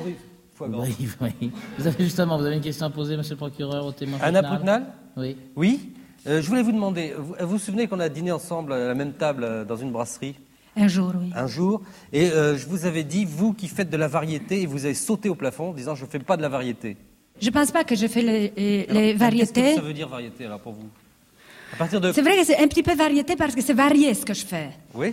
Foie 0.55 0.69
gras. 0.69 0.79
Brive, 0.79 1.17
oui. 1.21 1.51
Vous 1.79 1.87
avez 1.87 2.03
justement, 2.05 2.37
vous 2.39 2.45
avez 2.45 2.57
une 2.57 2.61
question 2.63 2.87
à 2.87 2.91
poser, 2.91 3.17
monsieur 3.17 3.35
le 3.35 3.39
procureur, 3.39 3.87
au 3.87 3.93
témoin 3.93 4.19
Anna 4.21 4.43
Pricnal 4.43 4.87
Oui. 5.17 5.37
Oui 5.55 5.93
Euh, 6.27 6.43
Je 6.43 6.49
voulais 6.49 6.63
vous 6.63 6.73
demander, 6.73 7.15
vous 7.17 7.35
vous, 7.41 7.47
vous 7.47 7.59
souvenez 7.59 7.87
qu'on 7.87 8.01
a 8.01 8.09
dîné 8.09 8.33
ensemble 8.33 8.73
à 8.73 8.89
la 8.89 8.95
même 8.95 9.13
table 9.13 9.45
euh, 9.45 9.65
dans 9.65 9.77
une 9.77 9.93
brasserie 9.93 10.35
Un 10.79 10.89
jour, 10.89 11.13
oui. 11.19 11.31
un 11.35 11.47
jour, 11.47 11.81
et 12.13 12.27
euh, 12.31 12.57
je 12.59 12.67
vous 12.67 12.85
avais 12.85 13.03
dit, 13.03 13.25
vous 13.25 13.55
qui 13.55 13.67
faites 13.67 13.89
de 13.89 13.97
la 13.97 14.09
variété, 14.09 14.61
et 14.63 14.67
vous 14.67 14.85
avez 14.85 14.95
sauté 14.95 15.29
au 15.31 15.35
plafond 15.35 15.71
en 15.71 15.73
disant, 15.73 15.95
je 15.95 16.05
ne 16.05 16.11
fais 16.11 16.19
pas 16.19 16.37
de 16.37 16.43
la 16.43 16.51
variété. 16.51 16.97
Je 17.41 17.49
pense 17.51 17.71
pas 17.71 17.83
que 17.85 17.95
je 17.95 18.07
fais 18.07 18.23
les, 18.23 18.53
les- 18.57 18.87
Alors, 18.89 18.95
les 19.03 19.09
Qu'est-ce 19.13 19.19
variétés. 19.19 19.63
que 19.63 19.75
ça 19.77 19.81
veut 19.81 19.93
dire 19.95 20.09
variété 20.09 20.45
alors 20.47 20.61
pour 20.61 20.73
vous? 20.75 20.89
À 21.73 21.77
partir 21.77 22.01
de... 22.01 22.13
C'est 22.13 22.23
vrai 22.23 22.37
que 22.37 22.45
c'est 22.45 22.59
un 22.59 22.69
petit 22.69 22.83
peu 22.83 22.95
variété 22.95 23.37
parce 23.37 23.55
que 23.55 23.63
c'est 23.63 23.75
varié 23.75 24.13
ce 24.15 24.25
que 24.25 24.35
je 24.35 24.45
fais. 24.47 24.71
Oui 24.95 25.13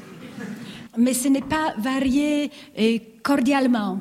Mais 0.98 1.14
ce 1.14 1.28
n'est 1.30 1.42
pas 1.42 1.74
varié 1.78 2.52
cordialement. 3.24 4.00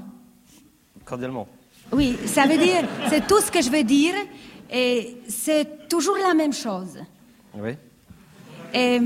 Cordialement. 1.05 1.46
Oui, 1.92 2.16
ça 2.27 2.46
veut 2.46 2.59
dire, 2.59 2.87
c'est 3.09 3.27
tout 3.27 3.40
ce 3.40 3.51
que 3.51 3.61
je 3.62 3.70
veux 3.70 3.85
dire, 3.85 4.14
et 4.72 5.16
c'est 5.29 5.88
toujours 5.88 6.16
la 6.27 6.35
même 6.35 6.53
chose. 6.53 6.98
Oui. 7.55 7.72
Et 8.75 9.01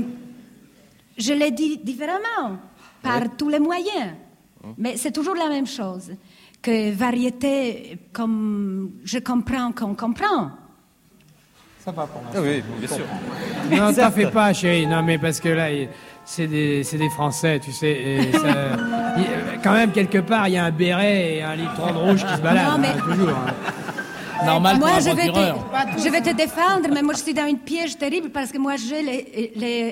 je 1.17 1.33
l'ai 1.33 1.51
dit 1.51 1.77
différemment, 1.83 2.57
par 3.01 3.21
tous 3.37 3.49
les 3.49 3.59
moyens, 3.59 4.13
mais 4.77 4.97
c'est 4.97 5.11
toujours 5.11 5.35
la 5.35 5.49
même 5.49 5.67
chose. 5.67 6.11
Que 6.61 6.91
variété, 6.91 7.97
comme 8.11 8.91
je 9.03 9.19
comprends 9.19 9.71
qu'on 9.71 9.93
comprend. 9.95 10.51
Ça 11.79 11.91
va 11.91 12.05
pour 12.07 12.21
l'instant. 12.23 12.39
Ah 12.39 12.41
oui, 12.41 12.63
bien 12.79 12.87
sûr. 12.87 13.05
Non, 13.71 13.93
t'en 13.93 14.11
fais 14.11 14.29
pas, 14.31 14.51
chérie. 14.53 14.87
Non, 14.87 15.03
mais 15.03 15.17
parce 15.17 15.39
que 15.39 15.49
là, 15.49 15.67
c'est 16.25 16.47
des, 16.47 16.83
c'est 16.83 16.97
des 16.97 17.09
Français, 17.09 17.59
tu 17.59 17.71
sais. 17.71 17.91
et 17.91 18.31
ça- 18.33 18.47
il- 19.17 19.61
quand 19.63 19.73
même, 19.73 19.91
quelque 19.91 20.17
part, 20.19 20.47
il 20.47 20.55
y 20.55 20.57
a 20.57 20.65
un 20.65 20.71
béret 20.71 21.35
et 21.35 21.43
un 21.43 21.55
litron 21.55 21.91
de 21.93 21.97
rouge 21.97 22.25
qui 22.25 22.33
se 22.35 22.41
baladent. 22.41 22.71
Non, 22.71 22.77
mais- 22.79 22.87
hein, 22.89 23.03
toujours. 23.05 23.29
hein. 23.29 23.53
Normal 24.45 24.77
pour 24.79 24.87
moi, 24.87 24.97
un 24.97 24.99
je 24.99 25.09
vais, 25.09 25.27
procureur. 25.27 25.69
te, 25.95 26.01
je 26.01 26.09
vais 26.09 26.21
te 26.21 26.35
défendre, 26.35 26.87
mais 26.93 27.01
moi, 27.01 27.13
je 27.13 27.19
suis 27.19 27.33
dans 27.33 27.47
une 27.47 27.59
piège 27.59 27.97
terrible 27.97 28.29
parce 28.29 28.51
que 28.51 28.57
moi, 28.57 28.75
j'ai 28.75 29.01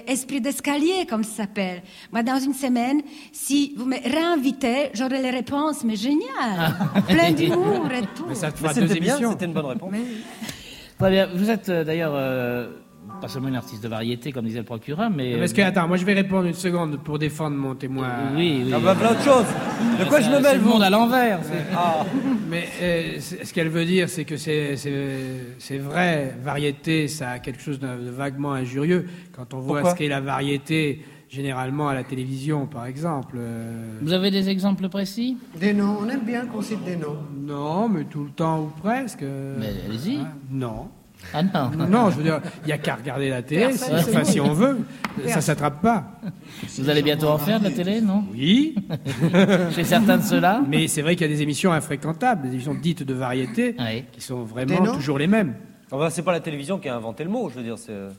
l'esprit 0.08 0.42
d'escalier, 0.42 1.06
comme 1.10 1.24
ça 1.24 1.44
s'appelle. 1.44 1.82
Moi, 2.12 2.24
dans 2.24 2.40
une 2.40 2.54
semaine, 2.54 3.02
si 3.32 3.74
vous 3.78 3.86
me 3.86 3.98
réinvitez, 3.98 4.92
j'aurai 4.94 5.22
les 5.22 5.32
réponses, 5.32 5.84
mais 5.84 5.96
génial, 5.96 6.76
plein 7.08 7.32
d'humour 7.32 7.90
et 7.92 8.02
tout. 8.16 8.26
Mais 8.28 8.36
ça 8.36 8.52
te 8.52 8.58
fera 8.58 8.74
deux 8.74 8.96
émissions. 8.96 9.32
c'était 9.32 9.46
une 9.46 9.54
bonne 9.54 9.66
réponse. 9.66 9.92
Très 10.98 11.10
bien. 11.12 11.28
Vous 11.36 11.50
êtes 11.50 11.68
euh, 11.70 11.84
d'ailleurs 11.84 12.14
euh, 12.16 12.70
pas 13.21 13.28
seulement 13.28 13.47
une 13.47 13.56
artiste 13.56 13.84
de 13.84 13.88
variété, 13.88 14.32
comme 14.32 14.45
disait 14.45 14.60
le 14.60 14.65
procureur, 14.65 15.10
mais. 15.10 15.38
Parce 15.38 15.54
que, 15.54 15.62
attends, 15.62 15.88
moi, 15.88 15.97
je 15.97 16.06
vais 16.06 16.13
répondre 16.13 16.45
une 16.45 16.54
seconde 16.54 16.97
pour 17.04 17.17
défendre 17.19 17.56
mon 17.56 17.75
témoin. 17.75 18.08
Oui, 18.36 18.63
oui. 18.65 18.71
Ah 18.73 18.80
bah 18.80 18.95
plein 18.95 19.13
de 19.13 19.19
choses. 19.21 19.45
De 19.99 20.06
quoi 20.06 20.21
je 20.21 20.30
me 20.30 20.39
mêle, 20.39 20.58
le 20.58 20.63
vous 20.63 20.69
monde 20.69 20.84
à 20.84 20.89
l'envers. 20.89 21.39
Ah, 21.75 22.06
Mais 22.49 22.65
euh, 22.82 23.19
ce 23.19 23.51
qu'elle 23.54 23.69
veut 23.69 23.86
dire, 23.86 24.10
c'est 24.10 24.25
que 24.25 24.38
c'est- 24.38 25.78
vrai, 25.80 26.36
variété, 26.43 27.07
ça 27.07 27.32
a 27.32 27.39
quelque 27.39 27.61
chose 27.61 27.80
de, 27.80 27.88
de 27.88 28.09
vaguement 28.09 28.53
injurieux. 28.53 29.05
Quand 29.36 29.53
on 29.53 29.59
voit 29.59 29.80
Pourquoi 29.80 29.91
ce 29.91 29.95
qu'est 29.97 30.07
la 30.07 30.22
variété, 30.22 31.03
généralement 31.30 31.89
à 31.89 31.93
la 31.95 32.03
télévision, 32.03 32.66
par 32.68 32.86
exemple. 32.86 33.36
euh, 33.39 33.97
Vous 34.01 34.13
avez 34.13 34.32
des 34.32 34.47
exemples 34.49 34.88
précis? 34.89 35.38
Des 35.59 35.74
noms, 35.74 35.97
on 36.01 36.07
aime 36.09 36.24
bien 36.26 36.45
qu'on 36.45 36.61
cite 36.61 36.84
des 36.86 36.95
noms. 36.95 37.18
non, 37.36 37.89
mais 37.89 38.03
tout 38.05 38.24
le 38.24 38.30
temps 38.32 38.61
ou 38.61 38.72
presque. 38.82 39.22
Mais 39.24 39.72
allez-y. 39.88 40.20
non. 40.51 40.89
Ah 41.34 41.43
non. 41.43 41.71
Non, 41.89 42.09
je 42.11 42.17
veux 42.17 42.23
dire, 42.23 42.39
il 42.63 42.67
n'y 42.67 42.71
a 42.73 42.78
qu'à 42.78 42.95
regarder 42.95 43.30
la 43.30 43.41
télé, 43.41 43.73
si, 43.73 43.91
enfin, 43.91 44.23
si 44.23 44.39
on 44.39 44.53
veut. 44.53 44.78
Ça 45.28 45.41
s'attrape 45.41 45.82
pas. 45.82 46.19
Vous 46.78 46.89
allez 46.89 47.01
bientôt 47.01 47.28
en 47.28 47.38
faire 47.38 47.59
de 47.59 47.65
la 47.65 47.71
télé, 47.71 47.99
non? 48.01 48.23
Oui, 48.32 48.76
Chez 49.76 49.84
certains 49.84 50.17
de 50.17 50.23
ceux-là? 50.23 50.61
Mais 50.67 50.88
c'est 50.88 51.01
vrai 51.01 51.15
qu'il 51.15 51.28
y 51.30 51.32
a 51.32 51.34
des 51.36 51.41
émissions 51.41 51.71
infréquentables, 51.73 52.43
des 52.47 52.53
émissions 52.53 52.76
dites 52.76 53.03
de 53.03 53.13
variété, 53.13 53.76
Oui. 53.80 54.03
qui 54.11 54.21
sont 54.21 54.43
vraiment 54.43 54.93
toujours 54.93 55.17
les 55.17 55.28
mêmes. 55.28 55.55
Enfin, 55.91 56.09
c'est 56.09 56.21
pas 56.23 56.32
la 56.32 56.39
télévision 56.39 56.80
qui 56.80 56.89
a 56.89 56.95
inventé 56.95 57.23
le 57.23 57.30
mot, 57.30 57.49
je 57.49 57.55
veux 57.55 57.63
dire, 57.63 57.78
c'est... 57.78 57.91
euh, 57.91 58.09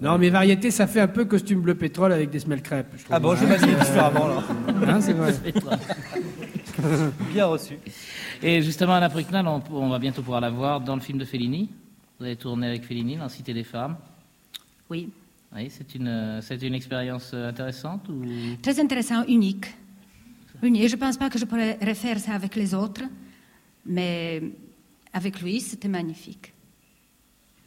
Non, 0.00 0.18
mais 0.18 0.28
variété, 0.30 0.70
ça 0.70 0.86
fait 0.86 1.00
un 1.00 1.08
peu 1.08 1.24
costume 1.24 1.60
bleu 1.60 1.74
pétrole 1.74 2.12
avec 2.12 2.30
des 2.30 2.38
semelles 2.40 2.62
crêpes. 2.62 2.86
je 2.96 3.04
trouve. 3.04 3.14
Ah 3.16 3.20
bon, 3.20 3.34
je 3.36 3.44
vais 3.44 3.56
différemment, 3.58 4.28
là. 4.28 4.42
Hein, 4.88 5.00
c'est 5.00 5.12
vrai. 5.12 5.32
Bien 7.32 7.46
reçu. 7.46 7.78
Et 8.42 8.62
justement, 8.62 8.94
Anna 8.94 9.08
Prucknall, 9.08 9.46
on, 9.46 9.62
on 9.72 9.88
va 9.88 9.98
bientôt 9.98 10.22
pouvoir 10.22 10.40
la 10.40 10.50
voir 10.50 10.80
dans 10.80 10.94
le 10.94 11.00
film 11.00 11.18
de 11.18 11.24
Fellini. 11.24 11.70
Vous 12.22 12.26
avez 12.26 12.36
tourné 12.36 12.68
avec 12.68 12.84
Fellini 12.84 13.16
dans 13.16 13.28
Cité 13.28 13.52
des 13.52 13.64
femmes. 13.64 13.96
Oui. 14.88 15.10
Oui, 15.56 15.66
c'est 15.76 15.92
une, 15.96 16.38
c'est 16.40 16.62
une 16.62 16.74
expérience 16.74 17.32
euh, 17.34 17.48
intéressante 17.48 18.08
ou... 18.08 18.22
Très 18.62 18.78
intéressant, 18.78 19.24
unique. 19.26 19.66
Unique. 20.62 20.86
Je 20.88 20.94
ne 20.94 21.00
pense 21.00 21.16
pas 21.16 21.28
que 21.28 21.36
je 21.40 21.44
pourrais 21.44 21.76
refaire 21.84 22.20
ça 22.20 22.34
avec 22.34 22.54
les 22.54 22.74
autres, 22.74 23.02
mais 23.84 24.40
avec 25.12 25.42
lui, 25.42 25.60
c'était 25.60 25.88
magnifique. 25.88 26.52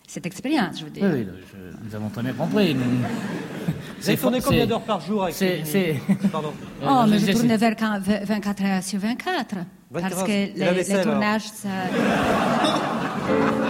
Cette 0.08 0.26
expérience, 0.26 0.80
je 0.80 0.86
veux 0.86 0.92
dire. 0.92 1.04
Oui, 1.04 1.26
oui, 1.30 1.44
je- 1.52 1.86
nous 1.90 1.94
avons 1.96 2.08
très 2.10 2.24
bien 2.24 2.32
compris. 2.34 2.74
Nous- 2.76 2.82
Vous 4.02 4.16
tourné 4.16 4.40
combien 4.40 4.66
d'heures 4.68 4.84
par 4.84 5.02
jour 5.02 5.24
avec 5.24 5.36
c'est- 5.36 6.00
Pardon. 6.32 6.54
Oh, 6.82 7.04
mais 7.10 7.20
je 7.20 7.30
tournais 7.34 7.58
vers 7.58 7.76
quand- 7.76 8.00
24 8.00 8.64
heures 8.64 8.84
sur 8.84 9.00
24. 9.00 9.56
24 9.92 10.16
parce 10.16 10.24
que 10.24 10.32
les, 10.58 10.92
alors 10.94 11.04
tournages, 11.04 11.44
ça. 11.44 11.68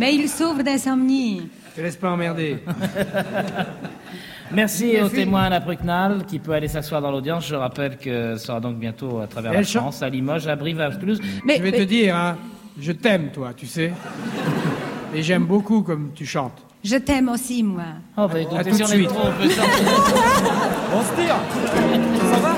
Mais 0.00 0.14
il 0.14 0.28
souffre 0.28 0.62
d'insomnie. 0.62 1.42
Te 1.76 1.80
laisse 1.82 1.96
pas 1.96 2.10
emmerder. 2.10 2.56
Merci 4.52 4.96
au 5.00 5.08
témoin 5.08 5.42
Anna 5.44 5.60
Prucknall 5.60 6.24
qui 6.26 6.38
peut 6.40 6.52
aller 6.52 6.66
s'asseoir 6.68 7.00
dans 7.00 7.10
l'audience. 7.12 7.46
Je 7.46 7.54
rappelle 7.54 7.96
que 7.98 8.36
ce 8.36 8.46
sera 8.46 8.58
donc 8.60 8.76
bientôt 8.78 9.20
à 9.20 9.26
travers 9.26 9.52
la 9.52 9.62
France, 9.62 10.02
à 10.02 10.08
Limoges, 10.08 10.48
à 10.48 10.56
Brive, 10.56 10.80
à 10.80 10.90
Toulouse. 10.90 11.20
Mais, 11.44 11.58
je 11.58 11.62
vais 11.62 11.70
mais- 11.70 11.78
te 11.78 11.82
dire, 11.82 12.16
hein, 12.16 12.36
je 12.80 12.92
t'aime, 12.92 13.28
toi, 13.32 13.50
tu 13.56 13.66
sais. 13.66 13.92
Et 15.14 15.22
j'aime 15.22 15.44
beaucoup 15.44 15.82
comme 15.82 16.10
tu 16.14 16.24
chantes. 16.24 16.62
je 16.82 16.96
t'aime 16.96 17.28
aussi, 17.28 17.62
moi. 17.62 17.82
Oh, 18.16 18.26
bah, 18.26 18.40
écoutez, 18.40 18.58
À 18.58 18.64
tout 18.64 18.74
si 18.74 18.78
de 18.80 18.84
on 18.84 18.86
est 18.88 18.96
suite. 18.96 19.08
trop, 19.08 19.28
on 19.28 19.42
peut 19.42 19.50
sortir. 19.50 19.84
On 20.92 21.02
se 21.02 21.22
tire 21.22 21.36
Ça 22.32 22.36
va? 22.40 22.56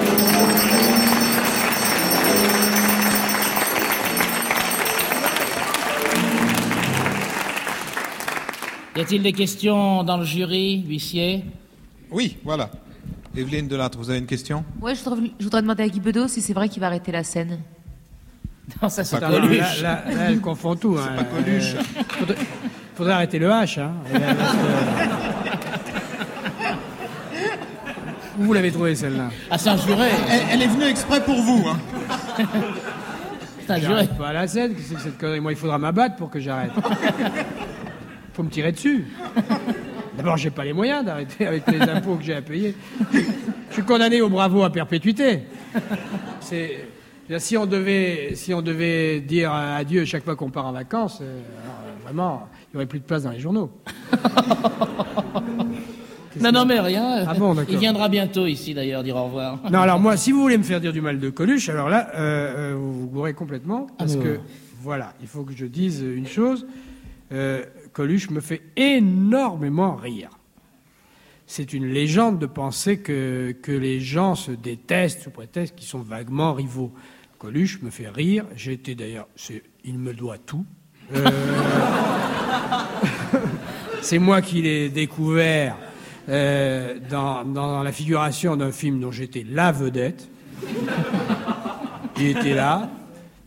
Y 8.97 9.01
a-t-il 9.01 9.22
des 9.22 9.32
questions 9.32 10.05
dans 10.05 10.18
le 10.18 10.24
jury, 10.24 10.84
huissier? 10.86 11.45
Oui, 12.11 12.36
voilà. 12.45 12.70
Evelyne 13.34 13.66
Delattre, 13.68 13.97
vous 13.99 14.11
avez 14.11 14.18
une 14.18 14.26
question? 14.26 14.64
Ouais, 14.80 14.95
je, 14.95 15.03
voudrais- 15.03 15.30
je 15.38 15.45
voudrais 15.45 15.62
demander 15.62 15.82
à 15.84 15.88
Guy 15.88 16.01
Bedos 16.01 16.28
si 16.28 16.43
c'est 16.43 16.53
vrai 16.53 16.68
qu'il 16.68 16.80
va 16.80 16.88
arrêter 16.88 17.11
la 17.12 17.24
scène. 17.24 17.59
Non, 18.82 18.88
ça 18.90 19.03
c'est 19.05 19.18
là, 19.18 19.28
Coluche. 19.30 19.80
là- 19.82 20.05
là, 20.07 20.28
elle 20.28 20.40
confond 20.40 20.76
tout. 20.76 20.97
hein. 20.99 21.09
pas 21.16 21.24
Coluche. 21.24 21.74
Euh, 21.74 21.82
faudrait, 22.18 22.36
faudrait 22.95 23.12
arrêter 23.14 23.38
le 23.38 23.49
H. 23.49 23.80
Hein. 23.80 23.93
Où 28.38 28.45
vous 28.45 28.53
l'avez 28.53 28.70
trouvé 28.70 28.95
celle-là 28.95 29.30
Ah, 29.51 29.59
c'est 29.59 29.70
un 29.70 29.76
juré. 29.78 30.09
elle, 30.30 30.40
elle 30.53 30.62
est 30.62 30.66
venue 30.66 30.84
exprès 30.84 31.22
pour 31.24 31.40
vous. 31.43 31.64
Hein. 31.68 31.78
C'est 33.66 33.72
un 33.72 33.76
juré. 33.78 33.93
J'arrête 33.93 34.18
pas 34.18 34.28
à 34.28 34.32
la 34.32 34.47
scène, 34.47 34.74
qu'est-ce 34.74 34.82
que 34.84 34.88
c'est 34.90 34.95
que 34.97 35.03
cette 35.03 35.18
connerie? 35.18 35.40
Moi, 35.40 35.53
il 35.53 35.59
faudra 35.59 35.78
m'abattre 35.78 36.16
pour 36.16 36.30
que 36.30 36.40
j'arrête. 36.40 36.72
Faut 38.33 38.43
me 38.43 38.51
tirer 38.51 38.72
dessus. 38.72 39.07
D'abord, 40.16 40.37
j'ai 40.37 40.51
pas 40.51 40.64
les 40.64 40.72
moyens 40.72 41.05
d'arrêter 41.05 41.47
avec 41.47 41.66
les 41.70 41.80
impôts 41.80 42.16
que 42.16 42.22
j'ai 42.24 42.35
à 42.35 42.43
payer. 42.43 42.74
Je 43.12 43.72
suis 43.74 43.83
condamné 43.83 44.20
au 44.20 44.28
bravo 44.28 44.62
à 44.62 44.70
perpétuité. 44.70 45.41
C'est 46.41 46.87
si 47.39 47.57
on 47.57 47.64
devait 47.66 48.33
si 48.35 48.53
on 48.53 48.61
devait 48.61 49.20
dire 49.20 49.53
adieu 49.53 50.05
chaque 50.05 50.24
fois 50.24 50.37
qu'on 50.37 50.51
part 50.51 50.66
en 50.66 50.72
vacances, 50.72 51.20
euh, 51.22 51.41
vraiment, 52.05 52.47
il 52.70 52.74
y 52.74 52.76
aurait 52.76 52.87
plus 52.87 52.99
de 53.01 53.05
place 53.05 53.22
dans 53.22 53.30
les 53.30 53.41
journaux. 53.41 53.70
Non, 56.41 56.51
non, 56.51 56.64
mais 56.64 56.80
rien. 56.80 57.24
Ah 57.28 57.35
bon. 57.35 57.55
Il 57.68 57.76
viendra 57.78 58.09
bientôt 58.09 58.47
ici 58.47 58.74
d'ailleurs 58.74 59.03
dire 59.03 59.16
au 59.16 59.24
revoir. 59.24 59.59
Non, 59.70 59.80
alors 59.80 60.01
moi, 60.01 60.16
si 60.16 60.33
vous 60.33 60.41
voulez 60.41 60.57
me 60.59 60.62
faire 60.62 60.80
dire 60.80 60.93
du 60.93 61.01
mal 61.01 61.18
de 61.20 61.30
Coluche, 61.30 61.68
alors 61.68 61.89
là, 61.89 62.09
euh, 62.14 62.72
euh, 62.72 62.74
vous 62.74 63.01
vous 63.01 63.07
gourrez 63.07 63.35
complètement. 63.35 63.87
Parce 63.99 64.14
Ah, 64.14 64.16
mais 64.18 64.24
que, 64.24 64.41
voilà, 64.80 65.12
il 65.20 65.28
faut 65.28 65.43
que 65.43 65.53
je 65.55 65.66
dise 65.66 66.01
une 66.01 66.26
chose. 66.26 66.66
Euh, 67.33 67.64
Coluche 67.93 68.30
me 68.30 68.40
fait 68.40 68.62
énormément 68.76 69.97
rire. 69.97 70.30
C'est 71.47 71.74
une 71.74 71.86
légende 71.86 72.38
de 72.38 72.47
penser 72.47 72.99
que, 72.99 73.55
les 73.66 74.01
gens 74.01 74.34
se 74.34 74.53
détestent 74.53 75.22
sous 75.22 75.30
prétexte 75.30 75.76
qu'ils 75.76 75.88
sont 75.88 76.01
vaguement 76.01 76.55
rivaux. 76.55 76.93
Coluche 77.38 77.82
me 77.82 77.90
fait 77.90 78.09
rire. 78.09 78.47
Été 78.66 78.95
d'ailleurs. 78.95 79.28
Il 79.84 79.99
me 79.99 80.14
doit 80.14 80.38
tout. 80.38 80.64
Euh, 81.14 81.28
c'est 84.01 84.18
moi 84.18 84.40
qui 84.40 84.62
l'ai 84.62 84.88
découvert 84.88 85.76
euh, 86.28 86.99
dans, 87.11 87.45
dans 87.45 87.82
la 87.82 87.93
figuration 87.93 88.57
d'un 88.57 88.72
film 88.72 89.01
dont 89.01 89.11
j'étais 89.11 89.45
la 89.47 89.72
vedette. 89.72 90.28
Il 92.18 92.28
était 92.28 92.55
là, 92.55 92.88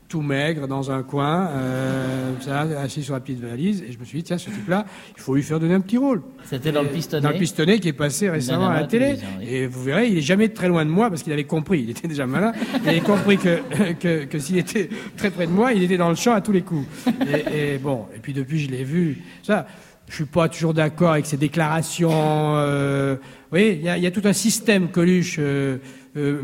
tout 0.08 0.22
maigre, 0.22 0.68
dans 0.68 0.92
un 0.92 1.02
coin, 1.04 1.48
euh, 1.48 2.34
ça, 2.40 2.62
assis 2.80 3.02
sur 3.04 3.14
la 3.16 3.20
petite 3.20 3.40
valise, 3.42 3.82
et 3.82 3.92
je 3.92 3.98
me 3.98 4.06
suis 4.06 4.20
dit, 4.20 4.24
tiens, 4.24 4.38
ce 4.38 4.50
type-là, 4.52 4.86
il 5.18 5.22
faut 5.22 5.34
lui 5.36 5.42
faire 5.44 5.60
donner 5.60 5.74
un 5.74 5.80
petit 5.82 5.98
rôle. 5.98 6.22
C'était 6.44 6.72
dans 6.72 6.82
le 6.84 6.90
Et- 6.90 6.92
pistonné. 6.92 7.24
Dans 7.24 7.32
le 7.32 7.38
pistonné 7.40 7.80
qui 7.80 7.88
est 7.88 7.94
passé 7.94 8.30
récemment 8.30 8.68
à 8.70 8.82
la 8.82 8.88
télé. 8.88 9.16
oui. 9.40 9.46
Et 9.48 9.68
vous 9.68 9.82
verrez, 9.84 10.08
il 10.08 10.18
est 10.18 10.22
jamais 10.22 10.50
très 10.50 10.68
loin 10.68 10.86
de 10.86 10.92
moi 10.92 11.10
parce 11.10 11.24
qu'il 11.24 11.34
avait 11.34 11.46
compris, 11.46 11.82
il 11.82 11.90
était 11.90 12.08
déjà 12.08 12.28
malin, 12.28 12.52
il 12.84 12.90
avait 12.90 13.00
compris 13.02 13.38
que, 13.38 13.60
que, 14.00 14.26
que 14.26 14.40
s'il 14.40 14.58
était 14.58 14.90
très 15.18 15.32
près 15.32 15.48
de 15.48 15.52
moi, 15.52 15.74
il 15.74 15.82
était 15.84 15.98
dans 15.98 16.10
le 16.10 16.16
champ 16.16 16.34
à 16.34 16.42
tous 16.42 16.52
les 16.52 16.62
coups. 16.62 16.86
Et, 17.28 17.74
et 17.74 17.78
bon, 17.80 18.06
et 18.16 18.20
puis 18.20 18.34
depuis, 18.34 18.60
je 18.60 18.70
l'ai 18.70 18.84
vu. 18.84 19.24
Ça, 19.44 19.66
je 20.08 20.14
suis 20.14 20.26
pas 20.26 20.48
toujours 20.50 20.76
d'accord 20.76 21.14
avec 21.14 21.26
ses 21.26 21.38
déclarations. 21.38 22.12
euh, 22.12 23.16
vous 23.16 23.50
voyez, 23.50 23.74
il 23.74 23.82
y, 23.82 23.90
a- 23.90 23.98
il 23.98 24.04
y 24.04 24.08
a 24.08 24.12
tout 24.12 24.22
un 24.26 24.34
système 24.34 24.90
Coluche 24.90 25.38
euh, 25.40 25.78
euh, 26.16 26.42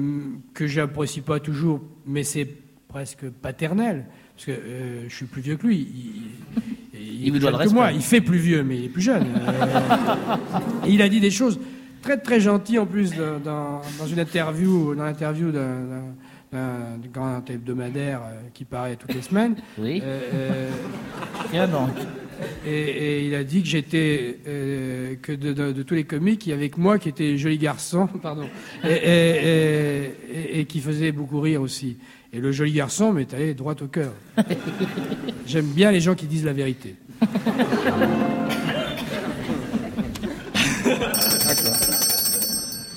que 0.55 0.65
j'apprécie 0.65 1.21
pas 1.21 1.39
toujours, 1.39 1.79
mais 2.07 2.23
c'est 2.23 2.47
presque 2.91 3.29
paternel. 3.29 4.05
Parce 4.35 4.45
que 4.47 4.51
euh, 4.51 5.03
je 5.07 5.15
suis 5.15 5.25
plus 5.25 5.41
vieux 5.41 5.55
que 5.55 5.65
lui. 5.67 5.87
Il, 6.93 7.25
il, 7.25 7.31
vous 7.31 7.39
doit 7.39 7.51
le 7.51 7.57
que 7.57 7.69
moi. 7.73 7.85
respect. 7.85 7.97
Il 7.99 8.03
fait 8.03 8.21
plus 8.21 8.37
vieux, 8.37 8.63
mais 8.63 8.77
il 8.77 8.85
est 8.85 8.89
plus 8.89 9.01
jeune. 9.01 9.25
Euh, 9.47 10.35
et 10.85 10.91
il 10.91 11.01
a 11.01 11.07
dit 11.09 11.19
des 11.19 11.31
choses 11.31 11.59
très 12.01 12.17
très 12.17 12.39
gentilles 12.41 12.79
en 12.79 12.85
plus 12.85 13.11
dans, 13.15 13.39
dans- 13.39 13.81
dans 13.99 14.07
une 14.07 14.19
interview, 14.19 14.93
dans 14.95 15.03
l'interview 15.05 15.51
d'un, 15.51 16.03
grand 17.13 17.49
hebdomadaire 17.49 18.21
euh, 18.25 18.41
qui 18.53 18.65
paraît 18.65 18.97
toutes 18.97 19.13
les 19.13 19.21
semaines. 19.21 19.55
Oui. 19.77 20.01
Euh, 20.03 20.69
euh, 21.53 21.67
et, 22.65 22.71
et 22.71 23.27
il 23.27 23.35
a 23.35 23.43
dit 23.43 23.61
que 23.61 23.67
j'étais 23.69 24.39
euh, 24.47 25.15
que 25.21 25.31
de, 25.31 25.53
de- 25.53 25.71
de 25.71 25.83
tous 25.83 25.93
les 25.93 26.03
comiques, 26.03 26.45
il 26.47 26.49
y 26.49 26.53
avait 26.53 26.69
que 26.69 26.79
moi 26.79 26.97
qui 26.97 27.09
était 27.09 27.37
joli 27.37 27.57
garçon, 27.57 28.07
pardon, 28.21 28.47
et, 28.83 28.87
et- 28.87 28.93
et- 28.93 30.05
et- 30.33 30.59
et 30.61 30.65
qui 30.65 30.79
faisait 30.81 31.11
beaucoup 31.11 31.39
rire 31.39 31.61
aussi. 31.61 31.97
Et 32.33 32.39
le 32.39 32.51
joli 32.51 32.71
garçon 32.71 33.11
m'est 33.11 33.33
allé 33.33 33.53
droit 33.53 33.75
au 33.81 33.87
cœur. 33.87 34.11
J'aime 35.45 35.65
bien 35.65 35.91
les 35.91 35.99
gens 35.99 36.15
qui 36.15 36.27
disent 36.27 36.45
la 36.45 36.53
vérité. 36.53 36.95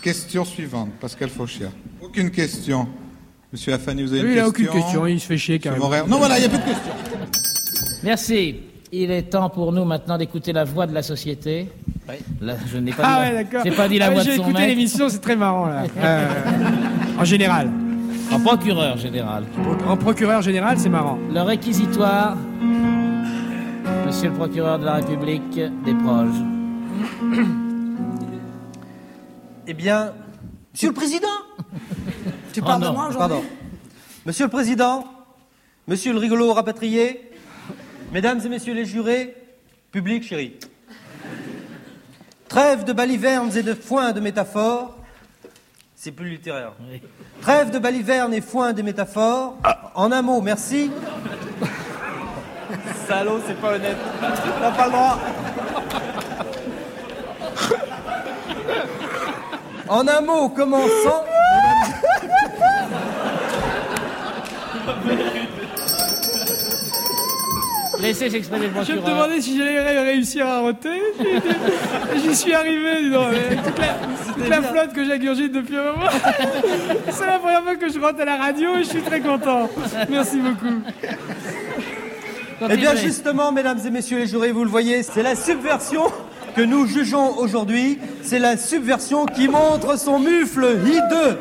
Question 0.03 0.45
suivante, 0.45 0.91
Pascal 1.01 1.31
Fauchia. 1.31 1.69
Aucune 2.03 2.31
question. 2.31 2.87
Monsieur 3.53 3.73
Afani, 3.73 4.03
vous 4.03 4.13
avez 4.13 4.23
Lui, 4.23 4.29
une 4.33 4.35
il 4.35 4.37
n'a 4.43 4.43
question 4.51 4.67
aucune 4.69 4.83
question, 4.83 5.07
il 5.07 5.21
se 5.21 5.27
fait 5.27 5.39
chier 5.39 5.55
Monsieur 5.57 5.71
carrément. 5.79 6.07
Non, 6.09 6.19
voilà, 6.19 6.39
il 6.39 6.41
n'y 6.41 6.47
a 6.47 6.49
plus 6.51 6.59
de 6.59 6.65
questions. 6.65 6.93
Merci. 8.03 8.57
Il 8.93 9.11
est 9.11 9.23
temps 9.23 9.49
pour 9.51 9.73
nous 9.73 9.85
maintenant 9.85 10.19
d'écouter 10.19 10.53
la 10.53 10.65
voix 10.65 10.87
de 10.87 10.93
la 10.95 11.03
société. 11.03 11.69
Là, 12.41 12.55
je 12.71 12.79
n'ai 12.79 12.93
pas, 12.93 13.03
Ah 13.05 13.15
dit 13.17 13.21
ouais, 13.31 13.33
la- 13.35 13.43
d'accord. 13.45 13.63
j'ai 13.65 13.71
pas 13.73 13.89
dit 13.89 13.99
la 13.99 14.07
Ah, 14.07 14.11
voix 14.11 14.23
de 14.23 14.29
J'ai 14.31 14.37
son 14.37 14.43
écouté 14.43 14.59
maître. 14.59 14.69
l'émission, 14.69 15.09
c'est 15.09 15.21
très 15.21 15.37
marrant 15.37 15.67
là. 15.67 15.85
Euh, 15.99 16.29
en 17.19 17.25
général. 17.25 17.71
En 18.31 18.41
procureur 18.41 18.97
général. 18.97 19.45
En 19.87 19.97
procureur 19.97 20.43
général, 20.43 20.79
c'est 20.79 20.89
marrant. 20.89 21.19
Le 21.33 21.41
réquisitoire. 21.41 22.37
Monsieur 24.07 24.29
le 24.29 24.35
procureur 24.35 24.79
de 24.79 24.85
la 24.85 24.95
République 24.95 25.55
des 25.85 25.95
Proches. 25.95 26.43
Eh 29.67 29.73
bien, 29.73 30.13
Monsieur 30.75 30.89
le 30.89 30.95
Président 30.95 31.27
Tu 32.53 32.61
Oh 32.61 32.67
parles 32.67 32.83
de 32.83 32.89
moi 32.89 33.09
aujourd'hui 33.09 33.19
Pardon. 33.19 33.43
Monsieur 34.27 34.45
le 34.45 34.51
Président, 34.51 35.05
Monsieur 35.89 36.13
le 36.13 36.19
rigolo 36.19 36.53
rapatrié, 36.53 37.31
Mesdames 38.13 38.41
et 38.45 38.49
Messieurs 38.51 38.75
les 38.75 38.85
jurés, 38.85 39.35
public 39.91 40.23
chéri. 40.23 40.53
Trêve 42.49 42.85
de 42.85 42.93
balivernes 42.93 43.57
et 43.57 43.63
de 43.63 43.73
foin 43.73 44.13
de 44.13 44.21
métaphores. 44.21 44.97
C'est 46.05 46.13
plus 46.13 46.29
littéraire. 46.29 46.73
Trêve 47.41 47.71
de 47.71 47.79
balivernes 47.79 48.35
et 48.35 48.43
foin 48.43 48.75
de 48.75 48.83
métaphores. 48.83 49.57
En 49.95 50.13
un 50.13 50.21
mot, 50.21 50.43
merci. 50.43 50.91
Salaud, 53.09 53.41
c'est 53.47 53.59
pas 53.59 53.73
honnête. 53.73 53.97
T'as 54.61 54.71
pas 54.73 54.85
le 54.85 54.91
droit. 54.93 55.19
En 59.89 60.07
un 60.07 60.21
mot, 60.21 60.51
commençons. 60.51 61.25
Laissez 68.05 68.31
s'exprimer 68.31 68.67
le 68.67 68.85
Je 68.85 68.93
me 68.93 69.01
demandais 69.01 69.41
si 69.41 69.57
j'allais 69.57 69.81
ré- 69.81 69.99
réussir 70.13 70.47
à 70.47 70.61
roter. 70.61 71.01
J'y- 72.23 72.35
suis 72.37 72.53
arrivé, 72.55 73.03
dis 73.03 73.11
donc. 73.11 73.29
avec 73.29 73.63
Toute 73.63 73.79
la, 73.79 74.35
toute 74.35 74.49
la 74.49 74.63
flotte 74.63 74.93
que 74.93 75.05
j'ingurgite 75.05 75.53
depuis 75.53 75.77
un 75.77 75.85
moment. 75.93 76.11
C'est 77.11 77.27
la 77.27 77.39
première 77.39 77.63
fois 77.63 77.77
que 77.77 77.91
je 77.91 77.99
rentre 77.99 78.21
à 78.21 78.25
la 78.25 78.37
radio 78.37 78.77
et 78.77 78.85
je 78.85 78.89
suis 78.91 79.01
très 79.03 79.21
content. 79.21 79.69
Merci 80.11 80.39
beaucoup. 80.39 80.83
Eh 82.71 82.77
bien 82.77 82.95
justement, 82.95 83.53
mesdames 83.53 83.79
et 83.87 83.91
messieurs 83.91 84.19
les 84.19 84.27
jurés, 84.27 84.53
vous 84.53 84.65
le 84.65 84.71
voyez, 84.71 85.03
c'est 85.03 85.23
la 85.23 85.35
subversion 85.35 86.05
que 86.55 86.63
nous 86.63 86.87
jugeons 86.87 87.37
aujourd'hui. 87.39 87.99
C'est 88.23 88.39
la 88.39 88.57
subversion 88.57 89.27
qui 89.27 89.49
montre 89.49 89.99
son 89.99 90.19
mufle 90.19 90.77
hideux. 90.87 91.39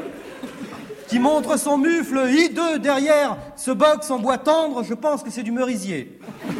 Qui 1.14 1.20
montre 1.20 1.60
son 1.60 1.78
mufle 1.78 2.28
hideux 2.28 2.80
derrière 2.80 3.38
ce 3.56 3.70
box 3.70 4.10
en 4.10 4.18
bois 4.18 4.40
tendre, 4.40 4.84
je 4.84 4.96
pense 4.96 5.22
que 5.22 5.30
c'est 5.30 5.44
du 5.44 5.52
merisier. 5.52 6.20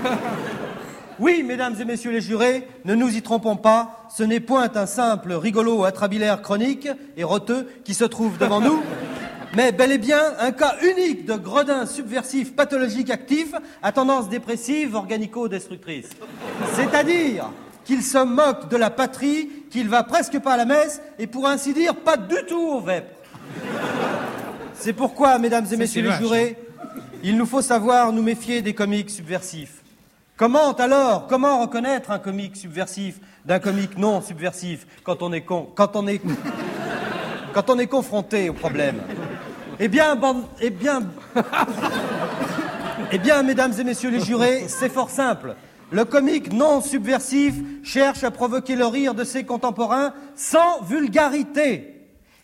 Oui, 1.20 1.42
mesdames 1.42 1.76
et 1.80 1.86
messieurs 1.86 2.12
les 2.12 2.22
jurés, 2.22 2.68
ne 2.86 2.94
nous 2.94 3.16
y 3.16 3.24
trompons 3.24 3.56
pas, 3.56 4.08
ce 4.16 4.22
n'est 4.22 4.40
point 4.40 4.70
un 4.76 4.86
simple 4.86 5.34
rigolo 5.34 5.86
atrabilaire 5.86 6.44
chronique 6.44 6.88
et 7.18 7.24
roteux 7.24 7.68
qui 7.84 7.96
se 7.96 8.04
trouve 8.04 8.38
devant 8.38 8.62
nous, 8.62 8.82
mais 9.56 9.72
bel 9.72 9.92
et 9.92 9.98
bien 9.98 10.22
un 10.40 10.52
cas 10.52 10.76
unique 10.84 11.26
de 11.26 11.34
gredin 11.34 11.88
subversif 11.88 12.56
pathologique 12.56 13.10
actif 13.10 13.56
à 13.82 13.92
tendance 13.92 14.30
dépressive 14.30 14.94
organico-destructrice. 14.94 16.10
C'est-à-dire 16.76 17.50
qu'il 17.86 18.04
se 18.04 18.24
moque 18.24 18.70
de 18.70 18.78
la 18.78 18.92
patrie, 18.92 19.50
qu'il 19.72 19.90
va 19.90 20.04
presque 20.04 20.40
pas 20.40 20.54
à 20.54 20.58
la 20.58 20.66
messe 20.66 21.02
et 21.18 21.26
pour 21.26 21.48
ainsi 21.48 21.74
dire 21.74 21.96
pas 21.96 22.18
du 22.18 22.38
tout 22.48 22.62
au 22.62 22.82
vêpres. 22.82 23.23
C'est 24.76 24.94
pourquoi, 24.94 25.38
mesdames 25.40 25.66
et 25.72 25.78
messieurs 25.78 26.04
les 26.04 26.14
jurés, 26.14 26.58
il 27.24 27.38
nous 27.38 27.46
faut 27.46 27.62
savoir 27.62 28.12
nous 28.12 28.22
méfier 28.24 28.62
des 28.62 28.74
comiques 28.74 29.10
subversifs. 29.10 29.82
Comment 30.36 30.74
alors, 30.74 31.28
comment 31.28 31.62
reconnaître 31.62 32.12
un 32.12 32.20
comique 32.20 32.58
subversif 32.58 33.20
d'un 33.46 33.60
comique 33.60 33.98
non 33.98 34.22
subversif 34.22 34.86
quand 35.04 35.22
on 35.22 35.32
est 35.32 35.42
con, 35.42 35.70
quand 35.76 35.96
on 35.96 36.08
est, 36.08 36.20
quand 37.54 37.70
on 37.70 37.78
est 37.80 37.88
confronté 37.88 38.50
au 38.50 38.54
problème? 38.54 38.98
Eh 39.80 39.88
bien, 39.88 40.16
bande- 40.16 40.44
eh 40.60 40.70
bien, 40.70 41.04
eh 43.12 43.18
bien, 43.20 43.44
mesdames 43.44 43.74
et 43.80 43.84
messieurs 43.84 44.10
les 44.10 44.20
jurés, 44.22 44.66
c'est 44.68 44.90
fort 44.90 45.10
simple. 45.10 45.56
Le 45.92 46.06
comique 46.06 46.52
non 46.52 46.82
subversif 46.82 47.54
cherche 47.84 48.24
à 48.24 48.32
provoquer 48.32 48.76
le 48.76 48.86
rire 48.88 49.14
de 49.14 49.24
ses 49.24 49.44
contemporains 49.46 50.14
sans 50.36 50.82
vulgarité 50.82 51.93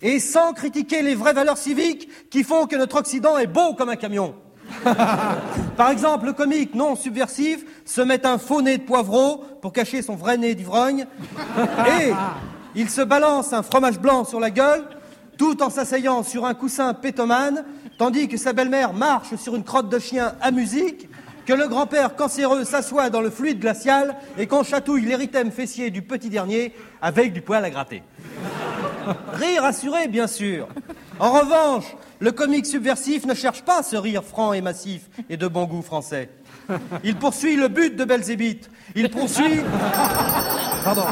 et 0.02 0.20
sans 0.20 0.54
critiquer 0.54 1.02
les 1.02 1.16
vraies 1.16 1.34
valeurs 1.34 1.58
civiques 1.58 2.10
qui 2.30 2.44
font 2.44 2.68
que 2.68 2.76
notre 2.76 2.98
Occident 3.00 3.38
est 3.38 3.48
beau 3.48 3.74
comme 3.74 3.90
un 3.90 3.96
camion. 3.96 4.36
Par 5.78 5.90
exemple, 5.90 6.28
le 6.28 6.34
comique 6.34 6.76
non 6.76 6.96
subversif 6.96 7.66
se 7.86 8.02
met 8.02 8.26
un 8.26 8.38
faux 8.38 8.62
nez 8.62 8.78
de 8.78 8.84
poivreau 8.84 9.44
pour 9.62 9.74
cacher 9.74 10.02
son 10.02 10.16
vrai 10.16 10.38
nez 10.38 10.56
d'ivrogne 10.56 11.08
et 12.02 12.14
il 12.76 12.90
se 12.90 13.02
balance 13.02 13.52
un 13.52 13.64
fromage 13.64 14.00
blanc 14.00 14.26
sur 14.26 14.40
la 14.40 14.52
gueule 14.52 14.86
tout 15.38 15.64
en 15.64 15.70
s'asseyant 15.70 16.22
sur 16.22 16.46
un 16.46 16.54
coussin 16.54 16.94
pétomane 16.94 17.66
tandis 17.98 18.28
que 18.28 18.38
sa 18.38 18.54
belle-mère 18.54 18.94
marche 18.94 19.36
sur 19.36 19.56
une 19.56 19.64
crotte 19.64 19.90
de 19.90 20.00
chien 20.00 20.34
à 20.40 20.52
musique 20.52 21.09
que 21.50 21.54
le 21.56 21.68
grand-père 21.68 22.16
cancéreux 22.16 22.64
s'assoit 22.64 23.10
dans 23.10 23.22
le 23.22 23.32
fluide 23.32 23.60
glacial 23.60 24.16
et 24.38 24.46
qu'on 24.46 24.62
chatouille 24.62 25.06
l'érythème 25.06 25.52
fessier 25.52 25.90
du 25.90 26.04
petit 26.04 26.30
dernier 26.30 26.76
avec 27.02 27.34
du 27.34 27.42
poil 27.42 27.66
à 27.66 27.72
gratter. 27.72 28.04
Rire 29.34 29.64
assuré, 29.64 30.08
bien 30.08 30.28
sûr. 30.28 30.68
En 31.18 31.32
revanche, 31.32 31.86
le 32.20 32.32
comique 32.32 32.68
subversif 32.68 33.26
ne 33.26 33.34
cherche 33.34 33.64
pas 33.64 33.82
ce 33.82 33.96
rire 33.96 34.24
franc 34.24 34.54
et 34.54 34.62
massif 34.62 35.10
et 35.28 35.38
de 35.38 35.48
bon 35.48 35.66
goût 35.66 35.82
français. 35.82 36.30
Il 37.04 37.16
poursuit 37.16 37.56
le 37.56 37.68
but 37.68 37.96
de 37.96 38.06
Belzébuth. 38.06 38.70
Il 38.94 39.10
poursuit. 39.10 39.62
Pardon. 40.84 41.06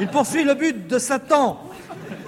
Il 0.00 0.08
poursuit 0.08 0.44
le 0.44 0.52
but 0.52 0.86
de 0.86 0.98
Satan. 0.98 1.58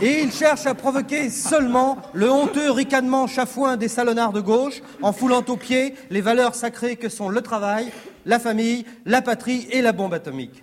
Et 0.01 0.23
il 0.23 0.33
cherche 0.33 0.67
à 0.67 0.75
provoquer 0.75 1.31
seulement 1.31 1.99
le 2.13 2.31
honteux 2.31 2.71
ricanement 2.71 3.27
chafouin 3.27 3.77
des 3.77 3.89
salonnards 3.89 4.33
de 4.33 4.41
gauche 4.41 4.83
en 5.03 5.13
foulant 5.13 5.45
aux 5.47 5.57
pieds 5.57 5.95
les 6.11 6.21
valeurs 6.21 6.55
sacrées 6.55 6.97
que 6.97 7.09
sont 7.09 7.29
le 7.29 7.41
travail, 7.41 7.91
la 8.27 8.39
famille, 8.39 8.85
la 9.07 9.23
patrie 9.23 9.67
et 9.71 9.83
la 9.83 9.93
bombe 9.93 10.15
atomique. 10.15 10.63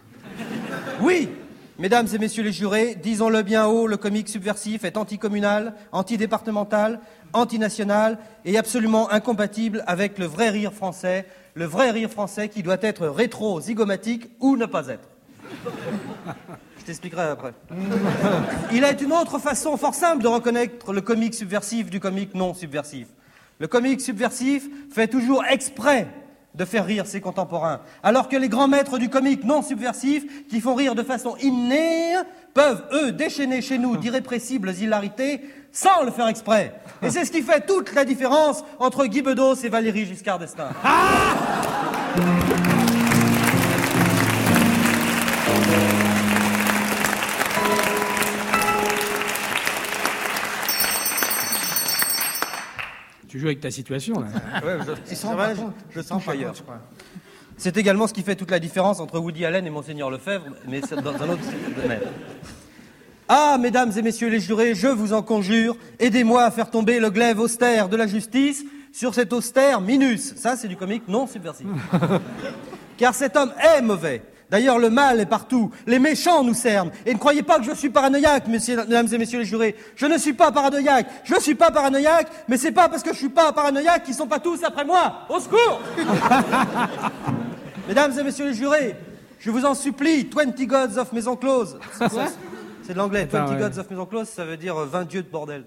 Oui, 1.02 1.30
mesdames 1.80 2.08
et 2.14 2.18
messieurs 2.18 2.44
les 2.44 2.52
jurés, 2.52 2.96
disons-le 3.02 3.42
bien 3.42 3.68
haut, 3.68 3.88
le 3.88 3.98
comique 3.98 4.30
subversif 4.30 4.84
est 4.84 4.98
anticommunal, 4.98 5.74
antidépartemental, 5.92 7.00
antinational 7.34 8.18
et 8.46 8.58
absolument 8.58 9.12
incompatible 9.12 9.84
avec 9.88 10.18
le 10.18 10.26
vrai 10.26 10.50
rire 10.50 10.74
français, 10.74 11.26
le 11.54 11.66
vrai 11.66 11.92
rire 11.92 12.10
français 12.10 12.50
qui 12.50 12.64
doit 12.64 12.78
être 12.82 13.08
rétro-zygomatique 13.08 14.30
ou 14.40 14.58
ne 14.58 14.66
pas 14.66 14.88
être. 14.88 15.08
Je 16.82 16.86
t'expliquerai 16.88 17.22
après. 17.22 17.54
Il 18.74 18.84
est 18.84 19.02
une 19.02 19.14
autre 19.14 19.38
façon 19.38 19.78
fort 19.78 19.94
simple 19.94 20.24
de 20.24 20.28
reconnaître 20.28 20.94
le 20.94 21.02
comique 21.02 21.36
subversif 21.36 21.92
du 21.92 22.00
comique 22.00 22.34
non 22.34 22.56
subversif. 22.56 23.08
Le 23.60 23.68
comique 23.68 24.02
subversif 24.02 24.68
fait 24.92 25.08
toujours 25.08 25.46
exprès 25.46 26.08
de 26.56 26.66
faire 26.66 26.84
rire 26.84 27.06
ses 27.06 27.22
contemporains, 27.22 27.82
alors 28.02 28.28
que 28.28 28.36
les 28.36 28.50
grands 28.50 28.68
maîtres 28.68 28.98
du 28.98 29.10
comique 29.10 29.44
non 29.44 29.62
subversif, 29.62 30.48
qui 30.48 30.60
font 30.60 30.74
rire 30.74 30.96
de 30.96 31.04
façon 31.04 31.36
innée, 31.38 32.16
peuvent, 32.56 32.84
eux, 32.94 33.12
déchaîner 33.12 33.62
chez 33.62 33.78
nous 33.78 33.96
d'irrépressibles 33.96 34.72
hilarités 34.72 35.42
sans 35.72 36.04
le 36.04 36.10
faire 36.10 36.28
exprès. 36.28 36.74
Et 37.04 37.12
c'est 37.12 37.26
ce 37.26 37.32
qui 37.32 37.44
fait 37.44 37.64
toute 37.64 37.94
la 37.94 38.06
différence 38.06 38.66
entre 38.80 39.06
Guy 39.06 39.22
Bedos 39.22 39.54
et 39.54 39.70
Valérie 39.70 40.08
Giscard 40.08 40.40
d'Estaing. 40.40 40.72
Tu 53.32 53.40
joues 53.40 53.46
avec 53.46 53.62
ta 53.62 53.72
situation, 53.72 54.20
là. 54.20 54.28
Ouais, 54.62 54.78
je, 54.86 54.92
Ils 54.92 54.98
c'est 55.06 55.16
s'en 55.16 55.30
rendent 55.30 55.38
vrai, 55.38 55.56
pas 55.56 55.62
je, 55.90 56.02
je 56.02 56.30
ailleurs. 56.30 56.50
compte, 56.50 56.58
je 56.58 56.64
crois. 56.64 56.80
C'est 57.56 57.78
également 57.78 58.06
ce 58.06 58.14
qui 58.14 58.24
fait 58.24 58.36
toute 58.36 58.52
la 58.52 58.60
différence 58.60 59.00
entre 59.00 59.20
Woody 59.20 59.46
Allen 59.46 59.66
et 59.66 59.70
Monseigneur 59.70 60.12
Lefebvre, 60.12 60.48
mais 60.68 60.82
c'est 60.82 61.02
dans 61.02 61.14
un 61.16 61.30
autre 61.30 61.44
domaine. 61.82 62.02
Ah, 63.30 63.58
mesdames 63.58 63.94
et 63.96 64.02
messieurs 64.02 64.28
les 64.28 64.42
jurés, 64.42 64.76
je 64.76 64.90
vous 64.90 65.14
en 65.14 65.22
conjure, 65.22 65.78
aidez-moi 65.98 66.44
à 66.44 66.52
faire 66.52 66.70
tomber 66.70 67.00
le 67.00 67.10
glaive 67.10 67.40
austère 67.40 67.88
de 67.88 67.96
la 67.96 68.06
justice 68.06 68.66
sur 68.92 69.14
cet 69.14 69.32
austère 69.32 69.80
minus. 69.80 70.36
Ça, 70.36 70.58
c'est 70.58 70.68
du 70.68 70.76
comique 70.76 71.08
non 71.08 71.26
subversif. 71.26 71.68
Car 72.98 73.16
cet 73.16 73.38
homme 73.38 73.54
est 73.78 73.82
mauvais. 73.82 74.24
D'ailleurs, 74.52 74.78
le 74.80 74.90
mal 74.90 75.22
est 75.22 75.26
partout. 75.26 75.72
Les 75.88 75.98
méchants 75.98 76.44
nous 76.44 76.54
cernent. 76.54 76.92
Et 77.06 77.14
ne 77.14 77.18
croyez 77.20 77.42
pas 77.42 77.58
que 77.58 77.64
je 77.64 77.74
suis 77.74 77.90
paranoïaque, 77.90 78.48
messieurs, 78.48 78.76
mesdames 78.76 79.08
et 79.12 79.18
messieurs 79.18 79.40
les 79.40 79.46
jurés. 79.46 79.76
Je 79.96 80.06
ne 80.06 80.18
suis 80.18 80.34
pas 80.34 80.52
paranoïaque. 80.52 81.08
Je 81.24 81.40
suis 81.40 81.56
pas 81.56 81.72
paranoïaque, 81.72 82.28
mais 82.50 82.58
c'est 82.58 82.74
pas 82.74 82.90
parce 82.90 83.02
que 83.02 83.14
je 83.14 83.18
suis 83.18 83.30
pas 83.30 83.54
paranoïaque 83.54 84.04
qu'ils 84.04 84.14
sont 84.14 84.28
pas 84.28 84.40
tous 84.40 84.62
après 84.64 84.84
moi. 84.84 85.20
Au 85.30 85.40
secours! 85.40 85.80
Mesdames 87.88 88.12
et 88.20 88.24
messieurs 88.24 88.48
les 88.48 88.54
jurés, 88.54 88.96
je 89.40 89.50
vous 89.52 89.66
en 89.66 89.74
supplie, 89.74 90.28
20 90.34 90.62
gods 90.66 90.98
of 91.00 91.12
maison 91.14 91.36
close. 91.36 91.78
C'est 92.84 92.94
de 92.94 92.98
l'anglais. 92.98 93.28
20 93.32 93.40
Attends, 93.44 93.54
ouais. 93.54 93.60
gods 93.60 93.80
of 93.80 93.90
maison 93.90 94.06
close, 94.06 94.28
ça 94.28 94.44
veut 94.46 94.58
dire 94.58 94.78
euh, 94.78 94.86
20 94.86 95.06
dieux 95.06 95.24
de 95.24 95.30
bordel. 95.30 95.64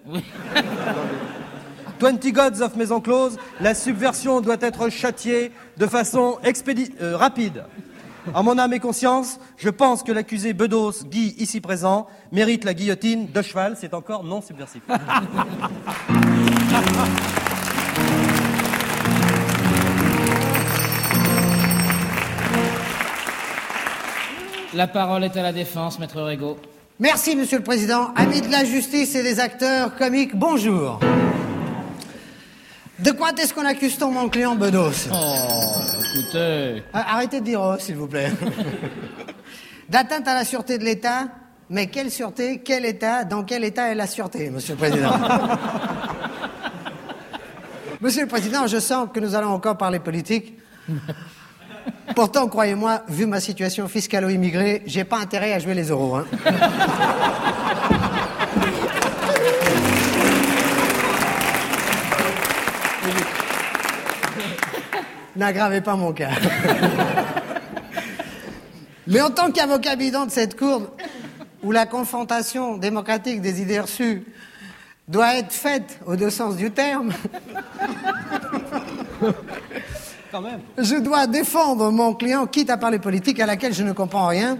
20 2.00 2.26
gods 2.32 2.60
of 2.62 2.76
maison 2.76 3.00
close, 3.00 3.36
la 3.60 3.74
subversion 3.74 4.40
doit 4.40 4.56
être 4.60 4.88
châtiée 4.90 5.52
de 5.78 5.86
façon 5.86 6.38
expédi- 6.44 6.92
euh, 7.00 7.16
rapide. 7.16 7.64
En 8.32 8.42
mon 8.42 8.58
âme 8.58 8.72
et 8.72 8.80
conscience, 8.80 9.38
je 9.56 9.68
pense 9.68 10.02
que 10.02 10.10
l'accusé 10.10 10.54
Bedos, 10.54 11.04
Guy, 11.04 11.34
ici 11.38 11.60
présent, 11.60 12.06
mérite 12.32 12.64
la 12.64 12.72
guillotine 12.72 13.30
de 13.30 13.42
cheval. 13.42 13.76
C'est 13.78 13.92
encore 13.92 14.24
non 14.24 14.40
subversif. 14.40 14.82
La 24.72 24.86
parole 24.88 25.24
est 25.24 25.36
à 25.36 25.42
la 25.42 25.52
défense, 25.52 25.98
maître 25.98 26.20
Régaud. 26.22 26.56
Merci, 26.98 27.36
Monsieur 27.36 27.58
le 27.58 27.64
Président. 27.64 28.12
Amis 28.16 28.40
de 28.40 28.50
la 28.50 28.64
justice 28.64 29.14
et 29.14 29.22
des 29.22 29.38
acteurs 29.38 29.94
comiques, 29.96 30.34
bonjour. 30.34 30.98
De 33.00 33.10
quoi 33.10 33.30
est-ce 33.38 33.52
qu'on 33.52 33.66
accuse 33.66 33.98
ton 33.98 34.10
mon 34.10 34.28
client 34.28 34.54
Bedos? 34.54 35.08
Oh, 35.12 35.73
écoutez. 36.14 36.82
Ah, 36.92 37.14
Arrêtez 37.14 37.40
de 37.40 37.44
dire 37.44 37.60
oh, 37.60 37.76
s'il 37.78 37.96
vous 37.96 38.06
plaît. 38.06 38.30
D'atteinte 39.88 40.26
à 40.28 40.34
la 40.34 40.44
sûreté 40.44 40.78
de 40.78 40.84
l'État 40.84 41.28
Mais 41.68 41.88
quelle 41.88 42.10
sûreté 42.10 42.62
Quel 42.64 42.84
État 42.84 43.24
Dans 43.24 43.44
quel 43.44 43.64
État 43.64 43.90
est 43.90 43.94
la 43.94 44.06
sûreté, 44.06 44.50
Monsieur 44.50 44.74
le 44.74 44.78
Président? 44.78 45.12
Monsieur 48.00 48.22
le 48.22 48.28
Président, 48.28 48.66
je 48.66 48.78
sens 48.78 49.08
que 49.12 49.20
nous 49.20 49.34
allons 49.34 49.50
encore 49.50 49.76
parler 49.78 49.98
politique. 49.98 50.58
Pourtant, 52.14 52.48
croyez-moi, 52.48 53.02
vu 53.08 53.26
ma 53.26 53.40
situation 53.40 53.88
fiscalo-immigrée, 53.88 54.82
j'ai 54.86 55.04
pas 55.04 55.18
intérêt 55.18 55.52
à 55.54 55.58
jouer 55.58 55.74
les 55.74 55.88
euros. 55.88 56.16
Hein. 56.16 56.26
N'aggravez 65.36 65.80
pas 65.80 65.96
mon 65.96 66.12
cas. 66.12 66.30
Mais 69.06 69.20
en 69.20 69.30
tant 69.30 69.50
qu'avocat 69.50 69.96
bidon 69.96 70.26
de 70.26 70.30
cette 70.30 70.56
cour, 70.58 70.90
où 71.62 71.72
la 71.72 71.86
confrontation 71.86 72.76
démocratique 72.78 73.40
des 73.40 73.60
idées 73.60 73.80
reçues 73.80 74.24
doit 75.08 75.34
être 75.36 75.52
faite 75.52 75.98
au 76.06 76.16
deux 76.16 76.30
sens 76.30 76.56
du 76.56 76.70
terme, 76.70 77.12
Quand 80.32 80.40
même. 80.40 80.60
je 80.78 80.96
dois 80.96 81.26
défendre 81.26 81.90
mon 81.90 82.14
client, 82.14 82.46
quitte 82.46 82.70
à 82.70 82.76
parler 82.76 82.98
politique 82.98 83.38
à 83.40 83.46
laquelle 83.46 83.74
je 83.74 83.82
ne 83.84 83.92
comprends 83.92 84.26
rien, 84.28 84.58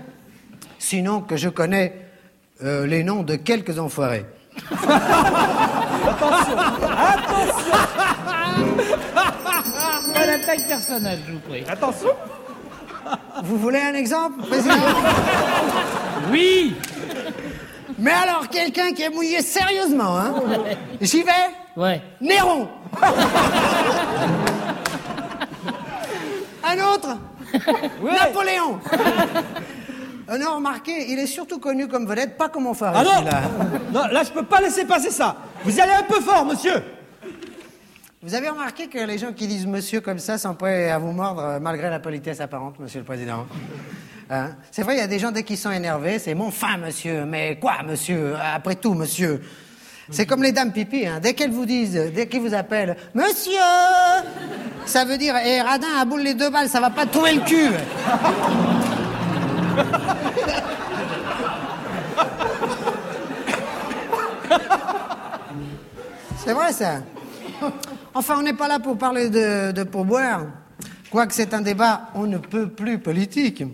sinon 0.79 1.21
que 1.21 1.37
je 1.37 1.49
connais 1.49 1.95
euh, 2.63 2.87
les 2.87 3.03
noms 3.03 3.23
de 3.23 3.37
quelques 3.37 3.79
enfoirés. 3.79 4.27
Pas 4.71 4.97
personnage, 10.45 11.19
je 11.27 11.33
vous 11.33 11.39
prie. 11.41 11.65
Attention. 11.69 12.11
Vous 13.43 13.59
voulez 13.59 13.81
un 13.81 13.95
exemple, 13.95 14.47
président? 14.47 14.75
Oui 16.31 16.75
Mais 17.99 18.13
alors, 18.13 18.49
quelqu'un 18.49 18.93
qui 18.93 19.03
est 19.03 19.11
mouillé 19.11 19.43
sérieusement, 19.43 20.17
hein? 20.19 20.35
J'y 21.03 21.23
vais? 21.23 21.31
Ouais. 21.77 22.01
Néron 22.21 22.67
Un 26.65 26.79
autre? 26.95 27.17
Napoléon 28.03 28.79
Euh, 30.31 30.39
Non, 30.39 30.55
remarquez, 30.57 31.13
il 31.13 31.19
est 31.19 31.27
surtout 31.27 31.59
connu 31.59 31.87
comme 31.89 32.07
vedette, 32.07 32.39
pas 32.39 32.49
comme 32.49 32.67
enfoiré. 32.69 32.97
Ah 32.99 33.05
non 33.05 33.11
celui-là. 33.19 33.41
Non, 33.93 34.07
là, 34.11 34.23
je 34.23 34.31
peux 34.31 34.45
pas 34.45 34.61
laisser 34.63 34.87
passer 34.87 35.11
ça. 35.11 35.37
Vous 35.65 35.77
y 35.77 35.81
allez 35.81 35.93
un 35.93 36.03
peu 36.05 36.21
fort, 36.21 36.47
monsieur. 36.47 36.83
Vous 38.25 38.35
avez 38.35 38.49
remarqué 38.49 38.87
que 38.87 38.97
les 38.97 39.19
gens 39.19 39.35
qui 39.35 39.47
disent 39.47 39.67
monsieur 39.67 40.01
comme 40.01 40.19
ça 40.19 40.39
sont 40.39 40.55
prêts 40.55 40.91
à 40.91 40.97
vous 40.99 41.13
mordre 41.13 41.43
euh, 41.43 41.61
malgré 41.61 41.91
la 41.91 42.01
politesse 42.01 42.41
apparente, 42.41 42.79
monsieur 42.79 43.01
le 43.01 43.05
président? 43.05 43.45
Hein? 44.31 44.53
C'est 44.71 44.83
vrai, 44.83 44.95
il 44.95 44.99
y 44.99 45.03
a 45.03 45.07
des 45.07 45.19
gens, 45.19 45.31
dès 45.31 45.43
qu'ils 45.43 45.59
sont 45.59 45.71
énervés, 45.71 46.19
c'est 46.19 46.33
mon 46.33 46.51
fin, 46.51 46.79
monsieur. 46.79 47.27
Mais 47.27 47.59
quoi, 47.61 47.83
monsieur? 47.87 48.35
Après 48.43 48.77
tout, 48.77 48.95
monsieur. 48.95 49.43
C'est 50.09 50.25
comme 50.25 50.43
les 50.43 50.53
dames 50.53 50.73
pipi, 50.73 51.07
hein. 51.07 51.21
dès 51.21 51.35
qu'elles 51.35 51.51
vous 51.51 51.67
disent, 51.67 52.01
dès 52.15 52.27
qu'ils 52.27 52.41
vous 52.41 52.55
appellent, 52.55 52.97
monsieur! 53.15 53.53
Ça 54.87 55.05
veut 55.05 55.19
dire, 55.19 55.37
hé, 55.37 55.61
radin, 55.61 55.89
à 55.99 56.07
boule 56.07 56.23
les 56.23 56.33
deux 56.33 56.49
balles, 56.49 56.71
ça 56.71 56.81
va 56.81 56.89
pas 56.89 57.05
te 57.05 57.13
trouver 57.13 57.35
le 57.35 57.43
cul! 57.43 57.73
C'est 66.39 66.53
vrai, 66.55 66.73
ça 66.73 67.01
Enfin, 68.15 68.37
on 68.39 68.43
n'est 68.43 68.55
pas 68.55 68.69
là 68.69 68.79
pour 68.79 68.97
parler 68.97 69.29
de, 69.29 69.73
de 69.73 69.83
pourboire. 69.83 70.47
Quoique 71.11 71.35
c'est 71.35 71.53
un 71.53 71.61
débat, 71.61 72.09
on 72.15 72.27
ne 72.27 72.39
peut 72.39 72.69
plus 72.69 72.99
politique. 72.99 73.65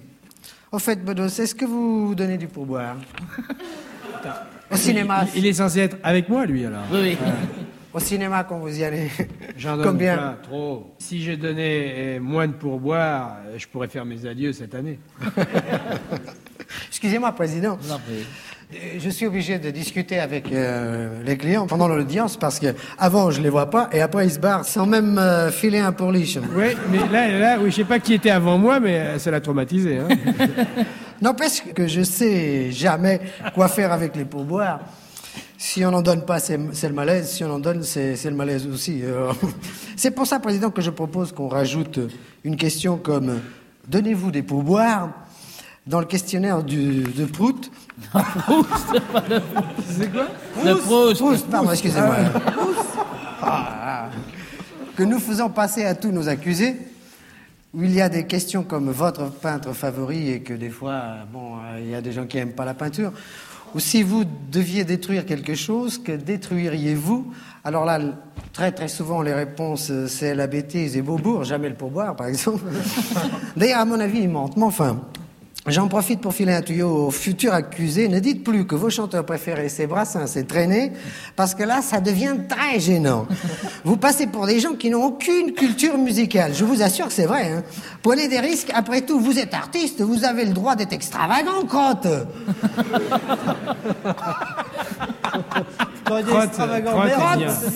Au 0.73 0.79
fait, 0.79 1.05
Bedos, 1.05 1.27
est-ce 1.27 1.55
que 1.55 1.65
vous 1.65 2.15
donnez 2.15 2.39
du 2.39 2.47
pourboire 2.47 2.97
Au 4.71 4.77
cinéma. 4.77 5.25
Il, 5.35 5.41
il 5.41 5.47
est 5.47 5.55
censé 5.55 5.81
être 5.81 5.97
avec 6.03 6.29
moi, 6.29 6.47
lui, 6.47 6.65
alors. 6.65 6.85
Oui, 6.93 7.01
oui. 7.03 7.19
Au 7.93 7.99
cinéma, 7.99 8.45
quand 8.45 8.59
vous 8.61 8.79
y 8.79 8.85
allez. 8.85 9.11
J'en 9.57 9.77
donne 9.77 9.87
Combien 9.87 10.17
pas 10.17 10.39
trop. 10.43 10.95
Si 10.99 11.23
je 11.23 11.33
donnais 11.33 11.95
euh, 11.97 12.21
moins 12.21 12.47
de 12.47 12.53
pourboire, 12.53 13.39
euh, 13.47 13.59
je 13.59 13.67
pourrais 13.67 13.89
faire 13.89 14.05
mes 14.05 14.27
adieux 14.27 14.53
cette 14.53 14.77
année. 14.77 15.01
Excusez-moi, 16.89 17.33
Président. 17.33 17.79
Je 18.73 19.11
suis 19.11 19.27
obligé 19.27 19.59
de 19.59 19.71
discuter 19.71 20.21
avec 20.21 20.53
euh, 20.53 21.25
les 21.25 21.37
clients 21.37 21.67
pendant 21.67 21.89
l'audience 21.89 22.37
parce 22.37 22.61
que 22.61 22.69
avant 22.99 23.33
je 23.33 23.41
les 23.41 23.49
vois 23.49 23.69
pas 23.69 23.91
et 23.93 24.01
après 24.01 24.27
ils 24.27 24.31
se 24.31 24.39
barrent 24.39 24.65
sans 24.65 24.87
même 24.87 25.19
euh, 25.19 25.51
filer 25.51 25.81
un 25.81 25.91
pourliche. 25.91 26.39
Oui, 26.55 26.77
mais 26.89 26.99
là, 27.09 27.37
là, 27.37 27.59
oui, 27.61 27.73
je 27.73 27.77
sais 27.77 27.85
pas 27.85 27.99
qui 27.99 28.15
était 28.15 28.31
avant 28.31 28.59
moi, 28.59 28.79
mais 28.79 28.97
euh, 28.97 29.19
ça 29.19 29.33
l'a 29.33 29.41
traumatisé. 29.41 29.99
Hein. 29.99 30.09
N'empêche 31.21 31.65
que 31.75 31.89
je 31.89 32.03
sais 32.03 32.71
jamais 32.71 33.21
quoi 33.55 33.67
faire 33.67 33.91
avec 33.91 34.15
les 34.15 34.25
pourboires. 34.25 34.79
Si 35.59 35.85
on 35.85 35.91
n'en 35.91 36.01
donne 36.03 36.25
pas, 36.25 36.39
c'est 36.39 36.57
le 36.57 36.95
malaise. 36.95 37.29
Si 37.29 37.43
on 37.43 37.51
en 37.51 37.59
donne, 37.59 37.83
c'est 37.83 38.15
c'est 38.15 38.31
le 38.31 38.37
malaise 38.37 38.69
aussi. 38.69 39.01
Euh, 39.03 39.33
C'est 39.97 40.13
pour 40.13 40.27
ça, 40.27 40.39
Président, 40.39 40.71
que 40.71 40.81
je 40.81 40.91
propose 40.91 41.33
qu'on 41.33 41.49
rajoute 41.49 41.99
une 42.45 42.57
question 42.57 42.97
comme 42.97 43.41
Donnez-vous 43.89 44.31
des 44.31 44.43
pourboires 44.43 45.11
dans 45.91 45.99
le 45.99 46.07
questionnaire 46.07 46.63
du, 46.63 47.03
de 47.03 47.25
Prout. 47.25 47.71
C'est 48.13 50.13
quoi 50.13 50.29
Le 50.65 50.77
Proust. 50.77 51.19
Proust, 51.19 51.51
pardon, 51.51 51.73
excusez-moi. 51.73 52.15
Ah, 53.43 54.09
que 54.97 55.03
nous 55.03 55.19
faisons 55.19 55.51
passer 55.51 55.85
à 55.85 55.97
tous 55.97 56.13
nos 56.13 56.29
accusés, 56.29 56.77
où 57.75 57.83
il 57.83 57.93
y 57.93 58.01
a 58.01 58.09
des 58.09 58.25
questions 58.25 58.63
comme 58.63 58.91
votre 58.91 59.31
peintre 59.31 59.73
favori 59.73 60.31
et 60.31 60.41
que 60.43 60.55
des 60.55 60.71
fois, 60.71 61.27
bon, 61.33 61.57
euh, 61.57 61.81
il 61.81 61.91
y 61.91 61.95
a 61.95 62.01
des 62.01 62.13
gens 62.13 62.27
qui 62.27 62.37
n'aiment 62.37 62.53
pas 62.53 62.65
la 62.65 62.75
peinture, 62.75 63.13
ou 63.75 63.81
si 63.81 64.05
vous 64.05 64.25
deviez 64.53 64.85
détruire 64.85 65.27
quelque 65.27 65.57
chose, 65.57 65.99
que 65.99 66.13
détruiriez-vous 66.13 67.33
Alors 67.65 67.85
là, 67.85 67.99
très 68.53 68.71
très 68.71 68.89
souvent, 68.89 69.23
les 69.23 69.35
réponses, 69.35 69.91
euh, 69.91 70.07
c'est 70.07 70.37
la 70.37 70.47
bêtise 70.47 70.97
et 70.97 71.03
Beaubourg, 71.03 71.43
jamais 71.43 71.69
le 71.69 71.75
pourboire, 71.75 72.15
par 72.15 72.29
exemple. 72.29 72.63
D'ailleurs, 73.57 73.81
à 73.81 73.85
mon 73.85 73.99
avis, 73.99 74.21
ils 74.21 74.29
mentent, 74.29 74.57
mais 74.57 74.65
enfin... 74.65 75.01
J'en 75.67 75.89
profite 75.89 76.23
pour 76.23 76.33
filer 76.33 76.55
un 76.55 76.63
tuyau 76.63 77.09
aux 77.09 77.11
futurs 77.11 77.53
accusés. 77.53 78.09
Ne 78.09 78.19
dites 78.19 78.43
plus 78.43 78.67
que 78.67 78.75
vos 78.75 78.89
chanteurs 78.89 79.27
préférés, 79.27 79.69
c'est 79.69 79.87
Brassens, 79.87 80.27
c'est 80.27 80.47
Traîné, 80.47 80.93
parce 81.37 81.55
que 81.55 81.63
là, 81.63 81.83
ça 81.83 82.01
devient 82.01 82.35
très 82.49 82.81
gênant. 82.81 83.27
Vous 83.85 83.99
passez 83.99 84.27
pour 84.27 84.47
des 84.47 84.59
gens 84.59 84.73
qui 84.73 84.89
n'ont 84.89 85.05
aucune 85.05 85.53
culture 85.53 85.99
musicale. 85.99 86.55
Je 86.55 86.65
vous 86.65 86.81
assure 86.81 87.09
que 87.09 87.13
c'est 87.13 87.27
vrai. 87.27 87.53
Hein. 87.53 87.63
Prenez 88.03 88.29
des 88.29 88.41
risques. 88.41 88.71
Après 88.75 89.03
tout, 89.03 89.21
vous 89.21 89.39
êtes 89.39 89.53
artiste, 89.53 90.01
vous 90.01 90.25
avez 90.25 90.47
le 90.47 90.55
droit 90.55 90.77
d'être 90.77 90.95
extravagant, 90.95 91.63
crotte. 91.67 92.09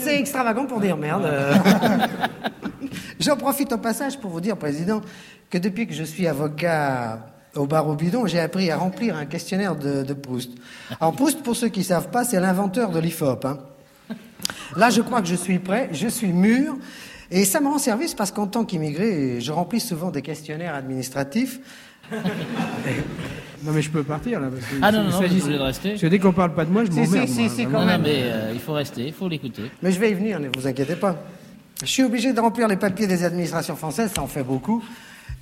C'est 0.02 0.18
extravagant 0.18 0.64
pour 0.64 0.80
dire 0.80 0.96
merde. 0.96 1.30
J'en 3.20 3.36
profite 3.36 3.72
au 3.72 3.78
passage 3.78 4.18
pour 4.18 4.30
vous 4.30 4.40
dire, 4.40 4.56
Président, 4.56 5.02
que 5.50 5.58
depuis 5.58 5.86
que 5.86 5.92
je 5.94 6.04
suis 6.04 6.26
avocat 6.26 7.33
au 7.56 7.66
bar 7.66 7.86
au 7.88 7.94
bidon, 7.94 8.26
j'ai 8.26 8.40
appris 8.40 8.70
à 8.70 8.76
remplir 8.76 9.16
un 9.16 9.26
questionnaire 9.26 9.76
de, 9.76 10.02
de 10.02 10.12
Proust. 10.14 10.50
Alors 11.00 11.14
Proust, 11.14 11.42
pour 11.42 11.56
ceux 11.56 11.68
qui 11.68 11.80
ne 11.80 11.84
savent 11.84 12.10
pas, 12.10 12.24
c'est 12.24 12.40
l'inventeur 12.40 12.90
de 12.90 12.98
l'IFOP. 12.98 13.44
hein. 13.44 13.58
Là, 14.76 14.90
je 14.90 15.00
crois 15.00 15.20
que 15.22 15.28
je 15.28 15.34
suis 15.36 15.58
prêt, 15.58 15.88
je 15.92 16.08
suis 16.08 16.32
mûr, 16.32 16.76
et 17.30 17.44
ça 17.44 17.60
me 17.60 17.68
rend 17.68 17.78
service 17.78 18.14
parce 18.14 18.30
qu'en 18.32 18.46
tant 18.46 18.64
qu'immigré, 18.64 19.40
je 19.40 19.52
remplis 19.52 19.80
souvent 19.80 20.10
des 20.10 20.22
questionnaires 20.22 20.74
administratifs. 20.74 21.60
Non, 23.62 23.72
mais 23.72 23.80
je 23.80 23.90
peux 23.90 24.02
partir, 24.02 24.40
là. 24.40 24.48
Parce 24.48 24.66
que 24.66 24.74
Ah 24.82 24.92
non, 24.92 25.04
non, 25.04 25.10
non, 25.10 25.20
vous 25.26 25.48
de 25.48 25.58
rester? 25.58 25.90
Parce 25.90 26.02
que 26.02 26.06
dès 26.08 26.18
qu'on 26.18 26.32
parle 26.32 26.52
pas 26.54 26.64
de 26.66 26.70
moi, 26.70 26.84
je 26.84 26.90
m'emmerde. 26.90 27.28
si, 27.28 27.34
si, 27.34 27.48
si, 27.48 27.64
vraiment. 27.64 27.78
quand 27.78 27.80
Non, 27.80 27.86
même. 27.86 28.02
non, 28.02 28.08
mais 28.08 28.22
euh, 28.24 28.50
il 28.52 28.60
faut 28.60 28.74
rester, 28.74 29.06
il 29.06 29.12
faut 29.14 29.28
l'écouter. 29.28 29.62
Mais 29.82 29.90
je 29.90 29.98
vais 29.98 30.10
y 30.10 30.14
venir, 30.14 30.38
ne 30.38 30.48
vous 30.54 30.66
inquiétez 30.66 30.96
pas. 30.96 31.16
Je 31.80 31.86
suis 31.88 32.02
obligé 32.02 32.32
de 32.34 32.40
remplir 32.40 32.68
les 32.68 32.76
papiers 32.76 33.06
des 33.06 33.24
administrations 33.24 33.74
françaises, 33.76 34.12
ça 34.14 34.22
en 34.22 34.26
fait 34.26 34.42
beaucoup. 34.42 34.84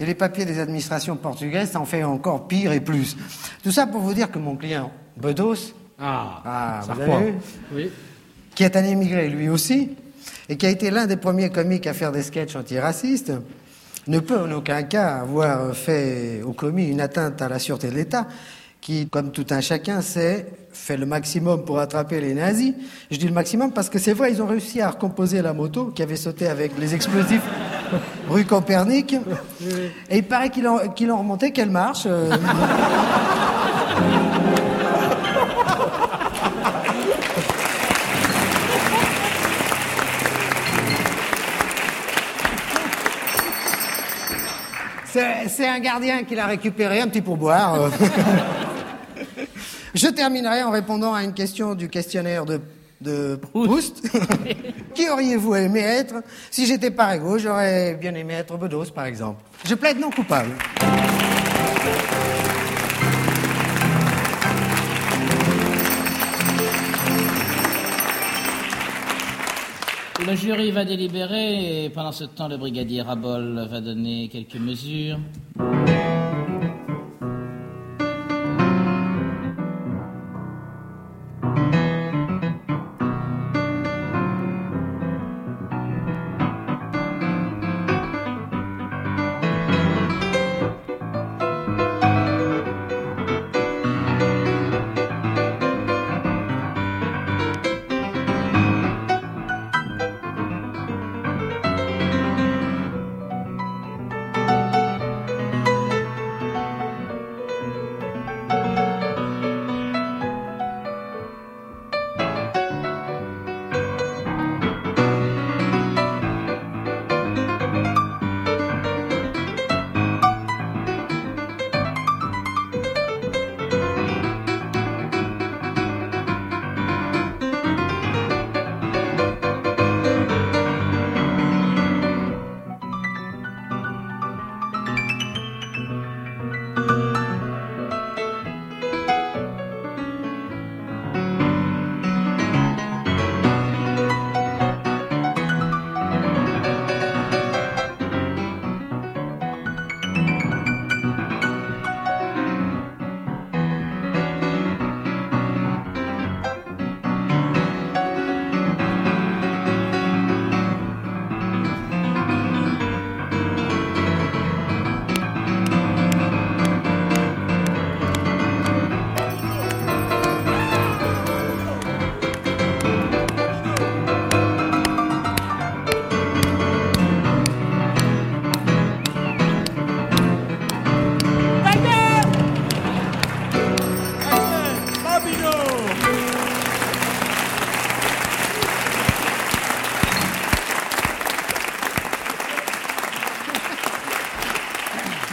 Et 0.00 0.06
les 0.06 0.14
papiers 0.14 0.44
des 0.44 0.58
administrations 0.58 1.16
portugaises, 1.16 1.76
en 1.76 1.84
fait 1.84 2.02
encore 2.02 2.48
pire 2.48 2.72
et 2.72 2.80
plus. 2.80 3.16
Tout 3.62 3.70
ça 3.70 3.86
pour 3.86 4.00
vous 4.00 4.14
dire 4.14 4.30
que 4.30 4.38
mon 4.38 4.56
client, 4.56 4.90
Bedos, 5.16 5.74
Ah, 5.98 6.42
ah, 6.44 6.80
ça 6.84 6.94
vous 6.94 7.00
reprend. 7.00 7.16
avez 7.18 7.30
vu 7.30 7.36
Oui. 7.74 7.90
qui 8.54 8.64
est 8.64 8.76
un 8.76 8.84
émigré 8.84 9.28
lui 9.28 9.48
aussi, 9.48 9.90
et 10.48 10.56
qui 10.56 10.66
a 10.66 10.70
été 10.70 10.90
l'un 10.90 11.06
des 11.06 11.16
premiers 11.16 11.50
comiques 11.50 11.86
à 11.86 11.94
faire 11.94 12.10
des 12.12 12.22
sketchs 12.22 12.56
antiracistes, 12.56 13.32
ne 14.08 14.18
peut 14.18 14.38
en 14.40 14.50
aucun 14.50 14.82
cas 14.82 15.18
avoir 15.18 15.76
fait 15.76 16.42
ou 16.44 16.52
commis 16.52 16.86
une 16.88 17.00
atteinte 17.00 17.40
à 17.40 17.48
la 17.48 17.60
sûreté 17.60 17.88
de 17.88 17.94
l'État, 17.94 18.26
qui, 18.82 19.08
comme 19.08 19.30
tout 19.30 19.46
un 19.50 19.60
chacun 19.60 20.02
sait, 20.02 20.46
fait 20.72 20.96
le 20.96 21.06
maximum 21.06 21.64
pour 21.64 21.78
attraper 21.78 22.20
les 22.20 22.34
nazis. 22.34 22.74
Je 23.12 23.16
dis 23.16 23.28
le 23.28 23.32
maximum 23.32 23.72
parce 23.72 23.88
que 23.88 23.98
c'est 23.98 24.12
vrai, 24.12 24.32
ils 24.32 24.42
ont 24.42 24.46
réussi 24.46 24.80
à 24.80 24.90
recomposer 24.90 25.40
la 25.40 25.52
moto 25.54 25.86
qui 25.86 26.02
avait 26.02 26.16
sauté 26.16 26.48
avec 26.48 26.72
les 26.78 26.94
explosifs 26.94 27.42
rue 28.28 28.44
Copernic. 28.44 29.14
Et 30.10 30.18
il 30.18 30.24
paraît 30.24 30.50
qu'ils 30.50 30.64
l'ont 30.64 30.80
l'ont 31.00 31.18
remonté, 31.18 31.52
qu'elle 31.52 31.70
marche. 31.70 32.02
euh. 32.06 32.36
C'est 45.04 45.48
c'est 45.48 45.68
un 45.68 45.78
gardien 45.78 46.24
qui 46.24 46.34
l'a 46.34 46.46
récupéré, 46.46 47.00
un 47.00 47.06
petit 47.06 47.20
pourboire. 47.20 47.90
Je 49.94 50.08
terminerai 50.08 50.62
en 50.62 50.70
répondant 50.70 51.12
à 51.12 51.22
une 51.22 51.34
question 51.34 51.74
du 51.74 51.88
questionnaire 51.90 52.46
de, 52.46 52.60
de 53.02 53.36
Proust. 53.36 54.02
qui 54.94 55.08
auriez-vous 55.10 55.54
aimé 55.54 55.80
être 55.80 56.14
Si 56.50 56.66
j'étais 56.66 56.90
pas 56.90 57.14
égaux, 57.16 57.38
j'aurais 57.38 57.94
bien 58.00 58.14
aimé 58.14 58.34
être 58.34 58.56
Bedos, 58.56 58.86
par 58.94 59.04
exemple. 59.04 59.42
Je 59.66 59.74
plaide 59.74 59.98
non 59.98 60.10
coupable. 60.10 60.52
Le 70.26 70.36
jury 70.36 70.70
va 70.70 70.84
délibérer 70.84 71.84
et 71.84 71.90
pendant 71.90 72.12
ce 72.12 72.24
temps, 72.24 72.48
le 72.48 72.56
brigadier 72.56 73.02
Rabol 73.02 73.66
va 73.68 73.80
donner 73.80 74.28
quelques 74.28 74.54
mesures. 74.54 75.18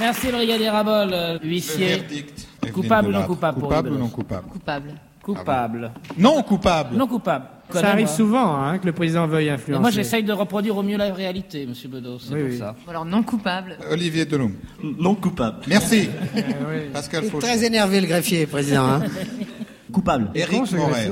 Merci, 0.10 0.28
le 0.32 0.38
brigadier 0.38 0.70
Rabol. 0.70 1.10
Euh, 1.14 1.38
Huissier. 1.44 2.04
Coupable 2.74 3.10
ou 3.10 3.12
non 3.12 3.24
coupable 3.28 3.60
pour 3.60 3.70
Coupable 3.70 3.90
le- 3.90 3.96
ou 3.96 4.00
non 4.00 4.08
coupable 4.10 4.48
Coupable. 4.50 4.94
Coupable. 5.22 5.92
Non 6.18 6.42
coupable. 6.42 6.98
Non 6.98 7.06
coupable. 7.06 7.46
Ça 7.72 7.90
arrive 7.92 8.08
souvent 8.08 8.56
hein, 8.56 8.80
que 8.80 8.88
le 8.88 8.92
président 8.94 9.28
veuille 9.28 9.46
Et 9.46 9.52
influencer. 9.52 9.82
moi, 9.82 9.92
j'essaye 9.92 10.24
de 10.24 10.34
reproduire 10.34 10.76
au 10.76 10.82
mieux 10.82 10.98
la 10.98 11.14
réalité, 11.14 11.68
monsieur 11.68 11.90
Bedos, 11.90 12.18
c'est 12.18 12.34
Oui, 12.34 12.40
pour 12.42 12.50
oui. 12.50 12.58
ça. 12.58 12.76
Alors 12.90 13.06
non 13.06 13.22
coupable. 13.22 13.78
Olivier 13.92 14.26
Delhomme. 14.26 14.56
Non 14.84 15.14
coupable. 15.14 15.58
Merci. 15.68 16.10
oui. 16.34 16.90
Pascal 16.92 17.24
Il 17.26 17.28
est 17.28 17.30
Fauché. 17.30 17.46
très 17.46 17.64
énervé, 17.64 18.02
le 18.02 18.08
greffier, 18.08 18.48
président. 18.48 18.86
hein. 18.86 19.02
Coupable. 19.92 20.32
Éric 20.34 20.72
Morer. 20.72 20.90
greffier? 20.92 21.12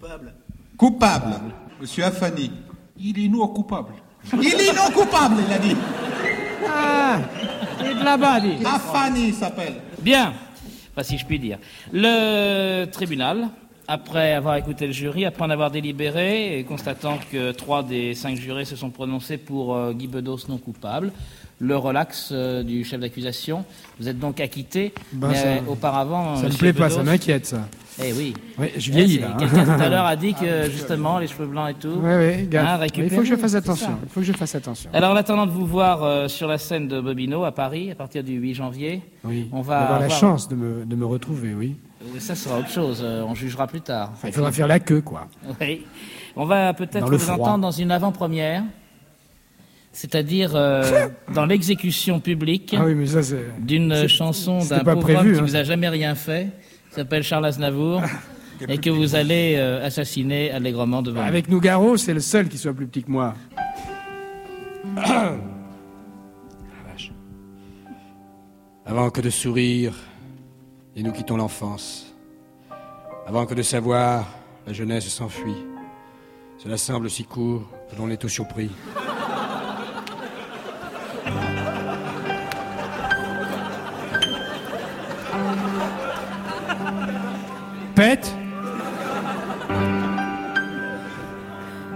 Coupable. 0.00 0.34
Coupable. 0.78 1.34
Monsieur 1.82 2.04
Afani. 2.04 2.50
Il 2.98 3.22
est 3.22 3.28
non 3.28 3.46
coupable. 3.48 3.92
Il 4.32 4.46
est 4.54 4.74
non 4.74 4.90
coupable, 4.94 5.34
il 5.46 5.52
a 5.52 5.58
dit. 5.58 5.76
Ah, 6.68 7.18
et 7.84 7.94
de 7.94 8.04
là-bas, 8.04 8.40
dit. 8.40 8.56
Afani 8.64 9.32
s'appelle. 9.32 9.74
Bien, 10.00 10.32
enfin, 10.92 11.02
si 11.02 11.18
je 11.18 11.26
puis 11.26 11.38
dire. 11.38 11.58
Le 11.92 12.84
tribunal, 12.86 13.48
après 13.88 14.32
avoir 14.32 14.56
écouté 14.56 14.86
le 14.86 14.92
jury, 14.92 15.24
après 15.24 15.44
en 15.44 15.50
avoir 15.50 15.70
délibéré, 15.70 16.58
et 16.58 16.64
constatant 16.64 17.18
que 17.30 17.52
trois 17.52 17.82
des 17.82 18.14
cinq 18.14 18.36
jurés 18.36 18.64
se 18.64 18.76
sont 18.76 18.90
prononcés 18.90 19.38
pour 19.38 19.74
euh, 19.74 19.92
Guy 19.92 20.08
Bedos 20.08 20.48
non 20.48 20.58
coupable, 20.58 21.12
le 21.58 21.76
relax 21.76 22.30
euh, 22.32 22.62
du 22.62 22.84
chef 22.84 23.00
d'accusation, 23.00 23.64
vous 23.98 24.08
êtes 24.08 24.18
donc 24.18 24.40
acquitté, 24.40 24.92
Ben, 25.12 25.28
mais 25.28 25.34
ça- 25.34 25.46
euh, 25.46 25.58
auparavant... 25.68 26.36
Ça 26.36 26.42
ne 26.42 26.46
monsieur 26.48 26.58
plaît 26.58 26.72
pas, 26.74 26.90
ça 26.90 27.02
m'inquiète, 27.02 27.46
ça. 27.46 27.66
Eh 28.04 28.12
oui. 28.12 28.34
Oui, 28.58 28.66
je 28.76 28.90
Eh, 28.90 28.94
vieillis, 28.94 29.18
là. 29.20 29.28
hein. 29.32 29.36
Quelqu'un 29.38 29.64
tout 29.64 29.82
à 29.82 29.88
l'heure 29.88 30.04
a 30.04 30.16
dit 30.16 30.34
que, 30.34 30.68
justement, 30.70 31.18
les 31.18 31.26
cheveux 31.28 31.46
blancs 31.46 31.70
et 31.70 31.74
tout... 31.74 31.94
Oui, 32.02 32.10
oui, 32.14 32.46
gaffe. 32.46 32.66
hein, 32.68 32.78
Mais 32.80 33.04
il 33.06 33.10
faut 33.10 33.20
que 33.22 33.26
je 33.26 33.36
fasse 33.36 33.54
attention. 33.54 33.96
Il 34.02 34.08
faut 34.10 34.20
que 34.20 34.26
je 34.26 34.34
fasse 34.34 34.54
attention. 34.54 34.90
Alors, 34.92 35.12
en 35.12 35.16
attendant 35.16 35.46
de 35.46 35.50
vous 35.50 35.64
voir 35.64 36.02
euh, 36.02 36.28
sur 36.28 36.46
la 36.46 36.58
scène 36.58 36.88
de 36.88 37.00
Bobino 37.00 37.44
à 37.44 37.52
Paris, 37.52 37.90
à 37.90 37.94
partir 37.94 38.22
du 38.22 38.32
8 38.34 38.52
janvier, 38.52 39.02
Oui. 39.24 39.48
on 39.50 39.62
va 39.62 39.78
avoir 39.80 40.00
la 40.00 40.10
chance 40.10 40.48
de 40.48 40.56
me, 40.56 40.84
de 40.84 40.94
me 40.94 41.06
retrouver, 41.06 41.54
oui. 41.54 41.76
euh, 42.02 42.20
ça 42.20 42.34
sera 42.34 42.58
autre 42.58 42.68
chose, 42.70 43.00
euh, 43.02 43.24
on 43.26 43.34
jugera 43.34 43.66
plus 43.66 43.80
tard. 43.80 44.10
Enfin, 44.12 44.28
il 44.28 44.34
faudra 44.34 44.52
faire 44.52 44.68
la 44.68 44.78
queue, 44.78 45.00
quoi. 45.00 45.26
Oui. 45.58 45.86
On 46.36 46.44
va 46.44 46.74
peut-être 46.74 47.08
vous 47.08 47.18
froid. 47.18 47.36
entendre 47.36 47.60
dans 47.62 47.70
une 47.70 47.90
avant-première, 47.90 48.62
c'est-à-dire 49.96 50.52
euh, 50.54 51.08
dans 51.34 51.46
l'exécution 51.46 52.20
publique 52.20 52.76
Ah 52.78 52.84
oui, 52.84 52.94
d'une 53.58 54.06
chanson 54.08 54.58
d'un 54.62 54.80
pauvre 54.80 55.00
prévu, 55.00 55.18
homme 55.18 55.32
qui 55.32 55.38
hein. 55.38 55.42
vous 55.42 55.56
a 55.56 55.64
jamais 55.64 55.88
rien 55.88 56.14
fait, 56.14 56.50
qui 56.90 56.96
s'appelle 56.96 57.22
Charles 57.22 57.46
Aznavour, 57.46 58.02
et 58.68 58.76
que 58.76 58.90
vous 58.90 59.14
allez 59.14 59.54
euh, 59.56 59.86
assassiner 59.86 60.50
allègrement 60.50 61.00
devant. 61.00 61.22
Avec 61.22 61.48
Nougaro, 61.48 61.96
c'est 61.96 62.12
le 62.12 62.20
seul 62.20 62.48
qui 62.50 62.58
soit 62.58 62.74
plus 62.74 62.86
petit 62.86 63.04
que 63.04 63.10
moi. 63.10 63.34
Ah, 64.98 65.32
vache. 66.90 67.12
Avant 68.86 69.10
que 69.10 69.20
de 69.20 69.30
sourire, 69.30 69.92
et 70.94 71.02
nous 71.02 71.12
quittons 71.12 71.36
l'enfance. 71.36 72.14
Avant 73.26 73.44
que 73.44 73.54
de 73.54 73.62
savoir, 73.62 74.26
la 74.66 74.72
jeunesse 74.72 75.08
s'enfuit. 75.08 75.56
Cela 76.58 76.76
semble 76.76 77.10
si 77.10 77.24
court 77.24 77.68
que 77.90 77.96
l'on 77.96 78.08
est 78.10 78.16
tout 78.16 78.28
surpris. 78.28 78.70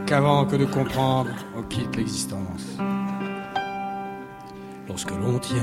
Qu'avant 0.07 0.47
que 0.47 0.57
de 0.57 0.65
comprendre, 0.65 1.31
on 1.55 1.63
quitte 1.63 1.95
l'existence. 1.95 2.79
Lorsque 4.89 5.11
l'on 5.11 5.39
tient 5.39 5.63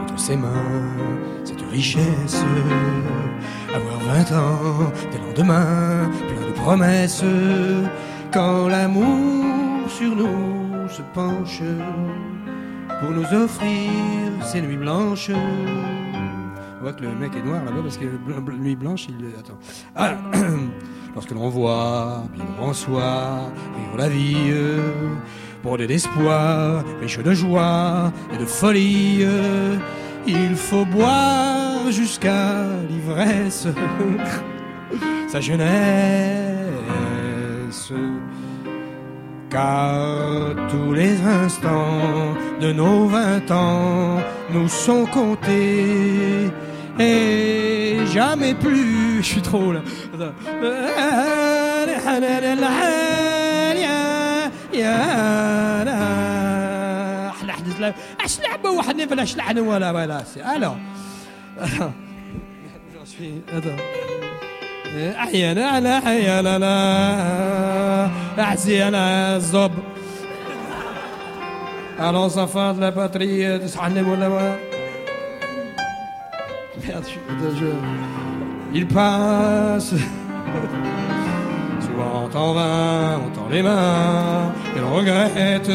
entre 0.00 0.18
ses 0.18 0.34
mains 0.34 0.88
cette 1.44 1.60
richesse, 1.70 2.42
avoir 3.74 3.98
vingt 4.00 4.32
ans, 4.34 4.92
des 5.12 5.18
lendemains, 5.18 6.10
plein 6.26 6.48
de 6.48 6.52
promesses, 6.54 7.22
quand 8.32 8.68
l'amour 8.68 9.90
sur 9.90 10.16
nous 10.16 10.88
se 10.88 11.02
penche 11.12 11.62
pour 13.00 13.10
nous 13.10 13.34
offrir 13.34 13.90
ces 14.42 14.62
nuits 14.62 14.78
blanches. 14.78 15.30
On 16.78 16.84
voit 16.84 16.92
que 16.92 17.02
le 17.02 17.10
mec 17.12 17.34
est 17.34 17.42
noir 17.42 17.64
là-bas 17.64 17.80
parce 17.82 17.98
que 17.98 18.04
nuit 18.52 18.76
blanche, 18.76 19.06
il. 19.08 19.16
Attends. 19.36 19.58
Ah, 19.96 20.14
lorsque 21.14 21.32
l'on 21.32 21.48
voit 21.48 22.22
bien 22.32 22.44
en 22.60 22.72
soi 22.72 23.50
vivre 23.76 23.96
la 23.96 24.08
vie, 24.08 24.50
euh, 24.50 24.92
bordée 25.64 25.88
d'espoir, 25.88 26.84
riche 27.00 27.18
de 27.18 27.34
joie 27.34 28.12
et 28.32 28.38
de 28.38 28.44
folie, 28.44 29.18
euh, 29.22 29.76
il 30.26 30.54
faut 30.54 30.84
boire 30.84 31.90
jusqu'à 31.90 32.64
l'ivresse 32.88 33.66
sa 35.28 35.40
jeunesse. 35.40 36.62
Car 39.50 40.54
tous 40.68 40.92
les 40.92 41.20
instants 41.22 42.34
de 42.60 42.72
nos 42.72 43.08
vingt 43.08 43.50
ans 43.50 44.18
nous 44.52 44.68
sont 44.68 45.06
comptés 45.06 46.52
et 46.98 47.98
jamais 48.12 48.54
plus. 48.54 49.18
Je 49.18 49.26
suis 49.26 49.42
trop 49.42 49.72
là. 49.72 49.80
Alors, 50.14 50.32
alors. 50.44 50.68
واحد 58.78 59.08
في 59.08 59.14
الاشلعن 59.14 59.58
ولا 59.58 59.92
بلاسي 59.92 60.56
ألو 60.56 60.74
أحيانا 64.96 65.66
على 65.66 65.98
أحيانا 65.98 66.58
لا 66.58 68.42
احسي 68.42 68.82
على 68.82 68.98
الزب 69.36 69.72
ألو 72.00 72.28
صفات 72.28 72.76
لا 72.76 72.90
باتري 72.90 73.58
تسعني 73.58 74.02
ولا 74.02 74.67
Il 78.74 78.86
passe. 78.86 79.90
Souvent 81.80 82.28
en 82.34 82.52
vain, 82.52 83.20
on 83.24 83.30
tend 83.34 83.48
les 83.50 83.62
mains 83.62 84.52
Et 84.76 84.80
l'on 84.80 84.94
regrette. 84.94 85.70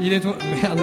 Il 0.00 0.12
est. 0.12 0.24
Merde. 0.24 0.80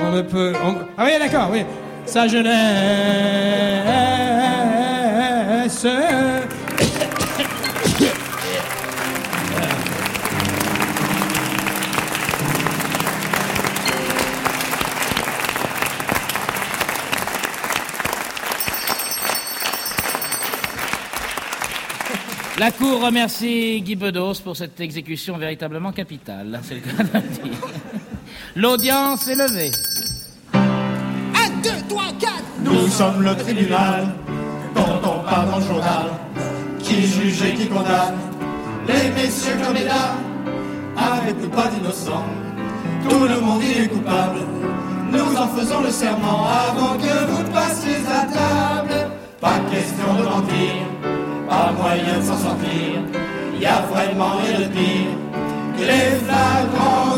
On 0.00 0.12
ne 0.12 0.22
peut... 0.22 0.52
Ah 0.96 1.04
oui, 1.04 1.12
d'accord, 1.18 1.48
oui. 1.52 1.64
Sa 2.06 2.26
jeunesse 2.26 2.58
La 22.58 22.72
Cour 22.72 23.04
remercie 23.04 23.80
Guy 23.82 23.94
Bedos 23.94 24.40
pour 24.42 24.56
cette 24.56 24.80
exécution 24.80 25.38
véritablement 25.38 25.92
capitale. 25.92 26.58
C'est 26.64 26.74
le 26.74 26.80
cas 26.80 27.04
de 27.04 27.08
le 27.14 27.20
dire. 27.20 27.58
L'audience 28.56 29.28
est 29.28 29.36
levée. 29.36 29.70
1, 30.54 30.58
2, 31.62 31.70
3, 31.88 32.02
4 32.18 32.32
Nous 32.64 32.88
sommes 32.88 33.22
le 33.22 33.36
tribunal 33.36 34.08
dont 34.74 34.98
on 35.04 35.22
parle 35.22 35.50
dans 35.52 35.58
le 35.58 35.64
journal, 35.64 36.06
qui 36.80 37.06
juge 37.06 37.42
et 37.42 37.54
qui 37.54 37.68
condamne? 37.68 38.18
Les 38.88 39.10
messieurs 39.10 39.54
comme 39.64 39.74
les 39.74 39.84
dames, 39.84 40.18
avec 40.96 41.36
ou 41.44 41.48
pas 41.50 41.68
d'innocents. 41.68 42.26
Tout 43.08 43.24
le 43.24 43.40
monde 43.40 43.62
y 43.62 43.84
est 43.84 43.88
coupable. 43.88 44.40
Nous 45.12 45.36
en 45.36 45.46
faisons 45.46 45.82
le 45.82 45.90
serment 45.90 46.48
avant 46.48 46.96
que 46.96 47.30
vous 47.30 47.52
passiez 47.52 47.98
à 48.08 48.26
table. 48.26 49.10
Pas 49.40 49.60
question 49.70 50.14
de 50.18 50.24
mentir, 50.24 51.27
pas 51.48 51.72
moyen 51.72 52.18
de 52.18 52.24
s'en 52.24 52.36
sortir. 52.36 53.00
Y 53.60 53.64
a 53.64 53.80
vraiment 53.92 54.36
rien 54.42 54.60
de 54.60 54.68
pire 54.72 55.14
que 55.76 55.84
les 55.84 56.10
flagrants 56.22 57.16